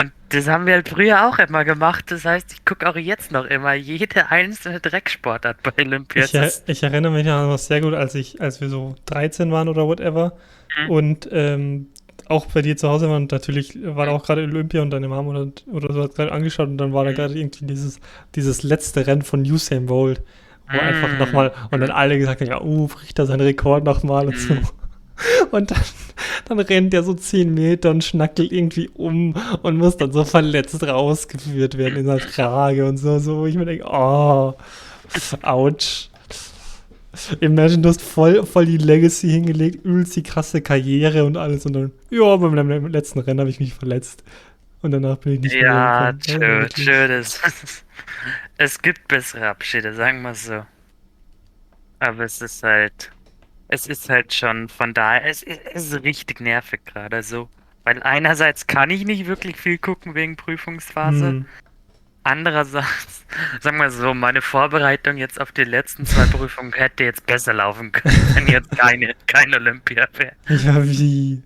Und 0.00 0.12
das 0.30 0.48
haben 0.48 0.66
wir 0.66 0.74
halt 0.74 0.88
früher 0.88 1.28
auch 1.28 1.38
immer 1.38 1.64
gemacht. 1.64 2.06
Das 2.10 2.24
heißt, 2.24 2.52
ich 2.52 2.64
gucke 2.64 2.88
auch 2.88 2.96
jetzt 2.96 3.32
noch 3.32 3.44
immer 3.44 3.74
jede 3.74 4.30
einzelne 4.30 4.80
Drecksportart 4.80 5.62
bei 5.62 5.72
Olympia. 5.84 6.24
Ich, 6.24 6.34
er, 6.34 6.50
ich 6.66 6.82
erinnere 6.82 7.12
mich 7.12 7.26
was 7.26 7.66
sehr 7.66 7.80
gut, 7.80 7.94
als 7.94 8.14
ich, 8.14 8.40
als 8.40 8.60
wir 8.60 8.68
so 8.68 8.94
13 9.06 9.50
waren 9.52 9.68
oder 9.68 9.86
whatever 9.86 10.32
Mhm. 10.84 10.90
und 10.90 11.28
ähm, 11.32 11.88
auch 12.26 12.46
bei 12.46 12.62
dir 12.62 12.76
zu 12.76 12.88
Hause 12.88 13.10
waren. 13.10 13.26
Natürlich 13.30 13.76
war 13.82 14.06
da 14.06 14.12
auch 14.12 14.24
gerade 14.24 14.44
Olympia 14.44 14.82
und 14.82 14.90
deine 14.90 15.08
Mom 15.08 15.26
oder, 15.26 15.48
oder 15.66 15.92
so 15.92 16.04
hat 16.04 16.14
gerade 16.14 16.30
angeschaut 16.30 16.68
und 16.68 16.78
dann 16.78 16.92
war 16.92 17.04
da 17.04 17.10
Mhm. 17.10 17.14
gerade 17.16 17.34
irgendwie 17.38 17.66
dieses, 17.66 17.98
dieses 18.36 18.62
letzte 18.62 19.06
Rennen 19.06 19.22
von 19.22 19.40
Usain 19.42 19.86
Bolt, 19.86 20.22
wo 20.68 20.74
Mhm. 20.74 20.80
einfach 20.80 21.18
nochmal 21.18 21.52
und 21.72 21.80
dann 21.80 21.90
alle 21.90 22.16
gesagt 22.18 22.40
haben, 22.40 22.48
ja, 22.48 22.60
uh, 22.62 22.86
bricht 22.86 23.18
da 23.18 23.26
seinen 23.26 23.40
Rekord 23.40 23.82
nochmal 23.84 24.28
und 24.28 24.38
so. 24.38 24.54
Mhm. 24.54 24.62
Und 25.50 25.70
dann, 25.70 25.82
dann 26.46 26.60
rennt 26.60 26.92
der 26.92 27.02
so 27.02 27.14
10 27.14 27.52
Meter 27.54 27.90
und 27.90 28.04
schnackelt 28.04 28.52
irgendwie 28.52 28.88
um 28.94 29.34
und 29.62 29.76
muss 29.78 29.96
dann 29.96 30.12
so 30.12 30.24
verletzt 30.24 30.82
rausgeführt 30.82 31.76
werden 31.78 31.96
in 31.98 32.06
der 32.06 32.18
Trage 32.20 32.86
und 32.86 32.98
so, 32.98 33.18
so, 33.18 33.46
ich 33.46 33.56
mir 33.56 33.64
denke, 33.66 33.84
oh, 33.86 34.54
ouch. 35.42 36.08
Imagine, 37.40 37.82
du 37.82 37.88
hast 37.88 38.02
voll, 38.02 38.46
voll 38.46 38.66
die 38.66 38.76
Legacy 38.76 39.28
hingelegt, 39.28 39.84
übelst 39.84 40.14
die 40.14 40.22
krasse 40.22 40.60
Karriere 40.62 41.24
und 41.24 41.36
alles 41.36 41.66
und 41.66 41.72
dann, 41.72 41.92
ja, 42.10 42.36
beim 42.36 42.54
le- 42.54 42.88
letzten 42.88 43.18
Rennen 43.18 43.40
habe 43.40 43.50
ich 43.50 43.58
mich 43.60 43.74
verletzt. 43.74 44.22
Und 44.82 44.92
danach 44.92 45.16
bin 45.18 45.34
ich 45.34 45.40
nicht 45.40 45.60
ja, 45.60 45.62
mehr 45.62 46.16
tschö, 46.20 46.38
wirklich. 46.40 46.86
tschö, 46.86 47.08
das, 47.08 47.40
es 48.58 48.80
gibt 48.80 49.08
bessere 49.08 49.48
Abschiede, 49.48 49.92
sagen 49.94 50.22
wir 50.22 50.34
so. 50.34 50.64
Aber 51.98 52.24
es 52.24 52.40
ist 52.40 52.62
halt, 52.62 53.10
es 53.70 53.86
ist 53.86 54.08
halt 54.10 54.32
schon 54.34 54.68
von 54.68 54.92
daher, 54.94 55.24
es, 55.26 55.42
ist- 55.42 55.60
es 55.72 55.86
ist 55.92 56.02
richtig 56.04 56.40
nervig 56.40 56.80
gerade 56.84 57.22
so. 57.22 57.48
Weil 57.84 58.02
einerseits 58.02 58.66
kann 58.66 58.90
ich 58.90 59.04
nicht 59.06 59.26
wirklich 59.26 59.56
viel 59.56 59.78
gucken 59.78 60.14
wegen 60.14 60.36
Prüfungsphase. 60.36 61.26
Hm. 61.28 61.46
Andererseits, 62.22 63.24
sagen 63.60 63.78
wir 63.78 63.90
so, 63.90 64.12
meine 64.12 64.42
Vorbereitung 64.42 65.16
jetzt 65.16 65.40
auf 65.40 65.52
die 65.52 65.64
letzten 65.64 66.04
zwei 66.04 66.26
Prüfungen 66.36 66.72
hätte 66.74 67.04
jetzt 67.04 67.24
besser 67.26 67.54
laufen 67.54 67.92
können, 67.92 68.14
wenn 68.34 68.46
jetzt 68.48 68.70
keine, 68.76 69.14
kein 69.26 69.54
Olympia 69.54 70.06
wäre. 70.16 70.32
Ja, 70.48 70.84
wie? 70.84 71.42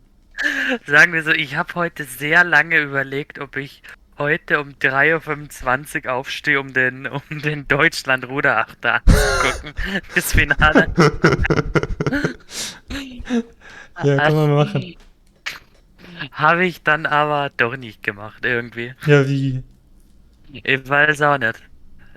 Sagen 0.84 1.12
wir 1.12 1.22
so, 1.22 1.30
ich 1.30 1.54
habe 1.54 1.72
heute 1.76 2.02
sehr 2.02 2.42
lange 2.42 2.80
überlegt, 2.80 3.38
ob 3.38 3.54
ich 3.56 3.82
heute 4.18 4.60
um 4.60 4.70
3.25 4.70 6.06
Uhr 6.06 6.12
aufstehe, 6.12 6.60
um 6.60 6.72
den, 6.72 7.06
um 7.06 7.22
den 7.30 7.66
Deutschland-Ruderachter 7.68 9.00
anzugucken. 9.06 9.74
Das 10.14 10.32
Finale. 10.32 10.92
Ja, 14.02 14.16
kann 14.16 14.34
man 14.34 14.54
machen. 14.54 14.96
Habe 16.32 16.66
ich 16.66 16.82
dann 16.82 17.06
aber 17.06 17.50
doch 17.56 17.76
nicht 17.76 18.02
gemacht, 18.02 18.44
irgendwie. 18.44 18.94
Ja, 19.06 19.28
wie? 19.28 19.62
Ich 20.52 20.88
weiß 20.88 21.22
auch 21.22 21.38
nicht. 21.38 21.62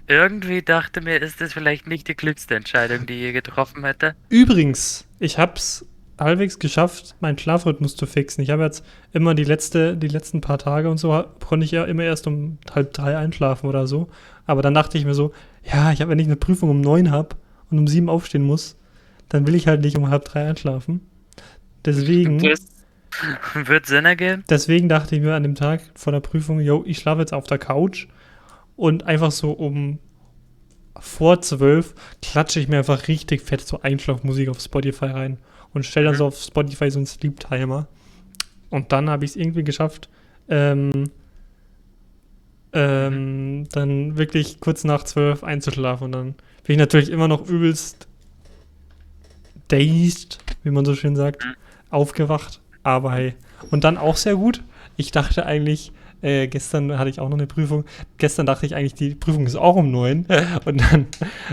Irgendwie 0.08 0.62
dachte 0.62 1.02
mir, 1.02 1.22
ist 1.22 1.42
das 1.42 1.54
vielleicht 1.54 1.88
nicht 1.88 2.08
die 2.08 2.16
klügste 2.16 2.56
Entscheidung, 2.56 3.06
die 3.06 3.16
ich 3.16 3.22
je 3.22 3.32
getroffen 3.34 3.84
hätte. 3.84 4.16
Übrigens, 4.30 5.06
ich 5.20 5.38
hab's 5.38 5.86
halbwegs 6.20 6.60
geschafft, 6.60 7.16
meinen 7.20 7.38
Schlafrhythmus 7.38 7.96
zu 7.96 8.06
fixen. 8.06 8.42
Ich 8.42 8.50
habe 8.50 8.64
jetzt 8.64 8.84
immer 9.14 9.36
die 9.36 9.44
letzte, 9.44 9.96
die 9.96 10.08
letzten 10.08 10.42
paar 10.42 10.58
Tage 10.58 10.90
und 10.90 10.98
so 10.98 11.24
konnte 11.46 11.66
ich 11.66 11.72
ja 11.72 11.86
immer 11.86 12.04
erst 12.04 12.28
um 12.28 12.58
halb 12.74 12.94
drei 12.94 13.18
einschlafen 13.18 13.68
oder 13.68 13.88
so. 13.88 14.08
Aber 14.46 14.62
dann 14.62 14.74
dachte 14.74 14.98
ich 14.98 15.06
mir 15.06 15.14
so, 15.14 15.32
ja, 15.64 15.92
ich 15.92 16.02
habe, 16.02 16.12
wenn 16.12 16.20
ich 16.20 16.28
eine 16.28 16.36
Prüfung 16.36 16.70
um 16.70 16.82
neun 16.82 17.12
habe 17.12 17.36
und 17.70 17.78
um 17.78 17.88
sieben 17.88 18.10
aufstehen 18.10 18.44
muss, 18.44 18.78
dann 19.30 19.46
will 19.46 19.56
ich 19.56 19.68
halt 19.68 19.82
nicht 19.82 19.98
um 19.98 20.10
halb 20.10 20.26
drei 20.26 20.48
einschlafen. 20.48 21.02
Deswegen, 21.86 22.40
Das 22.40 22.60
wird 23.54 23.86
Sinn 23.86 24.06
ergeben. 24.06 24.44
deswegen 24.50 24.90
dachte 24.90 25.16
ich 25.16 25.22
mir 25.22 25.36
an 25.36 25.44
dem 25.44 25.56
Tag 25.56 25.82
vor 25.96 26.14
der 26.14 26.20
Prüfung, 26.20 26.60
yo, 26.60 26.84
ich 26.86 26.98
schlafe 26.98 27.22
jetzt 27.22 27.34
auf 27.34 27.46
der 27.46 27.58
Couch 27.58 28.08
und 28.76 29.04
einfach 29.04 29.32
so 29.32 29.52
um 29.52 30.00
vor 31.00 31.42
zwölf 31.42 31.94
klatsche 32.22 32.60
ich 32.60 32.68
mir 32.68 32.80
einfach 32.80 33.08
richtig 33.08 33.42
fett 33.42 33.62
so 33.62 33.82
Einschlafmusik 33.82 34.50
auf 34.50 34.60
Spotify 34.60 35.06
rein 35.06 35.38
und 35.78 35.84
stelle 35.84 36.08
dann 36.08 36.16
so 36.16 36.26
auf 36.26 36.38
Spotify 36.38 36.92
so 36.92 37.00
einen 37.00 37.06
Sleep 37.06 37.40
Timer. 37.40 37.88
Und 38.70 38.92
dann 38.92 39.10
habe 39.10 39.24
ich 39.24 39.32
es 39.32 39.38
irgendwie 39.38 39.64
geschafft, 39.64 40.10
ähm, 40.50 41.06
ähm, 42.74 43.70
dann 43.72 44.18
wirklich 44.18 44.60
kurz 44.60 44.84
nach 44.84 45.04
zwölf 45.04 45.44
einzuschlafen. 45.44 46.06
Und 46.06 46.12
dann 46.12 46.36
bin 46.66 46.74
ich 46.74 46.78
natürlich 46.78 47.10
immer 47.10 47.30
noch 47.30 47.48
übelst 47.48 48.08
dazed, 49.70 50.40
wie 50.64 50.72
man 50.72 50.84
so 50.84 50.96
schön 50.96 51.16
sagt. 51.16 51.46
Mhm. 51.46 51.56
aufgewacht, 51.90 52.60
aber 52.84 53.14
hey. 53.14 53.36
Und 53.72 53.86
dann 53.86 53.98
auch 53.98 54.18
sehr 54.18 54.36
gut. 54.36 54.62
Ich 54.98 55.12
dachte 55.12 55.46
eigentlich, 55.46 55.94
äh, 56.22 56.48
gestern 56.48 56.98
hatte 56.98 57.10
ich 57.10 57.20
auch 57.20 57.30
noch 57.30 57.38
eine 57.38 57.48
Prüfung. 57.48 57.86
Gestern 58.18 58.46
dachte 58.46 58.66
ich 58.66 58.76
eigentlich, 58.76 58.96
die 58.96 59.16
Prüfung 59.16 59.46
ist 59.46 59.56
auch 59.56 59.76
um 59.76 59.92
9. 59.92 60.26
Und 60.66 60.82
dann 60.92 61.08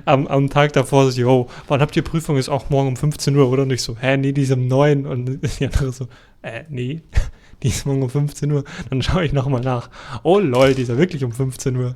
am, 0.05 0.27
am 0.27 0.51
Tag 0.51 0.73
davor 0.73 1.11
so, 1.11 1.21
yo, 1.21 1.49
wann 1.69 1.81
habt 1.81 1.97
ihr 1.97 2.03
Prüfung? 2.03 2.37
Ist 2.37 2.49
auch 2.49 2.71
morgen 2.71 2.89
um 2.89 2.97
15 2.97 3.37
Uhr, 3.37 3.49
oder? 3.51 3.63
Und 3.63 3.73
ich 3.73 3.83
so, 3.83 3.97
hä, 3.99 4.17
nee, 4.17 4.33
die 4.33 4.43
ist 4.43 4.53
um 4.53 4.67
9. 4.67 5.07
Und 5.07 5.41
die 5.61 5.65
andere 5.67 5.93
so, 5.93 6.09
äh, 6.43 6.65
nee, 6.69 7.03
die 7.63 7.69
ist 7.69 7.87
morgen 7.87 8.03
um 8.03 8.11
15 8.11 8.51
Uhr. 8.53 8.65
Dann 8.91 9.03
schaue 9.03 9.25
ich 9.25 9.33
nochmal 9.33 9.61
nach. 9.61 9.91
Oh 10.23 10.39
lol, 10.39 10.75
die 10.75 10.83
ist 10.83 10.89
ja 10.89 10.97
wirklich 10.97 11.25
um 11.25 11.33
15 11.33 11.77
Uhr. 11.77 11.93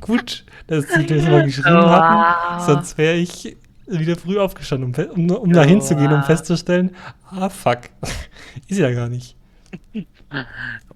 Gut, 0.00 0.44
dass 0.66 0.86
die 0.88 1.06
das 1.06 1.22
mal 1.24 1.44
geschrieben 1.44 1.76
Wow. 1.76 1.90
hatten. 1.90 2.64
Sonst 2.64 2.98
wäre 2.98 3.14
ich 3.14 3.56
wieder 3.86 4.16
früh 4.16 4.38
aufgestanden, 4.38 4.94
um, 5.14 5.30
um, 5.30 5.36
um 5.36 5.52
da 5.52 5.62
hinzugehen, 5.62 6.12
um 6.12 6.22
festzustellen, 6.22 6.90
ah 7.30 7.48
fuck, 7.48 7.80
ist 8.66 8.78
ja 8.78 8.90
gar 8.92 9.08
nicht. 9.08 9.36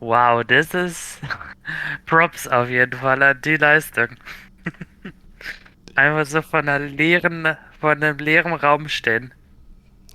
Wow, 0.01 0.45
das 0.45 0.75
ist 0.75 1.21
Props 2.07 2.47
auf 2.49 2.69
jeden 2.69 2.99
Fall 2.99 3.23
an 3.23 3.41
die 3.45 3.57
Leistung. 3.57 4.09
Einfach 5.95 6.27
so 6.27 6.43
von 6.43 6.69
einer 6.69 6.85
leeren, 6.85 7.57
von 7.81 8.03
einem 8.03 8.19
leeren 8.19 8.55
Raum 8.55 8.89
stehen. 8.89 9.33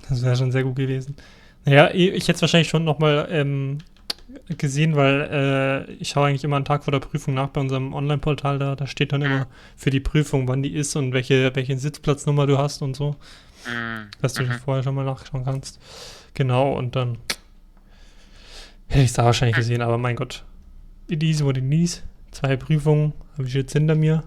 Das 0.08 0.22
wäre 0.22 0.36
schon 0.36 0.52
sehr 0.52 0.62
gut 0.62 0.76
gewesen. 0.76 1.16
Naja, 1.64 1.90
ich 1.92 2.28
hätte 2.28 2.32
es 2.32 2.42
wahrscheinlich 2.42 2.68
schon 2.68 2.84
nochmal 2.84 3.26
ähm, 3.30 3.78
gesehen, 4.58 4.96
weil 4.96 5.86
äh, 5.88 5.92
ich 5.94 6.10
schaue 6.10 6.28
eigentlich 6.28 6.44
immer 6.44 6.56
einen 6.56 6.66
Tag 6.66 6.84
vor 6.84 6.92
der 6.92 7.00
Prüfung 7.00 7.34
nach 7.34 7.48
bei 7.48 7.60
unserem 7.60 7.94
Online-Portal. 7.94 8.58
Da, 8.58 8.76
da 8.76 8.86
steht 8.86 9.12
dann 9.12 9.22
immer 9.22 9.46
für 9.76 9.90
die 9.90 10.00
Prüfung, 10.00 10.46
wann 10.48 10.62
die 10.62 10.74
ist 10.74 10.94
und 10.96 11.14
welche, 11.14 11.54
welche 11.54 11.78
Sitzplatznummer 11.78 12.46
du 12.46 12.58
hast 12.58 12.82
und 12.82 12.94
so, 12.94 13.16
Mm, 13.66 14.10
dass 14.20 14.34
du 14.34 14.44
mhm. 14.44 14.52
vorher 14.64 14.82
schon 14.82 14.94
mal 14.94 15.04
nachschauen 15.04 15.44
kannst. 15.44 15.80
Genau, 16.34 16.72
und 16.72 16.96
dann 16.96 17.18
hätte 18.94 19.04
ich 19.04 19.10
es 19.10 19.12
da 19.14 19.24
wahrscheinlich 19.24 19.56
gesehen, 19.56 19.82
aber 19.82 19.98
mein 19.98 20.16
Gott. 20.16 20.44
What 21.08 21.56
it 21.58 21.72
is. 21.72 22.02
Zwei 22.30 22.56
Prüfungen 22.56 23.12
habe 23.36 23.46
ich 23.46 23.54
jetzt 23.54 23.72
hinter 23.72 23.94
mir. 23.94 24.24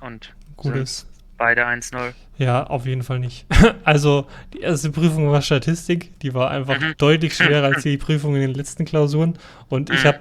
Und 0.00 0.34
Gutes. 0.56 1.06
beide 1.38 1.66
1-0. 1.66 2.12
Ja, 2.38 2.64
auf 2.64 2.86
jeden 2.86 3.02
Fall 3.02 3.18
nicht. 3.18 3.46
Also, 3.84 4.26
die 4.54 4.60
erste 4.60 4.90
Prüfung 4.90 5.30
war 5.30 5.42
Statistik. 5.42 6.18
Die 6.20 6.34
war 6.34 6.50
einfach 6.50 6.78
Mhm. 6.80 6.94
deutlich 6.98 7.34
schwerer 7.34 7.66
als 7.66 7.82
die 7.82 7.96
Prüfung 7.98 8.34
in 8.34 8.40
den 8.42 8.54
letzten 8.54 8.84
Klausuren. 8.84 9.38
Und 9.68 9.90
ich 9.90 10.04
Mhm. 10.04 10.08
habe, 10.08 10.18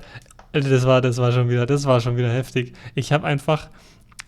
das 0.54 0.86
war, 0.86 1.02
das 1.02 1.18
war 1.18 1.32
schon 1.32 1.50
wieder, 1.50 1.66
das 1.66 1.86
war 1.86 2.00
schon 2.02 2.18
wieder 2.18 2.32
heftig. 2.32 2.74
Ich 2.96 3.12
habe 3.12 3.26
einfach, 3.28 3.70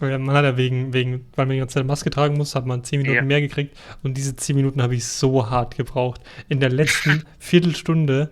äh, 0.01 0.17
man 0.17 0.35
hat 0.35 0.43
ja 0.45 0.57
wegen, 0.57 0.93
wegen, 0.93 1.25
weil 1.35 1.45
man 1.45 1.53
die 1.53 1.59
ganze 1.59 1.75
Zeit 1.75 1.85
Maske 1.85 2.09
tragen 2.09 2.35
muss, 2.37 2.55
hat 2.55 2.65
man 2.65 2.83
10 2.83 2.99
Minuten 3.01 3.15
Ja. 3.17 3.21
mehr 3.23 3.41
gekriegt. 3.41 3.77
Und 4.03 4.15
diese 4.17 4.35
10 4.35 4.55
Minuten 4.55 4.81
habe 4.81 4.95
ich 4.95 5.05
so 5.05 5.49
hart 5.49 5.75
gebraucht. 5.77 6.21
In 6.49 6.59
der 6.59 6.69
letzten 6.69 7.23
Viertelstunde 7.39 8.31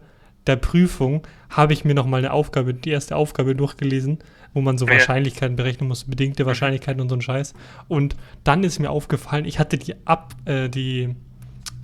der 0.49 0.57
Prüfung 0.57 1.25
habe 1.49 1.71
ich 1.73 1.85
mir 1.85 1.93
noch 1.95 2.05
mal 2.05 2.17
eine 2.17 2.33
Aufgabe, 2.33 2.73
die 2.73 2.89
erste 2.89 3.15
Aufgabe 3.15 3.55
durchgelesen, 3.55 4.19
wo 4.53 4.61
man 4.61 4.77
so 4.77 4.85
Ja. 4.85 4.93
Wahrscheinlichkeiten 4.93 5.55
berechnen 5.55 5.87
muss, 5.87 6.03
bedingte 6.03 6.45
Wahrscheinlichkeiten 6.45 6.99
und 7.01 7.07
so 7.09 7.15
ein 7.15 7.21
Scheiß. 7.21 7.53
Und 7.87 8.15
dann 8.43 8.63
ist 8.63 8.79
mir 8.79 8.89
aufgefallen, 8.89 9.45
ich 9.45 9.59
hatte 9.59 9.77
die 9.77 9.95
ab, 10.05 10.33
äh, 10.45 10.67
die, 10.69 11.15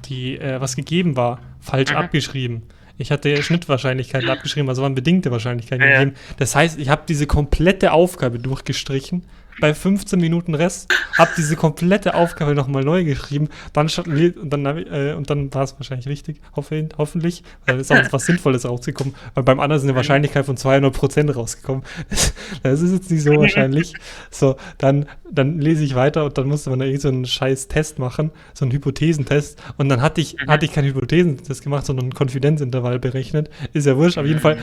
die, 0.05 0.37
äh, 0.37 0.59
was 0.61 0.75
gegeben 0.75 1.15
war, 1.15 1.39
falsch 1.59 1.91
Mhm. 1.91 1.97
abgeschrieben. 1.97 2.63
Ich 2.97 3.11
hatte 3.11 3.41
Schnittwahrscheinlichkeiten 3.43 4.29
abgeschrieben, 4.29 4.69
also 4.69 4.81
waren 4.81 4.95
bedingte 4.95 5.29
Wahrscheinlichkeiten 5.31 5.85
Ja. 5.87 5.99
gegeben. 5.99 6.17
Das 6.37 6.55
heißt, 6.55 6.79
ich 6.79 6.89
habe 6.89 7.03
diese 7.07 7.27
komplette 7.27 7.91
Aufgabe 7.91 8.39
durchgestrichen. 8.39 9.23
Bei 9.61 9.73
15 9.73 10.19
Minuten 10.19 10.53
Rest 10.55 10.93
habe 11.17 11.31
diese 11.37 11.55
komplette 11.55 12.13
Aufgabe 12.15 12.55
nochmal 12.55 12.83
neu 12.83 13.03
geschrieben. 13.03 13.49
Dann 13.73 13.87
und 13.87 14.49
dann, 14.49 14.65
äh, 14.65 15.13
und 15.15 15.29
dann 15.29 15.53
war 15.53 15.63
es 15.63 15.75
wahrscheinlich 15.77 16.07
richtig, 16.07 16.41
hoffe, 16.55 16.89
hoffentlich. 16.97 17.43
Weil 17.65 17.79
es 17.79 17.89
ist 17.89 17.97
auch 17.97 18.03
was 18.13 18.25
Sinnvolles 18.25 18.67
rausgekommen. 18.67 19.15
Weil 19.33 19.43
beim 19.43 19.59
anderen 19.59 19.79
ist 19.81 19.85
eine 19.87 19.95
Wahrscheinlichkeit 19.95 20.45
von 20.45 20.57
200% 20.57 21.31
rausgekommen. 21.33 21.83
Das 22.63 22.81
ist 22.81 22.91
jetzt 22.93 23.11
nicht 23.11 23.23
so 23.23 23.35
wahrscheinlich. 23.37 23.93
So, 24.31 24.55
dann, 24.77 25.05
dann 25.31 25.59
lese 25.59 25.83
ich 25.83 25.95
weiter 25.95 26.25
und 26.25 26.37
dann 26.37 26.47
musste 26.47 26.69
man 26.69 26.79
da 26.79 26.85
irgend 26.85 27.01
so 27.01 27.07
einen 27.07 27.25
scheiß 27.25 27.67
Test 27.67 27.99
machen, 27.99 28.31
so 28.53 28.65
einen 28.65 28.71
Hypothesentest. 28.71 29.61
Und 29.77 29.89
dann 29.89 30.01
hatte 30.01 30.21
ich, 30.21 30.35
Mhm. 30.35 30.49
hatte 30.51 30.65
ich 30.65 30.73
keinen 30.73 30.87
Hypothesentest 30.87 31.61
gemacht, 31.63 31.85
sondern 31.85 32.05
einen 32.05 32.13
Konfidenzintervall 32.13 32.99
berechnet. 32.99 33.49
Ist 33.73 33.85
ja 33.85 33.95
wurscht, 33.97 34.17
auf 34.17 34.25
jeden 34.25 34.39
Fall. 34.39 34.57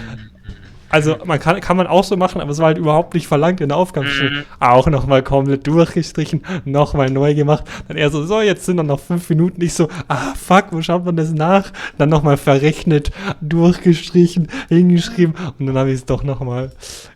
Also 0.93 1.16
man 1.24 1.40
kann, 1.40 1.61
kann 1.61 1.76
man 1.78 1.86
auch 1.86 2.05
so 2.05 2.16
machen, 2.16 2.40
aber 2.40 2.51
es 2.51 2.59
war 2.59 2.66
halt 2.66 2.78
überhaupt 2.78 3.14
nicht 3.14 3.26
verlangt 3.26 3.61
in 3.62 3.70
der 3.70 3.78
Aufgabenstellung. 3.78 4.34
Mhm. 4.40 4.45
Auch 4.61 4.86
nochmal 4.86 5.22
komplett 5.22 5.66
durchgestrichen, 5.66 6.45
nochmal 6.66 7.11
neu 7.11 7.34
gemacht. 7.34 7.64
Dann 7.88 7.97
er 7.97 8.11
so, 8.11 8.24
so, 8.26 8.40
jetzt 8.43 8.66
sind 8.66 8.76
dann 8.76 8.86
noch 8.86 9.01
fünf 9.01 9.28
Minuten. 9.30 9.62
Ich 9.62 9.72
so, 9.72 9.88
ah 10.09 10.34
fuck, 10.34 10.66
wo 10.70 10.82
schaut 10.82 11.05
man 11.05 11.16
das 11.16 11.32
nach? 11.32 11.72
Dann 11.97 12.11
nochmal 12.11 12.36
verrechnet, 12.36 13.11
durchgestrichen, 13.40 14.49
hingeschrieben 14.68 15.34
und 15.59 15.66
dann 15.66 15.78
habe 15.78 15.88
ich 15.88 15.97
es 15.97 16.05
doch 16.05 16.22
nochmal 16.22 16.70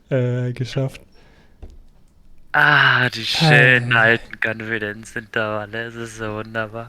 äh, 0.08 0.52
geschafft. 0.52 1.02
Ah, 2.52 3.10
die 3.10 3.24
schönen 3.24 3.92
Äh. 3.92 3.94
alten 3.94 4.40
Confidence-Intervalle. 4.40 5.84
Es 5.84 5.94
ist 5.94 6.16
so 6.16 6.36
wunderbar. 6.36 6.88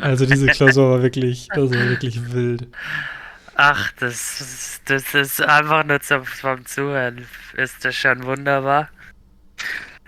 Also 0.00 0.26
diese 0.26 0.46
Klausur 0.48 0.90
war 0.90 1.02
wirklich, 1.02 1.46
das 1.54 1.70
war 1.70 1.88
wirklich 1.88 2.32
wild. 2.32 2.66
Ach, 3.56 3.92
das, 4.00 4.40
ist- 4.40 4.80
das 4.86 5.14
ist 5.14 5.40
einfach 5.42 5.84
nur 5.84 6.00
zum, 6.00 6.24
vom 6.24 6.64
Zuhören. 6.66 7.26
Ist 7.56 7.84
das 7.84 7.94
schon 7.94 8.24
wunderbar. 8.24 8.88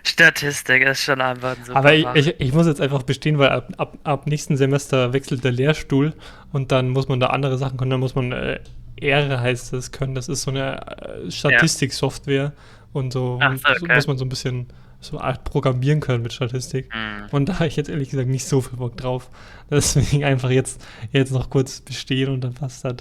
Statistik 0.04 0.82
ist 0.82 1.02
schon 1.02 1.20
einfach 1.20 1.56
ein 1.56 1.64
super 1.64 1.78
Aber 1.78 1.94
ich, 1.94 2.06
ich, 2.14 2.40
ich 2.40 2.52
muss 2.52 2.66
jetzt 2.66 2.80
einfach 2.80 3.02
bestehen, 3.02 3.38
weil 3.38 3.48
ab, 3.48 3.72
ab, 3.76 3.98
ab 4.04 4.26
nächsten 4.26 4.56
Semester 4.56 5.12
wechselt 5.12 5.42
der 5.44 5.52
Lehrstuhl 5.52 6.14
und 6.52 6.70
dann 6.70 6.90
muss 6.90 7.08
man 7.08 7.18
da 7.18 7.28
andere 7.28 7.58
Sachen 7.58 7.76
können. 7.76 7.90
Dann 7.90 8.00
muss 8.00 8.14
man 8.14 8.30
äh, 8.32 8.60
R 9.00 9.40
heißt 9.40 9.72
es 9.72 9.90
können. 9.92 10.14
Das 10.14 10.28
ist 10.28 10.42
so 10.42 10.50
eine 10.52 10.80
äh, 11.26 11.30
Statistiksoftware 11.30 12.52
und 12.92 13.12
so, 13.12 13.38
Ach 13.42 13.50
und 13.50 13.58
so, 13.60 13.68
okay. 13.68 13.94
muss 13.94 14.06
man 14.06 14.16
so 14.16 14.24
ein 14.24 14.28
bisschen 14.28 14.68
so 15.00 15.20
Art 15.20 15.44
programmieren 15.44 16.00
können 16.00 16.22
mit 16.22 16.32
Statistik. 16.32 16.88
Hm. 16.92 17.26
Und 17.32 17.48
da 17.48 17.54
habe 17.54 17.66
ich 17.66 17.76
jetzt 17.76 17.90
ehrlich 17.90 18.10
gesagt 18.10 18.28
nicht 18.28 18.46
so 18.46 18.60
viel 18.60 18.78
Bock 18.78 18.96
drauf. 18.96 19.28
Deswegen 19.70 20.24
einfach 20.24 20.50
jetzt, 20.50 20.84
jetzt 21.12 21.32
noch 21.32 21.50
kurz 21.50 21.80
bestehen 21.80 22.30
und 22.30 22.42
dann 22.42 22.54
passt 22.54 22.84
das. 22.84 22.96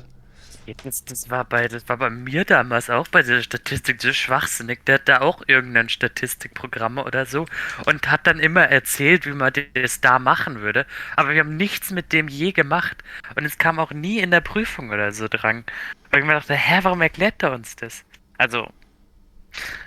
Das, 0.83 1.05
das, 1.05 1.29
war 1.29 1.45
bei, 1.45 1.67
das 1.67 1.87
war 1.89 1.97
bei 1.97 2.09
mir 2.09 2.43
damals 2.43 2.89
auch 2.89 3.07
bei 3.07 3.21
dieser 3.21 3.43
Statistik 3.43 4.01
so 4.01 4.11
schwachsinnig. 4.13 4.83
Der 4.85 4.95
hat 4.95 5.07
da 5.07 5.21
auch 5.21 5.43
irgendein 5.45 5.89
Statistikprogramm 5.89 6.97
oder 6.97 7.25
so 7.27 7.45
und 7.85 8.09
hat 8.09 8.25
dann 8.25 8.39
immer 8.39 8.63
erzählt, 8.63 9.25
wie 9.27 9.33
man 9.33 9.53
das 9.75 10.01
da 10.01 10.17
machen 10.17 10.61
würde. 10.61 10.87
Aber 11.15 11.29
wir 11.29 11.41
haben 11.41 11.55
nichts 11.57 11.91
mit 11.91 12.13
dem 12.13 12.27
je 12.27 12.51
gemacht. 12.51 13.03
Und 13.35 13.45
es 13.45 13.57
kam 13.59 13.77
auch 13.79 13.91
nie 13.91 14.19
in 14.19 14.31
der 14.31 14.41
Prüfung 14.41 14.89
oder 14.89 15.11
so 15.11 15.27
dran. 15.27 15.65
Weil 16.09 16.21
ich 16.21 16.25
mir 16.25 16.33
dachte, 16.33 16.55
hä, 16.55 16.79
warum 16.81 17.01
erklärt 17.01 17.43
er 17.43 17.51
uns 17.53 17.75
das? 17.75 18.03
Also, 18.37 18.67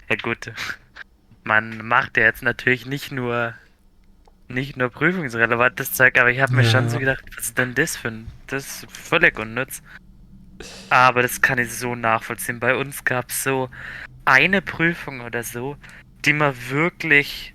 ja 0.09 0.17
gut. 0.17 0.53
Man 1.43 1.87
macht 1.87 2.17
ja 2.17 2.25
jetzt 2.25 2.43
natürlich 2.43 2.87
nicht 2.87 3.11
nur 3.11 3.55
nicht 4.49 4.77
nur 4.79 4.89
prüfungsrelevantes 4.91 5.93
Zeug, 5.93 6.19
aber 6.19 6.31
ich 6.31 6.41
habe 6.41 6.55
mir 6.55 6.63
Ja. 6.63 6.71
schon 6.71 6.89
so 6.89 6.99
gedacht, 6.99 7.23
was 7.37 7.47
ist 7.47 7.59
denn 7.59 7.75
das 7.75 7.97
für 7.97 8.09
ein. 8.09 8.27
Das 8.47 8.83
ist 8.85 8.91
völlig 8.91 9.39
unnütz. 9.39 9.83
Aber 10.91 11.23
das 11.23 11.41
kann 11.41 11.59
ich 11.59 11.73
so 11.73 11.95
nachvollziehen. 11.95 12.61
Bei 12.61 12.75
uns 12.75 13.05
gab 13.05 13.31
es 13.31 13.45
so 13.45 13.69
eine 14.25 14.63
Prüfung 14.63 15.21
oder 15.21 15.43
so, 15.43 15.77
die 16.25 16.33
man 16.33 16.55
wirklich 16.69 17.55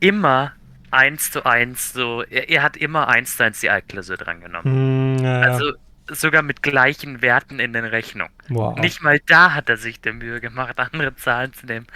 immer 0.00 0.52
eins 0.90 1.30
zu 1.30 1.44
eins 1.44 1.92
so. 1.92 2.22
Er, 2.22 2.48
er 2.48 2.62
hat 2.62 2.76
immer 2.76 3.08
eins 3.08 3.36
zu 3.36 3.44
eins 3.44 3.60
die 3.60 3.70
Altklausur 3.70 4.16
drangenommen. 4.16 5.16
Hm, 5.18 5.24
ja, 5.24 5.40
ja. 5.40 5.52
Also 5.52 5.72
sogar 6.08 6.42
mit 6.42 6.62
gleichen 6.62 7.22
Werten 7.22 7.58
in 7.58 7.72
den 7.72 7.84
Rechnungen. 7.84 8.32
wow. 8.48 8.76
Nicht 8.76 9.02
mal 9.02 9.18
da 9.26 9.54
hat 9.54 9.68
er 9.68 9.76
sich 9.76 10.00
die 10.00 10.12
Mühe 10.12 10.40
gemacht, 10.40 10.78
andere 10.80 11.14
Zahlen 11.16 11.52
zu 11.52 11.66
nehmen. 11.66 11.86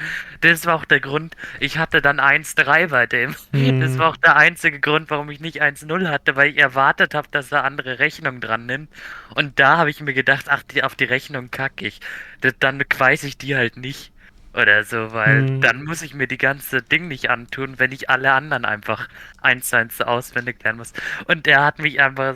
Das 0.40 0.66
war 0.66 0.74
auch 0.76 0.84
der 0.84 1.00
Grund, 1.00 1.36
ich 1.60 1.78
hatte 1.78 2.02
dann 2.02 2.20
1,3 2.20 2.88
bei 2.88 3.06
dem. 3.06 3.36
Mhm. 3.52 3.80
Das 3.80 3.98
war 3.98 4.08
auch 4.10 4.16
der 4.16 4.36
einzige 4.36 4.80
Grund, 4.80 5.10
warum 5.10 5.30
ich 5.30 5.40
nicht 5.40 5.62
1,0 5.62 6.08
hatte, 6.08 6.36
weil 6.36 6.50
ich 6.50 6.58
erwartet 6.58 7.14
habe, 7.14 7.28
dass 7.30 7.52
er 7.52 7.64
andere 7.64 7.98
Rechnungen 7.98 8.40
dran 8.40 8.66
nimmt. 8.66 8.90
Und 9.34 9.58
da 9.58 9.76
habe 9.78 9.90
ich 9.90 10.00
mir 10.00 10.14
gedacht, 10.14 10.46
ach, 10.48 10.62
die, 10.62 10.82
auf 10.82 10.94
die 10.96 11.04
Rechnung 11.04 11.50
kacke 11.50 11.86
ich. 11.86 12.00
Das, 12.40 12.54
dann 12.58 12.82
weiß 12.98 13.24
ich 13.24 13.38
die 13.38 13.56
halt 13.56 13.76
nicht. 13.76 14.12
Oder 14.52 14.82
so, 14.82 15.12
weil 15.12 15.46
Mhm. 15.46 15.60
dann 15.60 15.84
muss 15.84 16.02
ich 16.02 16.12
mir 16.14 16.26
die 16.26 16.38
ganze 16.38 16.82
Ding 16.82 17.06
nicht 17.06 17.30
antun, 17.30 17.78
wenn 17.78 17.92
ich 17.92 18.10
alle 18.10 18.32
anderen 18.32 18.64
einfach 18.64 19.06
eins 19.40 19.68
zu 19.68 19.76
eins 19.76 19.96
so 19.98 20.04
auswendig 20.04 20.62
lernen 20.64 20.78
muss. 20.78 20.92
Und 21.26 21.46
er 21.46 21.64
hat 21.64 21.78
mich 21.78 22.00
einfach 22.00 22.34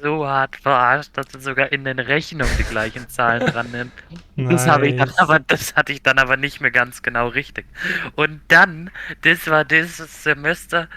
so 0.00 0.26
hart 0.26 0.56
verarscht, 0.56 1.16
dass 1.16 1.32
er 1.34 1.40
sogar 1.40 1.72
in 1.72 1.84
den 1.84 1.98
Rechnungen 1.98 2.56
die 2.58 2.64
gleichen 2.64 3.08
Zahlen 3.08 3.44
dran 3.46 3.70
nimmt. 3.70 3.92
Das 4.48 4.66
habe 4.66 4.88
ich 4.88 4.96
dann 4.96 5.08
Nice. 5.08 5.18
aber, 5.18 5.38
das 5.40 5.74
hatte 5.76 5.92
ich 5.92 6.02
dann 6.02 6.18
aber 6.18 6.36
nicht 6.36 6.60
mehr 6.60 6.70
ganz 6.70 7.02
genau 7.02 7.28
richtig. 7.28 7.66
Und 8.14 8.42
dann, 8.48 8.90
das 9.22 9.46
war 9.48 9.64
dieses 9.64 10.22
Semester, 10.22 10.88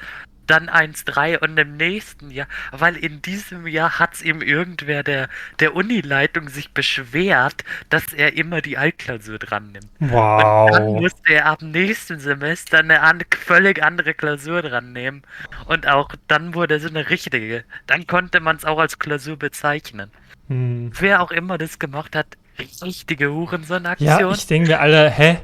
dann 0.48 0.70
1,3 0.70 1.40
und 1.40 1.58
im 1.58 1.78
nächsten 1.78 2.32
Jahr, 2.32 2.48
weil 2.72 2.96
in 2.96 3.22
diesem 3.22 3.68
Jahr 3.68 4.00
hat 4.00 4.16
es 4.16 4.22
ihm 4.22 4.42
irgendwer 4.42 5.04
der, 5.04 5.30
der 5.60 5.76
Unileitung 5.76 6.50
sich 6.50 6.72
beschwert, 6.72 7.64
dass 7.90 8.14
er 8.14 8.36
immer 8.36 8.62
die 8.62 8.78
Altklausur 8.78 9.40
dran 9.40 9.72
nimmt. 9.72 9.90
Wow. 10.00 10.66
Und 10.66 10.74
dann 10.74 10.94
musste 10.94 11.34
er 11.34 11.46
ab 11.46 11.62
nächsten 11.62 12.20
Semester 12.20 12.80
eine 12.80 13.02
an, 13.02 13.22
völlig 13.38 13.84
andere 13.84 14.14
Klausur 14.14 14.62
dran 14.62 14.94
nehmen. 14.94 15.24
Und 15.66 15.88
auch 15.88 16.10
dann 16.28 16.56
wurde 16.56 16.80
so 16.80 16.88
eine 16.88 17.10
richtige. 17.10 17.64
Dann 17.86 18.08
konnte 18.08 18.40
man 18.40 18.56
es 18.56 18.66
auch 18.66 18.80
als 18.80 19.00
Klausur 19.00 19.38
bezeichnen. 19.38 20.12
Hm. 20.48 20.92
Wer 20.98 21.22
auch 21.22 21.32
immer 21.32 21.58
das 21.58 21.80
gemacht 21.80 22.16
hat, 22.16 22.38
richtige 22.84 23.32
Hurensohn-Aktion. 23.32 24.08
Ja, 24.08 24.32
ich 24.32 24.48
denke 24.48 24.70
mir, 24.70 24.80
Alter, 24.80 25.10
hä? 25.10 25.40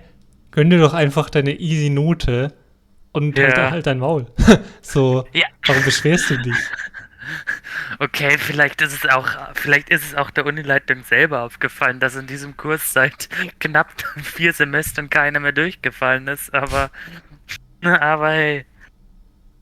Gönn 0.51 0.69
dir 0.69 0.79
doch 0.79 0.93
einfach 0.93 1.29
deine 1.29 1.59
easy 1.59 1.89
Note 1.89 2.53
und 3.13 3.37
Ja. 3.37 3.45
halt, 3.45 3.71
halt 3.71 3.87
dein 3.87 3.99
Maul. 3.99 4.25
so, 4.81 5.25
Ja. 5.33 5.45
warum 5.65 5.83
beschwerst 5.83 6.29
du 6.29 6.37
dich? 6.37 6.55
Okay, 7.99 8.37
vielleicht 8.37 8.81
ist 8.81 8.91
es 8.93 9.09
auch, 9.09 9.29
vielleicht 9.55 9.89
ist 9.89 10.03
es 10.03 10.13
auch 10.13 10.29
der 10.29 10.45
Unileitung 10.45 11.03
selber 11.05 11.43
aufgefallen, 11.43 12.01
dass 12.01 12.15
in 12.17 12.27
diesem 12.27 12.57
Kurs 12.57 12.91
seit 12.91 13.29
knapp 13.59 13.93
vier 14.21 14.51
Semestern 14.51 15.09
keiner 15.09 15.39
mehr 15.39 15.53
durchgefallen 15.53 16.27
ist, 16.27 16.53
aber, 16.53 16.91
aber 17.81 18.29
hey, 18.29 18.65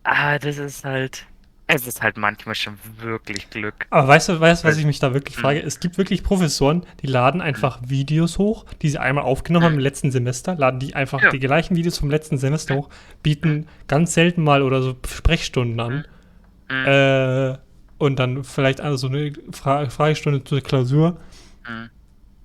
ah, 0.03 0.39
das 0.39 0.57
ist 0.57 0.83
halt, 0.83 1.27
es 1.73 1.87
ist 1.87 2.01
halt 2.01 2.17
manchmal 2.17 2.55
schon 2.55 2.73
wirklich 2.99 3.49
Glück. 3.49 3.87
Aber 3.89 4.07
weißt 4.07 4.29
du, 4.29 4.39
weißt, 4.39 4.63
du, 4.63 4.67
was 4.67 4.77
ich 4.77 4.85
mich 4.85 4.99
da 4.99 5.13
wirklich 5.13 5.35
Hm. 5.37 5.41
frage? 5.41 5.61
Es 5.61 5.79
gibt 5.79 5.97
wirklich 5.97 6.23
Professoren, 6.23 6.85
die 7.01 7.07
laden 7.07 7.41
einfach 7.41 7.79
Videos 7.85 8.37
hoch, 8.37 8.65
die 8.81 8.89
sie 8.89 8.97
einmal 8.97 9.23
aufgenommen 9.23 9.65
haben 9.65 9.73
im 9.75 9.79
letzten 9.79 10.11
Semester, 10.11 10.55
laden 10.55 10.79
die 10.79 10.95
einfach 10.95 11.21
Ja. 11.21 11.29
die 11.29 11.39
gleichen 11.39 11.75
Videos 11.75 11.97
vom 11.97 12.09
letzten 12.09 12.37
Semester 12.37 12.75
hoch, 12.75 12.89
bieten 13.23 13.67
ganz 13.87 14.13
selten 14.13 14.43
mal 14.43 14.61
oder 14.61 14.81
so 14.81 14.95
Sprechstunden 15.07 15.79
an. 15.79 16.05
Mhm. 16.69 16.85
Äh, 16.87 17.57
und 17.97 18.17
dann 18.19 18.43
vielleicht 18.43 18.81
also 18.81 18.97
so 18.97 19.07
eine 19.07 19.33
Fra 19.51 19.89
Fragestunde 19.89 20.43
zur 20.43 20.61
Klausur 20.61 21.19
Mhm. 21.69 21.89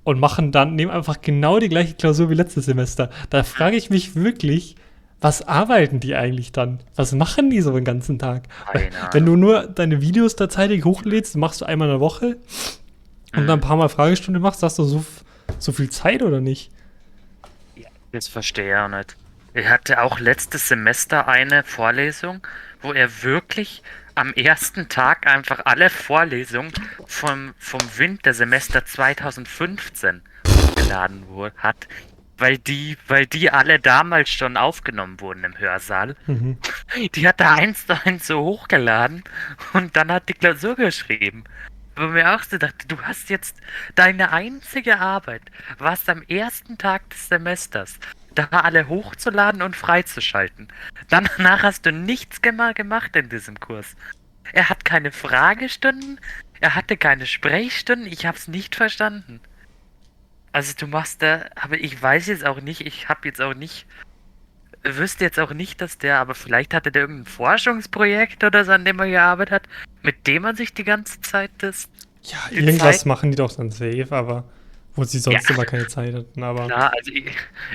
und 0.05 0.20
machen 0.20 0.53
dann, 0.53 0.74
nehmen 0.74 0.91
einfach 0.93 1.20
genau 1.22 1.59
die 1.59 1.68
gleiche 1.68 1.95
Klausur 1.95 2.29
wie 2.31 2.35
letztes 2.35 2.66
Semester. 2.66 3.11
Da 3.31 3.43
frage 3.43 3.77
ich 3.77 3.89
mich 3.91 4.14
wirklich, 4.14 4.77
was 5.27 5.43
arbeiten 5.49 5.99
die 5.99 6.14
eigentlich 6.14 6.53
dann? 6.53 6.79
Was 6.95 7.11
machen 7.11 7.51
die 7.51 7.61
so 7.61 7.72
den 7.72 7.85
ganzen 7.85 8.16
Tag? 8.16 8.45
Wenn 9.11 9.27
du 9.27 9.35
nur 9.35 9.66
deine 9.66 10.01
Videos 10.01 10.37
da 10.37 10.49
zeitig 10.49 10.85
hochlädst, 10.85 11.35
machst 11.35 11.61
du 11.61 11.64
einmal 11.64 11.89
in 11.89 11.95
der 11.95 12.01
Woche 12.01 12.37
und 13.35 13.43
Mhm. 13.43 13.47
dann 13.49 13.59
ein 13.59 13.61
paar 13.61 13.74
Mal 13.74 13.89
Fragestunde 13.89 14.39
machst, 14.39 14.62
hast 14.62 14.79
du 14.79 14.85
so, 14.85 15.05
so 15.59 15.72
viel 15.72 15.91
Zeit 15.91 16.22
oder 16.22 16.41
nicht? 16.41 16.70
Das 18.12 18.29
verstehe 18.29 18.70
ich 18.70 18.77
auch 18.77 18.87
nicht. 18.87 19.16
Ich 19.53 19.68
hatte 19.68 20.01
auch 20.01 20.20
letztes 20.20 20.68
Semester 20.68 21.27
eine 21.27 21.64
Vorlesung, 21.64 22.47
wo 22.81 22.93
er 22.93 23.24
wirklich 23.24 23.83
am 24.14 24.33
ersten 24.33 24.89
Tag 24.89 25.27
einfach 25.27 25.62
alle 25.64 25.91
Vorlesungen 25.91 26.72
vom, 27.09 27.53
vom 27.59 27.81
Wintersemester 27.97 28.85
2015 28.87 30.22
hochgeladen 30.47 31.27
wurde, 31.27 31.57
hat, 31.57 31.89
weil 32.39 32.59
die, 32.59 32.97
weil 33.09 33.26
die 33.26 33.51
alle 33.51 33.78
damals 33.78 34.30
schon 34.30 34.57
aufgenommen 34.57 35.20
wurden 35.20 35.45
im 35.45 35.59
Hörsaal. 35.59 36.16
Mhm. 36.26 36.59
Die 37.14 37.26
hat 37.26 37.41
er 37.41 37.53
eins 37.53 37.87
zu 37.87 38.01
eins 38.05 38.26
so 38.26 38.41
hochgeladen 38.41 39.24
und 39.72 39.97
dann 39.97 40.11
hat 40.12 40.28
die 40.28 40.34
Klausur 40.34 40.76
geschrieben. 40.76 41.45
Wo 41.97 42.09
mir 42.09 42.34
auch 42.34 42.43
so 42.43 42.59
dachte, 42.59 42.87
du 42.89 43.01
hast 43.03 43.30
jetzt 43.30 43.57
deine 43.95 44.30
einzige 44.32 44.99
Arbeit, 44.99 45.43
was 45.78 46.09
am 46.09 46.22
ersten 46.22 46.76
Tag 46.76 47.09
des 47.11 47.28
Semesters, 47.28 47.99
da 48.34 48.45
alle 48.51 48.89
hochzuladen 48.89 49.62
und 49.62 49.76
freizuschalten. 49.76 50.68
Danach 51.09 51.62
hast 51.62 51.87
du 51.87 51.93
nichts 51.93 52.43
gema 52.43 52.72
gemacht 52.72 53.16
in 53.16 53.28
diesem 53.30 53.59
Kurs. 53.59 53.97
Er 54.53 54.68
hat 54.68 54.84
keine 54.84 55.11
Fragestunden, 55.11 56.20
er 56.61 56.74
hatte 56.74 56.97
keine 56.97 57.26
Sprechstunden, 57.26 58.07
ich 58.07 58.26
hab's 58.26 58.47
nicht 58.47 58.76
verstanden. 58.76 59.41
Also 60.57 60.72
du 60.78 60.86
machst 60.86 61.20
da, 61.20 61.44
aber 61.54 61.76
ich 61.78 62.00
weiß 62.02 62.28
jetzt 62.28 62.46
auch 62.46 62.62
nicht, 62.62 62.80
ich 62.80 63.11
hab 63.11 63.26
jetzt 63.26 63.42
auch 63.42 63.52
nicht 63.52 63.84
wüsste 64.82 65.24
jetzt 65.24 65.38
auch 65.38 65.52
nicht, 65.52 65.82
dass 65.82 65.98
der, 65.98 66.18
aber 66.18 66.34
vielleicht 66.34 66.72
hatte 66.72 66.90
der 66.90 67.02
irgendein 67.02 67.26
Forschungsprojekt 67.26 68.42
oder 68.42 68.64
so, 68.64 68.72
an 68.72 68.84
dem 68.86 68.98
er 69.00 69.09
gearbeitet 69.09 69.52
hat, 69.52 69.62
mit 70.02 70.26
dem 70.26 70.42
man 70.44 70.57
sich 70.57 70.72
die 70.72 70.84
ganze 70.84 71.20
Zeit 71.20 71.50
das. 71.59 71.88
Ja, 72.22 72.38
irgendwas 72.50 72.98
Zeit- 73.00 73.07
machen 73.07 73.30
die 73.32 73.36
doch 73.36 73.52
dann 73.52 73.70
safe, 73.70 74.07
aber 74.11 74.44
wo 74.94 75.04
sie 75.04 75.18
sonst 75.18 75.46
Ja. 75.50 75.54
immer 75.54 75.66
keine 75.66 75.88
Zeit 75.88 76.14
hatten. 76.14 76.42
Aber 76.42 76.66
Klar, 76.68 76.92
also 76.96 77.11
ich, 77.12 77.26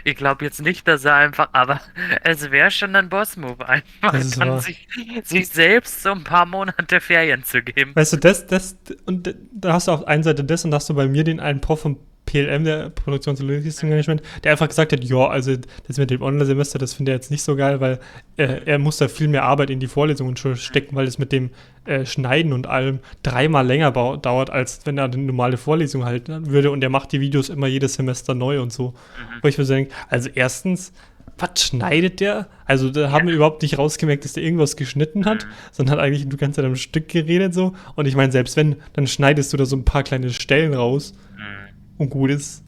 ich 0.06 0.16
glaube 0.16 0.44
jetzt 0.44 0.60
nicht, 0.62 0.88
dass 0.88 1.06
er 1.06 1.16
einfach, 1.16 1.50
aber 1.52 1.82
es 2.24 2.50
wäre 2.50 2.72
schon 2.72 2.96
ein 2.96 3.10
Boss-Move, 3.10 3.68
einfach 3.70 4.16
dann 4.40 4.60
sich, 4.60 4.88
sich 5.24 5.50
selbst 5.50 6.02
so 6.02 6.12
ein 6.14 6.24
paar 6.24 6.48
Monate 6.48 7.00
Ferien 7.00 7.44
zu 7.44 7.62
geben. 7.62 7.92
weißt 7.96 8.14
du, 8.14 8.18
das, 8.18 8.48
das, 8.48 8.76
und 9.06 9.36
da 9.54 9.74
hast 9.74 9.88
du 9.88 9.92
auf 9.92 10.08
einer 10.08 10.24
Seite 10.24 10.44
das 10.44 10.66
und 10.66 10.72
da 10.72 10.78
hast 10.78 10.90
du 10.90 10.96
bei 10.96 11.08
mir 11.08 11.24
den 11.24 11.40
einen 11.40 11.62
Prof 11.62 11.82
vom 11.82 12.00
PLM, 12.26 12.64
der 12.64 12.90
Produktions- 12.90 13.42
und 13.42 13.48
Logistikmanagement, 13.48 14.22
der 14.44 14.54
einfach 14.54 14.68
gesagt 14.68 14.94
hat, 14.94 15.04
ja, 15.04 15.28
also 15.28 15.56
das 15.88 15.98
mit 15.98 16.12
dem 16.12 16.22
Online-Semester, 16.22 16.80
das 16.80 16.94
finde 16.94 17.12
er 17.12 17.16
jetzt 17.16 17.32
nicht 17.32 17.42
so 17.44 17.56
geil, 17.56 17.82
weil 17.82 18.00
äh, 18.38 18.62
er 18.66 18.80
muss 18.80 18.98
da 18.98 19.08
viel 19.08 19.28
mehr 19.28 19.44
Arbeit 19.44 19.70
in 19.70 19.80
die 19.80 19.88
Vorlesungen 19.88 20.38
schon 20.38 20.56
stecken, 20.56 20.96
weil 20.96 21.06
das 21.06 21.18
mit 21.18 21.32
dem 21.32 21.50
äh, 21.86 22.06
Schneiden 22.06 22.54
und 22.54 22.68
allem 22.68 23.00
dreimal 23.24 23.66
länger 23.66 23.92
dauert, 23.92 24.50
als 24.50 24.86
wenn 24.86 24.98
er 24.98 25.06
eine 25.06 25.18
normale 25.18 25.58
Vorlesung 25.58 26.06
halten 26.06 26.52
würde 26.52 26.72
und 26.72 26.84
er 26.84 26.90
macht 26.90 27.12
die 27.12 27.22
Videos 27.22 27.50
immer 27.50 27.68
jedes 27.68 27.96
Semester 27.96 28.34
neu 28.34 28.62
und 28.62 28.72
so. 28.72 28.94
Wo 29.42 29.48
ich 29.48 29.58
mir 29.58 29.66
so 29.66 29.74
denke, 29.74 29.94
also 30.10 30.30
erstens, 30.34 30.94
was 31.38 31.64
schneidet 31.64 32.20
der? 32.20 32.48
Also 32.66 32.90
da 32.92 33.12
haben 33.12 33.28
wir 33.28 33.34
überhaupt 33.34 33.64
nicht 33.64 33.78
rausgemerkt, 33.78 34.24
dass 34.24 34.34
der 34.34 34.44
irgendwas 34.44 34.76
geschnitten 34.76 35.26
hat, 35.26 35.48
sondern 35.72 35.98
hat 35.98 36.06
eigentlich 36.06 36.30
du 36.30 36.38
ganze 36.38 36.58
Zeit 36.58 36.66
am 36.66 36.76
Stück 36.76 37.10
geredet 37.10 37.54
so. 37.54 37.74
Und 37.96 38.08
ich 38.08 38.16
meine, 38.16 38.32
selbst 38.32 38.56
wenn, 38.58 38.76
dann 38.94 39.08
schneidest 39.08 39.52
du 39.52 39.58
da 39.58 39.66
so 39.66 39.76
ein 39.76 39.86
paar 39.86 40.04
kleine 40.04 40.30
Stellen 40.30 40.74
raus 40.74 41.14
Mhm. 41.42 41.61
Und 41.98 42.10
gut 42.10 42.32
ist. 42.32 42.64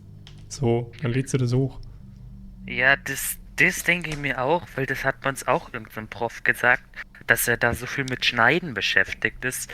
So, 0.50 0.92
dann 1.02 1.12
lädst 1.12 1.34
du 1.34 1.38
das 1.38 1.54
hoch. 1.54 1.80
Ja, 2.66 2.96
das, 2.96 3.38
das 3.58 3.84
denke 3.84 4.10
ich 4.12 4.18
mir 4.18 4.42
auch, 4.42 4.68
weil 4.76 4.86
das 4.86 5.04
hat 5.04 5.26
uns 5.26 5.48
auch 5.48 5.74
irgendein 5.74 6.08
Prof 6.08 6.44
gesagt, 6.44 6.84
dass 7.28 7.48
er 7.48 7.58
da 7.58 7.74
so 7.74 7.86
viel 7.86 8.04
mit 8.06 8.26
Schneiden 8.26 8.74
beschäftigt 8.74 9.44
ist. 9.46 9.74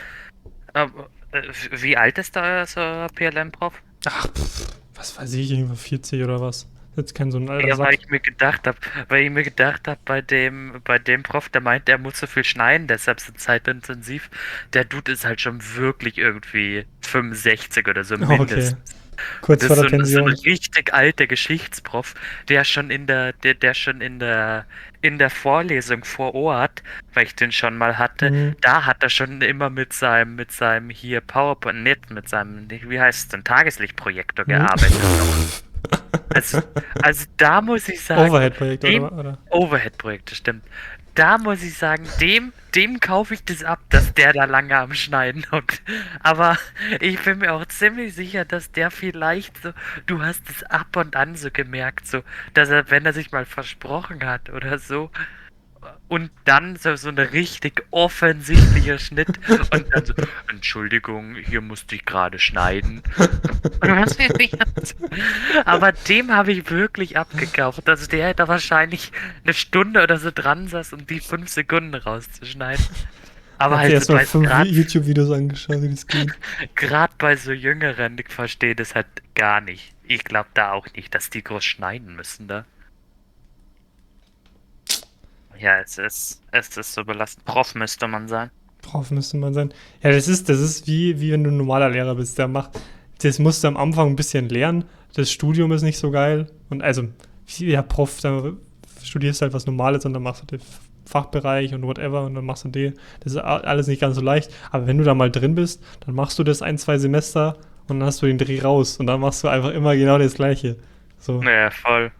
Aber, 0.72 1.10
äh, 1.32 1.42
wie 1.72 1.96
alt 1.96 2.18
ist 2.18 2.36
da 2.36 2.42
euer 2.42 2.66
so 2.66 2.80
PLM-Prof? 3.14 3.74
Ach, 4.06 4.26
pff, 4.32 4.66
was 4.94 5.18
weiß 5.18 5.34
ich, 5.34 5.50
irgendwo 5.50 5.74
40 5.74 6.22
oder 6.22 6.40
was. 6.40 6.66
Jetzt 6.96 7.14
kein 7.14 7.30
so 7.30 7.38
ein 7.38 7.48
alter 7.48 7.68
Ja, 7.68 7.78
weil 7.78 7.92
Sack. 7.92 8.00
ich 8.02 8.08
mir 8.10 8.20
gedacht 8.20 8.66
habe, 8.66 8.78
weil 9.08 9.22
ich 9.24 9.30
mir 9.30 9.44
gedacht 9.44 9.86
habe, 9.86 10.00
bei 10.04 10.20
dem, 10.22 10.80
bei 10.84 10.98
dem 10.98 11.22
Prof, 11.22 11.48
der 11.48 11.60
meint, 11.60 11.88
er 11.88 11.98
muss 11.98 12.18
so 12.18 12.26
viel 12.26 12.42
schneiden, 12.44 12.88
deshalb 12.88 13.20
so 13.20 13.32
zeitintensiv. 13.32 14.28
Der 14.72 14.84
Dude 14.84 15.12
ist 15.12 15.24
halt 15.24 15.40
schon 15.40 15.60
wirklich 15.76 16.18
irgendwie 16.18 16.84
65 17.02 17.86
oder 17.88 18.02
so 18.04 18.16
Oh, 18.16 18.40
okay. 18.40 18.74
Kurz 19.42 19.60
Das 19.60 19.68
vor 19.76 19.84
ist 19.84 19.90
der 19.90 19.90
so, 19.90 19.96
ein- 19.96 20.04
so 20.06 20.18
ein 20.20 20.24
Pension. 20.26 20.52
richtig 20.52 20.94
alter 20.94 21.26
Geschichtsprof, 21.26 22.14
der 22.48 22.64
schon 22.64 22.90
in 22.90 23.06
der, 23.06 23.32
der, 23.32 23.54
der 23.54 23.74
schon 23.74 24.00
in 24.00 24.18
der, 24.18 24.66
in 25.02 25.18
der 25.18 25.30
Vorlesung 25.30 26.04
vor 26.04 26.34
Ort, 26.34 26.82
weil 27.14 27.24
ich 27.26 27.34
den 27.34 27.52
schon 27.52 27.76
mal 27.78 27.98
hatte, 27.98 28.30
Mhm. 28.30 28.56
da 28.60 28.84
hat 28.86 29.02
er 29.02 29.10
schon 29.10 29.40
immer 29.42 29.70
mit 29.70 29.92
seinem, 29.92 30.36
mit 30.36 30.52
seinem 30.52 30.90
hier 30.90 31.20
PowerPoint, 31.20 31.82
nicht 31.82 32.10
mit 32.10 32.28
seinem, 32.28 32.68
wie 32.70 33.00
heißt 33.00 33.18
es 33.20 33.28
denn, 33.28 33.44
Tageslichtprojektor 33.44 34.44
Mhm. 34.46 34.50
gearbeitet. 34.50 34.92
Also, 36.32 36.62
also 37.02 37.24
da 37.38 37.60
muss 37.60 37.88
ich 37.88 38.00
sagen, 38.02 38.30
Overhead-Projekt 38.30 38.82
dem- 38.84 39.02
oder, 39.02 39.18
oder? 39.18 39.38
Overhead-Projekte, 39.50 40.34
stimmt. 40.36 40.64
Da 41.14 41.38
muss 41.38 41.62
ich 41.62 41.76
sagen, 41.76 42.04
dem, 42.20 42.52
dem 42.74 43.00
kaufe 43.00 43.34
ich 43.34 43.44
das 43.44 43.64
ab, 43.64 43.80
dass 43.88 44.14
der 44.14 44.32
da 44.32 44.44
lange 44.44 44.76
am 44.76 44.94
Schneiden 44.94 45.44
hockt. 45.50 45.82
Aber 46.20 46.56
ich 47.00 47.20
bin 47.20 47.38
mir 47.38 47.52
auch 47.52 47.66
ziemlich 47.66 48.14
sicher, 48.14 48.44
dass 48.44 48.70
der 48.70 48.90
vielleicht 48.90 49.60
so, 49.62 49.72
du 50.06 50.22
hast 50.22 50.48
es 50.48 50.62
ab 50.64 50.96
und 50.96 51.16
an 51.16 51.34
so 51.34 51.50
gemerkt, 51.50 52.06
so, 52.06 52.22
dass 52.54 52.70
er, 52.70 52.90
wenn 52.90 53.04
er 53.04 53.12
sich 53.12 53.32
mal 53.32 53.44
versprochen 53.44 54.24
hat 54.24 54.50
oder 54.50 54.78
so, 54.78 55.10
und 56.08 56.30
dann 56.44 56.76
so, 56.76 56.96
so 56.96 57.08
ein 57.08 57.18
richtig 57.18 57.84
offensichtlicher 57.90 58.98
Schnitt 58.98 59.28
und 59.48 59.86
dann 59.92 60.04
so, 60.04 60.14
Entschuldigung, 60.48 61.36
hier 61.36 61.60
musste 61.60 61.94
ich 61.94 62.04
gerade 62.04 62.38
schneiden. 62.38 63.02
Aber 65.64 65.92
dem 65.92 66.32
habe 66.32 66.52
ich 66.52 66.70
wirklich 66.70 67.16
abgekauft. 67.16 67.88
Also 67.88 68.06
der 68.06 68.28
hätte 68.28 68.48
wahrscheinlich 68.48 69.12
eine 69.44 69.54
Stunde 69.54 70.02
oder 70.02 70.18
so 70.18 70.30
dran 70.34 70.68
saß, 70.68 70.92
um 70.92 71.06
die 71.06 71.20
fünf 71.20 71.48
Sekunden 71.48 71.94
rauszuschneiden. 71.94 72.84
Aber 73.58 73.76
Hat 73.76 73.82
halt 73.82 73.90
so 73.90 74.14
erstmal 74.14 74.26
fünf 74.26 74.46
gerade 74.46 74.70
YouTube-Videos 74.70 75.30
angeschaut, 75.30 75.82
wie 75.82 75.90
das 75.90 76.06
geht. 76.06 76.32
grad 76.74 77.18
bei 77.18 77.36
so 77.36 77.52
Jüngeren, 77.52 78.16
ich 78.18 78.30
verstehe 78.30 78.74
das 78.74 78.94
halt 78.94 79.06
gar 79.34 79.60
nicht. 79.60 79.94
Ich 80.02 80.24
glaube 80.24 80.48
da 80.54 80.72
auch 80.72 80.86
nicht, 80.96 81.14
dass 81.14 81.30
die 81.30 81.44
groß 81.44 81.62
schneiden 81.62 82.16
müssen 82.16 82.48
da. 82.48 82.64
Ja, 85.60 85.80
es 85.80 85.98
ist, 85.98 86.42
es 86.52 86.76
ist 86.76 86.94
so 86.94 87.04
belastend. 87.04 87.44
Prof 87.44 87.74
müsste 87.74 88.08
man 88.08 88.28
sein. 88.28 88.50
Prof 88.80 89.10
müsste 89.10 89.36
man 89.36 89.52
sein. 89.52 89.74
Ja, 90.02 90.10
das 90.10 90.26
ist, 90.26 90.48
das 90.48 90.58
ist 90.58 90.86
wie, 90.86 91.20
wie 91.20 91.32
wenn 91.32 91.44
du 91.44 91.50
ein 91.50 91.56
normaler 91.56 91.90
Lehrer 91.90 92.14
bist. 92.14 92.38
Der 92.38 92.48
macht, 92.48 92.80
das 93.22 93.38
musst 93.38 93.62
du 93.62 93.68
am 93.68 93.76
Anfang 93.76 94.08
ein 94.08 94.16
bisschen 94.16 94.48
lernen. 94.48 94.84
Das 95.14 95.30
Studium 95.30 95.70
ist 95.72 95.82
nicht 95.82 95.98
so 95.98 96.10
geil. 96.10 96.50
Und 96.70 96.82
also, 96.82 97.08
ja, 97.58 97.82
Prof, 97.82 98.20
da 98.22 98.52
studierst 99.02 99.42
halt 99.42 99.52
was 99.52 99.66
Normales 99.66 100.06
und 100.06 100.14
dann 100.14 100.22
machst 100.22 100.50
du 100.50 100.56
das 100.56 100.66
Fachbereich 101.04 101.74
und 101.74 101.82
whatever 101.82 102.24
und 102.24 102.34
dann 102.36 102.44
machst 102.44 102.64
du 102.64 102.68
die. 102.68 102.94
Das 103.20 103.32
ist 103.32 103.38
alles 103.38 103.86
nicht 103.86 104.00
ganz 104.00 104.16
so 104.16 104.22
leicht. 104.22 104.50
Aber 104.70 104.86
wenn 104.86 104.96
du 104.96 105.04
da 105.04 105.14
mal 105.14 105.30
drin 105.30 105.54
bist, 105.54 105.82
dann 106.06 106.14
machst 106.14 106.38
du 106.38 106.44
das 106.44 106.62
ein, 106.62 106.78
zwei 106.78 106.96
Semester 106.96 107.58
und 107.88 108.00
dann 108.00 108.06
hast 108.06 108.22
du 108.22 108.26
den 108.26 108.38
Dreh 108.38 108.62
raus 108.62 108.96
und 108.96 109.06
dann 109.06 109.20
machst 109.20 109.44
du 109.44 109.48
einfach 109.48 109.72
immer 109.72 109.94
genau 109.94 110.16
das 110.16 110.34
Gleiche. 110.34 110.76
So. 111.18 111.42
Ja, 111.42 111.70
voll. 111.70 112.12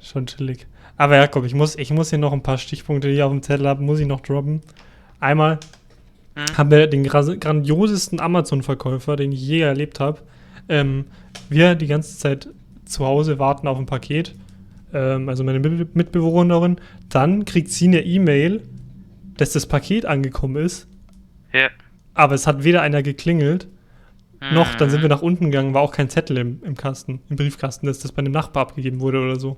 Schon 0.00 0.26
chillig. 0.26 0.66
Aber 1.00 1.16
Jakob, 1.16 1.46
ich 1.46 1.54
muss, 1.54 1.76
ich 1.76 1.90
muss 1.92 2.10
hier 2.10 2.18
noch 2.18 2.34
ein 2.34 2.42
paar 2.42 2.58
Stichpunkte, 2.58 3.08
die 3.08 3.14
ich 3.14 3.22
auf 3.22 3.32
dem 3.32 3.42
Zettel 3.42 3.66
habe, 3.66 3.82
muss 3.82 4.00
ich 4.00 4.06
noch 4.06 4.20
droppen. 4.20 4.60
Einmal 5.18 5.58
hm? 6.34 6.58
haben 6.58 6.70
wir 6.70 6.86
den 6.88 7.04
grandiosesten 7.04 8.20
Amazon-Verkäufer, 8.20 9.16
den 9.16 9.32
ich 9.32 9.40
je 9.40 9.60
erlebt 9.60 9.98
habe. 9.98 10.20
Ähm, 10.68 11.06
wir 11.48 11.74
die 11.74 11.86
ganze 11.86 12.18
Zeit 12.18 12.50
zu 12.84 13.06
Hause 13.06 13.38
warten 13.38 13.66
auf 13.66 13.78
ein 13.78 13.86
Paket. 13.86 14.34
Ähm, 14.92 15.30
also 15.30 15.42
meine 15.42 15.58
Mitbewohnerin. 15.58 16.76
Dann 17.08 17.46
kriegt 17.46 17.70
sie 17.70 17.88
eine 17.88 18.04
E-Mail, 18.04 18.60
dass 19.38 19.52
das 19.52 19.64
Paket 19.64 20.04
angekommen 20.04 20.62
ist. 20.62 20.86
Ja. 21.54 21.70
Aber 22.12 22.34
es 22.34 22.46
hat 22.46 22.62
weder 22.62 22.82
einer 22.82 23.02
geklingelt, 23.02 23.68
mhm. 24.38 24.52
noch 24.52 24.74
dann 24.74 24.90
sind 24.90 25.00
wir 25.00 25.08
nach 25.08 25.22
unten 25.22 25.46
gegangen, 25.46 25.72
war 25.72 25.80
auch 25.80 25.92
kein 25.92 26.10
Zettel 26.10 26.36
im, 26.36 26.62
im 26.62 26.76
Kasten, 26.76 27.22
im 27.30 27.36
Briefkasten, 27.36 27.86
dass 27.86 28.00
das 28.00 28.12
bei 28.12 28.18
einem 28.18 28.34
Nachbar 28.34 28.64
abgegeben 28.64 29.00
wurde 29.00 29.18
oder 29.18 29.40
so. 29.40 29.56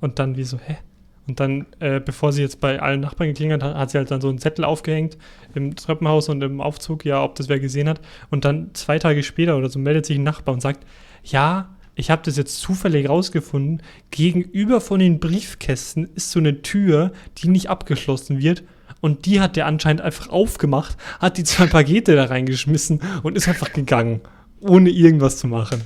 Und 0.00 0.18
dann 0.18 0.36
wie 0.36 0.44
so, 0.44 0.58
hä? 0.58 0.78
Und 1.26 1.38
dann, 1.38 1.66
äh, 1.78 2.00
bevor 2.00 2.32
sie 2.32 2.42
jetzt 2.42 2.60
bei 2.60 2.80
allen 2.80 3.00
Nachbarn 3.00 3.28
geklingelt 3.28 3.62
hat, 3.62 3.76
hat 3.76 3.90
sie 3.90 3.98
halt 3.98 4.10
dann 4.10 4.20
so 4.20 4.28
einen 4.28 4.38
Zettel 4.38 4.64
aufgehängt 4.64 5.16
im 5.54 5.76
Treppenhaus 5.76 6.28
und 6.28 6.42
im 6.42 6.60
Aufzug, 6.60 7.04
ja, 7.04 7.22
ob 7.22 7.36
das 7.36 7.48
wer 7.48 7.60
gesehen 7.60 7.88
hat. 7.88 8.00
Und 8.30 8.44
dann 8.44 8.70
zwei 8.74 8.98
Tage 8.98 9.22
später 9.22 9.56
oder 9.56 9.68
so 9.68 9.78
meldet 9.78 10.06
sich 10.06 10.18
ein 10.18 10.24
Nachbar 10.24 10.54
und 10.54 10.60
sagt, 10.60 10.84
ja, 11.22 11.68
ich 11.94 12.10
habe 12.10 12.22
das 12.24 12.36
jetzt 12.36 12.58
zufällig 12.58 13.08
rausgefunden. 13.08 13.82
Gegenüber 14.10 14.80
von 14.80 14.98
den 14.98 15.20
Briefkästen 15.20 16.08
ist 16.14 16.30
so 16.30 16.40
eine 16.40 16.62
Tür, 16.62 17.12
die 17.38 17.48
nicht 17.48 17.68
abgeschlossen 17.68 18.40
wird. 18.40 18.64
Und 19.00 19.26
die 19.26 19.40
hat 19.40 19.56
der 19.56 19.66
anscheinend 19.66 20.02
einfach 20.02 20.30
aufgemacht, 20.30 20.96
hat 21.20 21.38
die 21.38 21.44
zwei 21.44 21.66
Pakete 21.66 22.16
da 22.16 22.24
reingeschmissen 22.24 23.00
und 23.22 23.36
ist 23.36 23.48
einfach 23.48 23.72
gegangen, 23.72 24.20
ohne 24.60 24.90
irgendwas 24.90 25.38
zu 25.38 25.46
machen. 25.46 25.82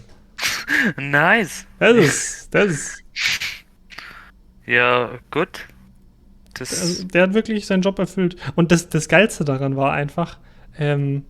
Nice. 0.96 1.66
Das 1.78 1.96
ist, 1.96 2.48
das 2.54 2.70
ist. 2.70 3.02
Ja, 4.66 5.10
gut. 5.30 5.66
Das 6.54 6.80
also, 6.80 7.04
der 7.04 7.22
hat 7.22 7.34
wirklich 7.34 7.66
seinen 7.66 7.82
Job 7.82 7.98
erfüllt. 7.98 8.36
Und 8.54 8.72
das, 8.72 8.88
das 8.88 9.08
Geilste 9.08 9.44
daran 9.44 9.76
war 9.76 9.92
einfach, 9.92 10.38
ähm, 10.78 11.24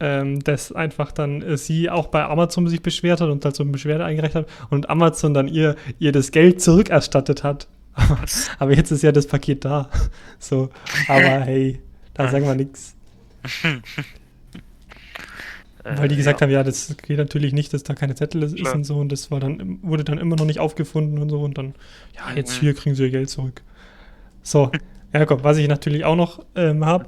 ähm, 0.00 0.42
dass 0.42 0.72
einfach 0.72 1.12
dann 1.12 1.42
äh, 1.42 1.56
sie 1.56 1.88
auch 1.88 2.08
bei 2.08 2.24
Amazon 2.24 2.66
sich 2.66 2.82
beschwert 2.82 3.20
hat 3.20 3.30
und 3.30 3.44
halt 3.44 3.54
so 3.54 3.62
eine 3.62 3.72
Beschwerde 3.72 4.04
eingereicht 4.04 4.34
hat 4.34 4.48
und 4.70 4.90
Amazon 4.90 5.32
dann 5.32 5.46
ihr, 5.46 5.76
ihr 5.98 6.12
das 6.12 6.32
Geld 6.32 6.60
zurückerstattet 6.60 7.44
hat. 7.44 7.68
aber 8.58 8.74
jetzt 8.74 8.90
ist 8.90 9.02
ja 9.02 9.12
das 9.12 9.26
Paket 9.26 9.64
da. 9.64 9.88
So, 10.38 10.70
aber 11.08 11.22
hey, 11.44 11.80
da 12.14 12.28
sagen 12.28 12.46
wir 12.46 12.54
nichts. 12.54 12.96
Weil 15.84 16.08
die 16.08 16.16
gesagt 16.16 16.40
ja. 16.40 16.46
haben, 16.46 16.52
ja, 16.52 16.62
das 16.62 16.96
geht 16.96 17.18
natürlich 17.18 17.52
nicht, 17.52 17.72
dass 17.74 17.82
da 17.82 17.94
keine 17.94 18.14
Zettel 18.14 18.42
ist 18.42 18.56
Klar. 18.56 18.74
und 18.74 18.84
so 18.84 18.98
und 18.98 19.10
das 19.10 19.30
war 19.30 19.40
dann, 19.40 19.80
wurde 19.82 20.04
dann 20.04 20.18
immer 20.18 20.36
noch 20.36 20.44
nicht 20.44 20.60
aufgefunden 20.60 21.18
und 21.18 21.28
so 21.28 21.40
und 21.40 21.58
dann, 21.58 21.74
ja, 22.16 22.36
jetzt 22.36 22.52
hier 22.52 22.74
kriegen 22.74 22.94
sie 22.94 23.04
ihr 23.04 23.10
Geld 23.10 23.30
zurück. 23.30 23.62
So, 24.42 24.70
ja 25.12 25.26
komm, 25.26 25.42
was 25.42 25.58
ich 25.58 25.68
natürlich 25.68 26.04
auch 26.04 26.16
noch 26.16 26.44
ähm, 26.54 26.84
habe, 26.84 27.06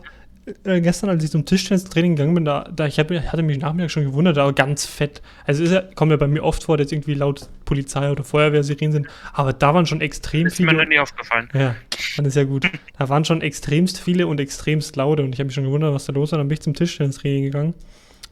äh, 0.65 0.81
gestern, 0.81 1.09
als 1.09 1.25
ich 1.25 1.31
zum 1.31 1.47
Tischtennis-Training 1.47 2.17
gegangen 2.17 2.35
bin, 2.35 2.45
da, 2.45 2.69
da 2.75 2.87
ich 2.87 2.99
hab, 2.99 3.11
hatte 3.11 3.43
mich 3.43 3.59
nachmittag 3.59 3.91
schon 3.91 4.05
gewundert, 4.05 4.37
aber 4.37 4.53
ganz 4.53 4.85
fett. 4.85 5.23
Also 5.47 5.65
ja, 5.65 5.83
kommt 5.95 6.11
ja 6.11 6.17
bei 6.17 6.27
mir 6.27 6.43
oft 6.43 6.65
vor, 6.65 6.77
dass 6.77 6.93
irgendwie 6.93 7.15
laut 7.15 7.49
Polizei 7.65 8.11
oder 8.11 8.25
Feuerwehr-Sirenen 8.25 8.93
sind, 8.93 9.07
aber 9.33 9.53
da 9.53 9.73
waren 9.73 9.87
schon 9.87 10.01
extrem 10.01 10.47
ist 10.47 10.57
viele. 10.57 10.71
Ist 10.71 10.77
mir 10.77 10.83
noch 10.83 10.89
nie 10.89 10.99
aufgefallen. 10.99 11.49
Ja, 11.55 11.77
dann 12.17 12.27
ist 12.27 12.37
ja 12.37 12.45
gut. 12.45 12.69
da 12.99 13.09
waren 13.09 13.25
schon 13.25 13.41
extremst 13.41 13.99
viele 13.99 14.27
und 14.27 14.39
extremst 14.39 14.97
laute 14.97 15.23
und 15.23 15.33
ich 15.33 15.39
habe 15.39 15.47
mich 15.47 15.55
schon 15.55 15.65
gewundert, 15.65 15.95
was 15.95 16.05
da 16.05 16.13
los 16.13 16.33
war. 16.33 16.39
Dann 16.39 16.49
bin 16.49 16.55
ich 16.55 16.63
zum 16.63 16.75
Tischtennis-Training 16.75 17.45
gegangen. 17.45 17.75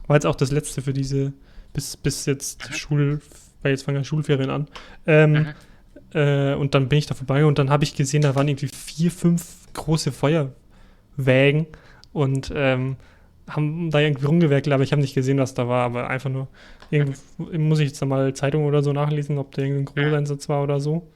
War 0.07 0.15
jetzt 0.15 0.25
auch 0.25 0.35
das 0.35 0.51
letzte 0.51 0.81
für 0.81 0.93
diese, 0.93 1.33
bis, 1.73 1.97
bis 1.97 2.25
jetzt 2.25 2.69
mhm. 2.69 2.73
Schul, 2.73 3.21
weil 3.61 3.71
jetzt 3.71 3.83
fangen 3.83 3.97
ja 3.97 4.03
Schulferien 4.03 4.49
an. 4.49 4.67
Ähm, 5.07 5.31
mhm. 5.31 5.47
äh, 6.13 6.53
und 6.55 6.75
dann 6.75 6.89
bin 6.89 6.99
ich 6.99 7.05
da 7.05 7.15
vorbei 7.15 7.45
und 7.45 7.59
dann 7.59 7.69
habe 7.69 7.83
ich 7.83 7.95
gesehen, 7.95 8.21
da 8.21 8.35
waren 8.35 8.47
irgendwie 8.47 8.67
vier, 8.67 9.11
fünf 9.11 9.45
große 9.73 10.11
Feuerwägen 10.11 11.67
und 12.11 12.51
ähm, 12.55 12.97
haben 13.47 13.91
da 13.91 13.99
irgendwie 13.99 14.25
rumgewerkelt, 14.25 14.73
aber 14.73 14.83
ich 14.83 14.91
habe 14.91 15.01
nicht 15.01 15.15
gesehen, 15.15 15.37
was 15.37 15.53
da 15.53 15.67
war, 15.67 15.83
aber 15.83 16.09
einfach 16.09 16.29
nur, 16.29 16.47
muss 17.51 17.79
ich 17.79 17.89
jetzt 17.89 18.05
mal 18.05 18.33
Zeitung 18.33 18.65
oder 18.65 18.81
so 18.81 18.93
nachlesen, 18.93 19.37
ob 19.37 19.53
der 19.53 19.65
irgendein 19.65 19.85
Großeinsatz 19.93 20.47
war 20.47 20.63
oder 20.63 20.79
so. 20.79 21.07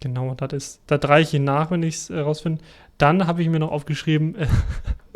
Genau, 0.00 0.34
das 0.34 0.52
ist, 0.52 0.80
da 0.86 0.96
drehe 0.96 1.20
ich 1.20 1.34
ihn 1.34 1.44
nach, 1.44 1.70
wenn 1.70 1.82
ich 1.82 1.96
es 1.96 2.10
herausfinde. 2.10 2.62
Dann 2.98 3.26
habe 3.26 3.42
ich 3.42 3.48
mir 3.48 3.58
noch 3.58 3.72
aufgeschrieben, 3.72 4.36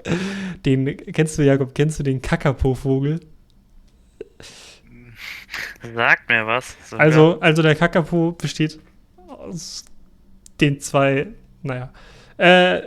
den, 0.64 0.96
kennst 0.96 1.38
du, 1.38 1.42
Jakob, 1.42 1.74
kennst 1.74 1.98
du 1.98 2.02
den 2.02 2.20
Kakapo-Vogel? 2.20 3.20
Sagt 5.94 6.28
mir 6.28 6.46
was. 6.46 6.76
Sogar. 6.88 7.04
Also, 7.04 7.40
also 7.40 7.62
der 7.62 7.74
Kakapo 7.74 8.32
besteht 8.32 8.80
aus 9.26 9.84
den 10.60 10.80
zwei, 10.80 11.28
naja, 11.62 11.92
äh, 12.38 12.80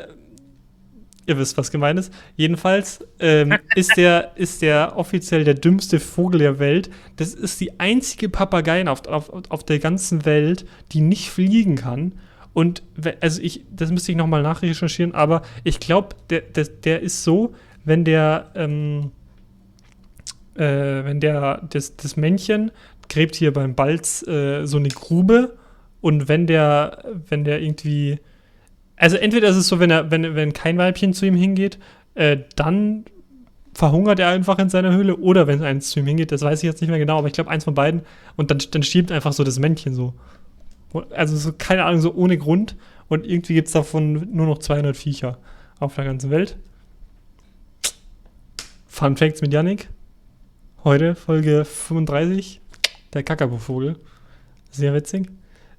Ihr 1.27 1.37
wisst, 1.37 1.57
was 1.57 1.71
gemeint 1.71 1.99
ist. 1.99 2.13
Jedenfalls 2.37 3.05
ähm, 3.19 3.57
ist, 3.75 3.97
der, 3.97 4.31
ist 4.35 4.61
der 4.61 4.93
offiziell 4.95 5.43
der 5.43 5.55
dümmste 5.55 5.99
Vogel 5.99 6.39
der 6.39 6.57
Welt. 6.57 6.89
Das 7.17 7.33
ist 7.33 7.59
die 7.59 7.81
einzige 7.81 8.29
Papageien 8.29 8.87
auf, 8.87 9.05
auf, 9.07 9.29
auf 9.49 9.63
der 9.65 9.79
ganzen 9.79 10.25
Welt, 10.25 10.65
die 10.93 11.01
nicht 11.01 11.29
fliegen 11.29 11.75
kann. 11.75 12.13
Und 12.57 12.81
also 13.21 13.39
ich, 13.39 13.65
das 13.69 13.91
müsste 13.91 14.11
ich 14.11 14.17
nochmal 14.17 14.41
nachrecherchieren, 14.41 15.13
aber 15.13 15.43
ich 15.63 15.79
glaube, 15.79 16.15
der, 16.31 16.41
der, 16.41 16.63
der 16.63 17.03
ist 17.03 17.23
so, 17.23 17.53
wenn 17.85 18.03
der, 18.03 18.49
ähm, 18.55 19.11
äh, 20.55 20.63
wenn 20.63 21.19
der, 21.19 21.61
das, 21.69 21.97
das 21.97 22.17
Männchen 22.17 22.71
gräbt 23.09 23.35
hier 23.35 23.53
beim 23.53 23.75
Balz 23.75 24.25
äh, 24.27 24.65
so 24.65 24.77
eine 24.77 24.87
Grube 24.87 25.55
und 26.01 26.29
wenn 26.29 26.47
der, 26.47 27.03
wenn 27.29 27.43
der 27.43 27.61
irgendwie 27.61 28.17
also 28.95 29.17
entweder 29.17 29.49
ist 29.49 29.57
es 29.57 29.67
so, 29.67 29.79
wenn 29.79 29.91
er, 29.91 30.09
wenn, 30.09 30.33
wenn 30.33 30.51
kein 30.51 30.79
Weibchen 30.79 31.13
zu 31.13 31.27
ihm 31.27 31.35
hingeht, 31.35 31.77
äh, 32.15 32.37
dann 32.55 33.05
verhungert 33.75 34.19
er 34.19 34.29
einfach 34.29 34.57
in 34.57 34.69
seiner 34.69 34.91
Höhle 34.95 35.15
oder 35.17 35.45
wenn 35.45 35.61
eins 35.61 35.91
zu 35.91 35.99
ihm 35.99 36.07
hingeht, 36.07 36.31
das 36.31 36.41
weiß 36.41 36.63
ich 36.63 36.67
jetzt 36.67 36.81
nicht 36.81 36.89
mehr 36.89 36.97
genau, 36.97 37.19
aber 37.19 37.27
ich 37.27 37.33
glaube 37.33 37.51
eins 37.51 37.65
von 37.65 37.75
beiden 37.75 38.01
und 38.35 38.49
dann, 38.49 38.57
dann 38.71 38.81
stirbt 38.81 39.11
einfach 39.11 39.33
so 39.33 39.43
das 39.43 39.59
Männchen 39.59 39.93
so. 39.93 40.15
Also 41.11 41.35
so, 41.35 41.53
keine 41.53 41.85
Ahnung, 41.85 42.01
so 42.01 42.13
ohne 42.13 42.37
Grund 42.37 42.75
und 43.07 43.25
irgendwie 43.25 43.53
gibt 43.53 43.67
es 43.67 43.73
davon 43.73 44.27
nur 44.33 44.47
noch 44.47 44.59
200 44.59 44.95
Viecher 44.95 45.37
auf 45.79 45.95
der 45.95 46.05
ganzen 46.05 46.29
Welt. 46.29 46.57
Fun 48.87 49.17
Facts 49.17 49.41
mit 49.41 49.53
Yannick. 49.53 49.89
Heute 50.83 51.15
Folge 51.15 51.65
35, 51.65 52.61
der 53.13 53.23
Kakabo-Vogel. 53.23 53.99
Sehr 54.71 54.93
witzig. 54.93 55.29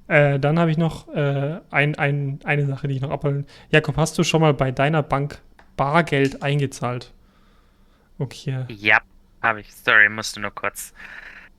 Äh, 0.06 0.38
dann 0.38 0.58
habe 0.58 0.70
ich 0.70 0.78
noch 0.78 1.08
äh, 1.08 1.60
ein, 1.70 1.94
ein, 1.96 2.40
eine 2.44 2.66
Sache, 2.66 2.88
die 2.88 2.94
ich 2.94 3.00
noch 3.00 3.10
abholen. 3.10 3.46
Jakob, 3.70 3.96
hast 3.96 4.18
du 4.18 4.24
schon 4.24 4.40
mal 4.40 4.54
bei 4.54 4.70
deiner 4.70 5.02
Bank 5.02 5.40
Bargeld 5.76 6.42
eingezahlt? 6.42 7.12
Okay. 8.18 8.64
Ja, 8.68 9.00
habe 9.42 9.60
ich. 9.60 9.74
Sorry, 9.74 10.08
musste 10.08 10.40
nur 10.40 10.50
kurz 10.50 10.92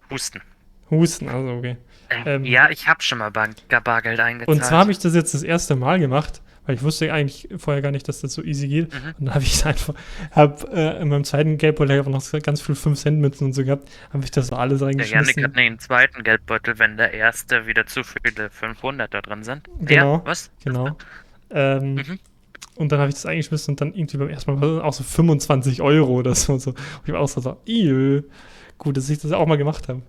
husten. 0.09 0.41
Husten, 0.89 1.29
also 1.29 1.49
okay. 1.53 1.77
Ähm, 2.09 2.23
ähm, 2.25 2.45
ja, 2.45 2.69
ich 2.69 2.87
habe 2.87 3.01
schon 3.01 3.19
mal 3.19 3.31
Bar 3.31 3.49
Bargeld 3.83 4.19
eingezahlt. 4.19 4.57
Und 4.57 4.63
zwar 4.63 4.79
habe 4.79 4.91
ich 4.91 4.99
das 4.99 5.15
jetzt 5.15 5.33
das 5.33 5.43
erste 5.43 5.75
Mal 5.75 5.99
gemacht 5.99 6.41
weil 6.69 6.75
ich 6.75 6.83
wusste 6.83 7.11
eigentlich 7.11 7.49
vorher 7.57 7.81
gar 7.81 7.89
nicht, 7.89 8.07
dass 8.07 8.21
das 8.21 8.31
so 8.31 8.43
easy 8.43 8.67
geht. 8.67 8.93
Mhm. 8.93 9.15
Und 9.17 9.25
dann 9.25 9.33
habe 9.33 9.43
ich 9.43 9.53
es 9.53 9.65
einfach, 9.65 9.95
habe 10.29 10.71
äh, 10.71 11.01
in 11.01 11.09
meinem 11.09 11.23
zweiten 11.23 11.57
Geldbeutel 11.57 11.97
einfach 11.97 12.11
noch 12.11 12.23
ganz 12.43 12.61
viel 12.61 12.75
5-Cent-Münzen 12.75 13.47
und 13.47 13.53
so 13.53 13.63
gehabt, 13.63 13.89
habe 14.13 14.23
ich 14.23 14.29
das 14.29 14.53
alles 14.53 14.79
reingeschmissen. 14.83 15.25
Der 15.25 15.35
Janik 15.35 15.43
hat 15.51 15.57
einen 15.57 15.79
zweiten 15.79 16.23
Geldbeutel, 16.23 16.77
wenn 16.77 16.95
der 16.95 17.11
erste 17.11 17.65
wieder 17.65 17.87
zu 17.87 18.03
viele 18.03 18.51
500 18.51 19.11
da 19.11 19.21
drin 19.23 19.43
sind. 19.43 19.67
Genau. 19.79 20.17
Ja, 20.17 20.21
was? 20.25 20.51
Genau. 20.63 20.95
Ähm, 21.49 21.95
mhm. 21.95 22.19
Und 22.75 22.91
dann 22.91 22.99
habe 22.99 23.09
ich 23.09 23.15
das 23.15 23.25
eingeschmissen 23.25 23.71
und 23.71 23.81
dann 23.81 23.91
irgendwie 23.95 24.17
beim 24.17 24.29
ersten 24.29 24.53
Mal 24.53 24.81
auch 24.83 24.93
so 24.93 25.03
25 25.03 25.81
Euro 25.81 26.19
oder 26.19 26.35
so. 26.35 26.53
Und, 26.53 26.59
so. 26.59 26.69
und 26.69 26.77
ich 27.03 27.11
war 27.11 27.21
auch 27.21 27.27
so, 27.27 27.41
so 27.41 27.57
gut, 28.77 28.95
dass 28.95 29.09
ich 29.09 29.17
das 29.17 29.31
auch 29.31 29.47
mal 29.47 29.57
gemacht 29.57 29.87
habe. 29.89 30.03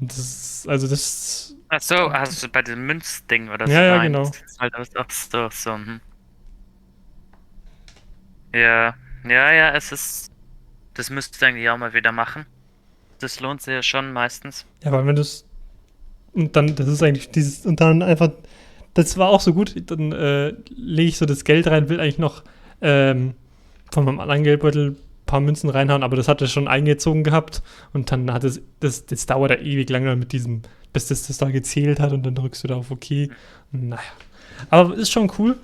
Das, 0.00 0.64
also 0.68 0.86
das 0.86 1.56
Ach 1.70 1.82
so, 1.82 1.94
du 1.94 2.48
bei 2.48 2.62
dem 2.62 2.86
Münzding 2.86 3.50
oder 3.50 3.66
so? 3.66 3.72
Ja, 3.72 3.82
ja, 3.82 4.02
genau. 4.02 4.30
Halt 4.58 4.74
auch 4.96 5.10
so, 5.10 5.48
so, 5.50 5.74
hm. 5.74 6.00
Ja, 8.54 8.94
ja, 9.24 9.52
ja, 9.52 9.74
es 9.74 9.92
ist. 9.92 10.32
Das 10.94 11.10
müsstest 11.10 11.42
du 11.42 11.46
eigentlich 11.46 11.68
auch 11.68 11.76
mal 11.76 11.92
wieder 11.92 12.12
machen. 12.12 12.46
Das 13.20 13.40
lohnt 13.40 13.60
sich 13.60 13.74
ja 13.74 13.82
schon 13.82 14.12
meistens. 14.12 14.64
Ja, 14.82 14.92
weil 14.92 15.06
wenn 15.06 15.16
du 15.16 15.22
es. 15.22 15.44
Und 16.32 16.56
dann, 16.56 16.74
das 16.74 16.88
ist 16.88 17.02
eigentlich 17.02 17.30
dieses. 17.30 17.66
Und 17.66 17.80
dann 17.80 18.02
einfach. 18.02 18.30
Das 18.94 19.18
war 19.18 19.28
auch 19.28 19.40
so 19.40 19.52
gut. 19.52 19.74
Dann 19.90 20.12
äh, 20.12 20.54
lege 20.74 21.08
ich 21.08 21.18
so 21.18 21.26
das 21.26 21.44
Geld 21.44 21.66
rein, 21.66 21.88
will 21.88 22.00
eigentlich 22.00 22.18
noch 22.18 22.42
ähm, 22.80 23.34
von 23.92 24.04
meinem 24.04 24.20
anderen 24.20 24.42
Geldbeutel 24.42 24.96
paar 25.28 25.40
Münzen 25.40 25.70
reinhauen, 25.70 26.02
aber 26.02 26.16
das 26.16 26.26
hat 26.26 26.40
er 26.40 26.48
schon 26.48 26.66
eingezogen 26.66 27.22
gehabt. 27.22 27.62
Und 27.92 28.10
dann 28.10 28.32
hat 28.32 28.42
es. 28.42 28.60
Das, 28.80 29.06
das 29.06 29.26
dauert 29.26 29.52
da 29.52 29.54
ewig 29.56 29.88
lange 29.88 30.16
mit 30.16 30.32
diesem 30.32 30.62
bis 30.92 31.06
das, 31.06 31.26
das 31.26 31.38
da 31.38 31.50
gezählt 31.50 32.00
hat 32.00 32.12
und 32.12 32.24
dann 32.24 32.34
drückst 32.34 32.64
du 32.64 32.68
da 32.68 32.76
auf 32.76 32.90
OK. 32.90 33.30
Naja. 33.72 34.00
Aber 34.70 34.94
ist 34.96 35.10
schon 35.10 35.30
cool. 35.38 35.56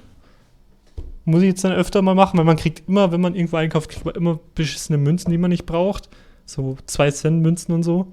Muss 1.25 1.43
ich 1.43 1.49
jetzt 1.49 1.65
dann 1.65 1.73
öfter 1.73 2.03
mal 2.03 2.15
machen, 2.15 2.39
weil 2.39 2.45
man 2.45 2.57
kriegt 2.57 2.89
immer, 2.89 3.11
wenn 3.11 3.21
man 3.21 3.35
irgendwo 3.35 3.57
einkauft, 3.57 3.91
kriegt 3.91 4.05
man 4.05 4.15
immer 4.15 4.39
beschissene 4.55 4.99
Münzen, 4.99 5.31
die 5.31 5.39
man 5.39 5.51
nicht 5.51 5.67
braucht. 5.67 6.11
So 6.45 6.77
2 6.85 7.11
Cent 7.13 7.43
Münzen 7.43 7.73
und 7.73 7.83
so. 7.83 8.13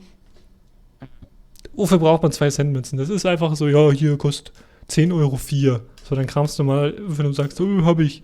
Wofür 1.74 2.00
braucht 2.00 2.24
man 2.24 2.32
2 2.32 2.50
Cent 2.50 2.72
Münzen? 2.72 2.98
Das 2.98 3.10
ist 3.10 3.26
einfach 3.26 3.56
so, 3.56 3.68
ja, 3.68 3.92
hier 3.92 4.18
kostet 4.18 4.54
10 4.88 5.12
Euro 5.12 5.36
4. 5.36 5.82
So, 6.08 6.16
dann 6.16 6.28
kramst 6.28 6.58
du 6.58 6.64
mal, 6.64 6.96
wenn 6.98 7.26
du 7.26 7.34
sagst, 7.34 7.60
oh, 7.60 7.86
hab 7.86 8.00
ich. 8.00 8.24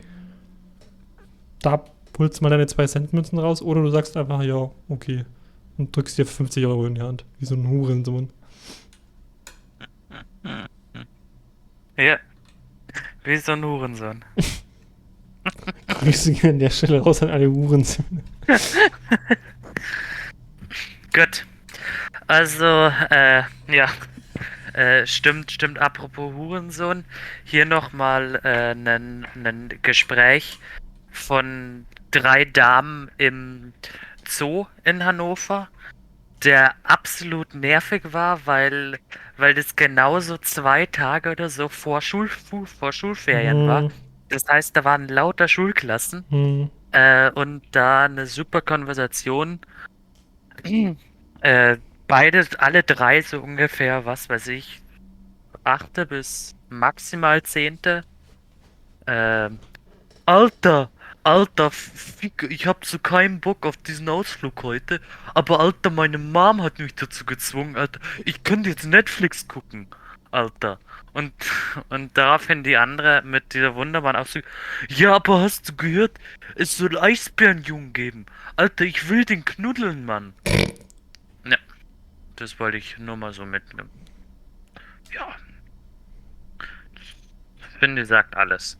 Da 1.61 1.83
holst 2.19 2.41
mal 2.41 2.49
deine 2.49 2.67
2 2.67 2.87
Cent 2.87 3.13
Münzen 3.13 3.39
raus 3.39 3.61
oder 3.61 3.81
du 3.81 3.89
sagst 3.89 4.17
einfach, 4.17 4.41
ja, 4.43 4.69
okay. 4.89 5.25
Und 5.77 5.95
drückst 5.95 6.17
dir 6.17 6.25
50 6.25 6.65
Euro 6.65 6.85
in 6.85 6.95
die 6.95 7.01
Hand. 7.01 7.23
Wie 7.39 7.45
so 7.45 7.55
ein 7.55 7.67
Hurensohn. 7.67 8.29
Ja. 11.99 12.19
Wie 13.23 13.37
so 13.37 13.53
ein 13.53 13.65
Hurensohn. 13.65 14.23
Grüße 15.87 16.35
an 16.47 16.59
der 16.59 16.69
Stelle 16.69 16.99
raus 16.99 17.23
an 17.23 17.29
alle 17.29 17.49
Hurensöhne. 17.49 18.21
Gut. 21.13 21.45
Also, 22.27 22.91
äh, 23.09 23.43
ja. 23.67 23.89
Äh, 24.73 25.07
stimmt, 25.07 25.51
stimmt, 25.51 25.79
apropos 25.79 26.33
Hurensohn. 26.35 27.03
Hier 27.45 27.65
nochmal 27.65 28.39
äh, 28.43 28.73
ein 28.73 29.73
Gespräch 29.81 30.59
von 31.09 31.86
drei 32.11 32.45
Damen 32.45 33.09
im 33.17 33.73
Zoo 34.27 34.65
in 34.83 35.03
Hannover, 35.03 35.69
der 36.43 36.75
absolut 36.83 37.53
nervig 37.55 38.13
war, 38.13 38.45
weil, 38.45 38.99
weil 39.37 39.53
das 39.53 39.75
genauso 39.75 40.37
zwei 40.37 40.85
Tage 40.85 41.31
oder 41.31 41.49
so 41.49 41.67
vor, 41.69 42.01
Schul 42.01 42.27
vor 42.29 42.93
Schulferien 42.93 43.63
Mhm. 43.63 43.67
war. 43.67 43.91
Das 44.29 44.43
heißt, 44.47 44.75
da 44.75 44.83
waren 44.83 45.07
lauter 45.07 45.47
Schulklassen 45.47 46.25
Hm. 46.29 46.69
äh, 46.91 47.31
und 47.31 47.61
da 47.71 48.05
eine 48.05 48.25
super 48.27 48.61
Konversation. 48.61 49.59
äh, 51.41 51.77
beide, 52.07 52.45
alle 52.59 52.83
drei 52.83 53.21
so 53.21 53.39
ungefähr, 53.41 54.05
was 54.05 54.29
weiß 54.29 54.47
ich, 54.47 54.81
achte 55.63 56.05
bis 56.05 56.55
maximal 56.69 57.41
zehnte. 57.43 58.03
Ähm, 59.05 59.59
Alter, 60.25 60.89
Alter, 61.27 61.71
ich 62.47 62.67
hab 62.67 62.85
so 62.85 62.99
keinen 62.99 63.41
Bock 63.41 63.65
auf 63.65 63.75
diesen 63.75 64.07
Ausflug 64.07 64.63
heute. 64.63 65.01
Aber 65.33 65.59
Alter, 65.59 65.89
meine 65.89 66.17
Mom 66.17 66.63
hat 66.63 66.79
mich 66.79 66.95
dazu 66.95 67.25
gezwungen, 67.25 67.75
Alter. 67.75 67.99
Ich 68.23 68.45
könnte 68.45 68.69
jetzt 68.69 68.85
Netflix 68.85 69.45
gucken, 69.45 69.87
Alter. 70.31 70.79
Und, 71.11 71.33
und 71.89 72.17
daraufhin 72.17 72.63
die 72.63 72.77
andere 72.77 73.23
mit 73.23 73.53
dieser 73.53 73.75
wunderbaren 73.75 74.15
Ausdruck. 74.15 74.45
Ja, 74.87 75.17
aber 75.17 75.41
hast 75.41 75.67
du 75.67 75.75
gehört, 75.75 76.17
es 76.55 76.77
soll 76.77 76.97
Eisbärenjungen 76.97 77.91
geben. 77.91 78.25
Alter, 78.55 78.85
ich 78.85 79.09
will 79.09 79.25
den 79.25 79.43
knuddeln, 79.43 80.05
Mann. 80.05 80.33
Ja, 81.43 81.57
das 82.37 82.57
wollte 82.57 82.77
ich 82.77 82.99
nur 82.99 83.17
mal 83.17 83.33
so 83.33 83.45
mitnehmen. 83.45 83.89
Ja. 85.13 85.35
Ich 87.01 87.79
finde, 87.79 88.05
sagt 88.05 88.37
alles. 88.37 88.77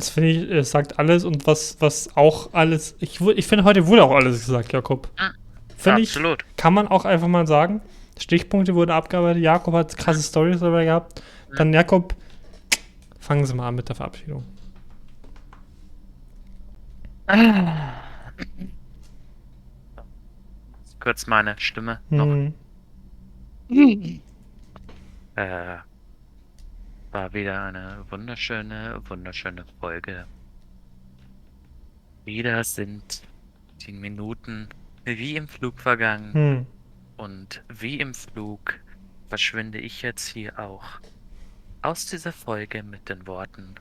Das 0.00 0.08
finde 0.08 0.30
ich, 0.30 0.50
es 0.50 0.70
sagt 0.70 0.98
alles 0.98 1.24
und 1.24 1.46
was, 1.46 1.76
was 1.78 2.16
auch 2.16 2.54
alles. 2.54 2.96
Ich, 3.00 3.20
ich 3.20 3.46
finde, 3.46 3.64
heute 3.64 3.86
wurde 3.86 4.02
auch 4.02 4.12
alles 4.12 4.46
gesagt, 4.46 4.72
Jakob. 4.72 5.10
Mhm. 5.18 5.34
Finde 5.76 6.00
ich, 6.00 6.08
Absolut. 6.16 6.42
kann 6.56 6.72
man 6.72 6.88
auch 6.88 7.04
einfach 7.04 7.28
mal 7.28 7.46
sagen. 7.46 7.82
Stichpunkte 8.18 8.74
wurden 8.74 8.92
abgearbeitet. 8.92 9.42
Jakob 9.42 9.74
hat 9.74 9.94
krasse 9.98 10.22
Stories 10.22 10.60
dabei 10.60 10.86
gehabt. 10.86 11.22
Dann, 11.54 11.74
Jakob, 11.74 12.14
fangen 13.18 13.44
Sie 13.44 13.52
mal 13.52 13.68
an 13.68 13.74
mit 13.74 13.90
der 13.90 13.96
Verabschiedung. 13.96 14.42
Kurz 20.98 21.26
meine 21.26 21.56
Stimme 21.58 22.00
noch. 22.08 22.24
Hm. 23.68 24.20
Äh, 25.36 25.76
war 27.12 27.32
wieder 27.32 27.64
eine 27.64 28.04
wunderschöne, 28.10 29.00
wunderschöne 29.08 29.64
Folge. 29.80 30.26
Wieder 32.24 32.62
sind 32.64 33.22
die 33.80 33.92
Minuten 33.92 34.68
wie 35.04 35.36
im 35.36 35.48
Flug 35.48 35.80
vergangen 35.80 36.32
Hm. 36.34 36.66
und 37.16 37.62
wie 37.68 37.98
im 37.98 38.14
Flug 38.14 38.78
verschwinde 39.28 39.78
ich 39.78 40.02
jetzt 40.02 40.28
hier 40.28 40.58
auch 40.58 40.84
aus 41.82 42.06
dieser 42.06 42.32
Folge 42.32 42.82
mit 42.82 43.08
den 43.08 43.26
Worten 43.26 43.74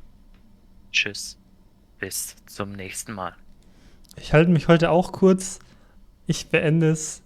Tschüss, 0.91 1.37
bis 1.99 2.35
zum 2.45 2.71
nächsten 2.71 3.13
Mal. 3.13 3.35
Ich 4.15 4.33
halte 4.33 4.49
mich 4.49 4.67
heute 4.67 4.89
auch 4.89 5.11
kurz. 5.11 5.59
Ich 6.25 6.47
beende 6.47 6.89
es 6.89 7.21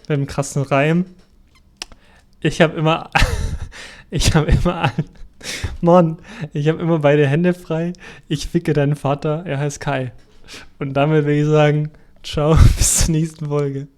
mit 0.00 0.10
einem 0.10 0.26
krassen 0.26 0.62
Reim. 0.62 1.04
Ich 2.40 2.60
habe 2.60 2.76
immer, 2.78 3.10
ich 4.10 4.34
habe 4.34 4.50
immer, 4.50 4.74
an, 4.82 4.92
Mann, 5.80 6.16
ich 6.52 6.68
habe 6.68 6.80
immer 6.80 6.98
beide 7.00 7.26
Hände 7.26 7.54
frei. 7.54 7.92
Ich 8.28 8.48
ficke 8.48 8.72
deinen 8.72 8.96
Vater, 8.96 9.44
er 9.46 9.58
heißt 9.58 9.80
Kai. 9.80 10.12
Und 10.78 10.94
damit 10.94 11.26
will 11.26 11.42
ich 11.42 11.46
sagen, 11.46 11.90
ciao, 12.22 12.56
bis 12.76 13.04
zur 13.04 13.12
nächsten 13.14 13.46
Folge. 13.46 13.88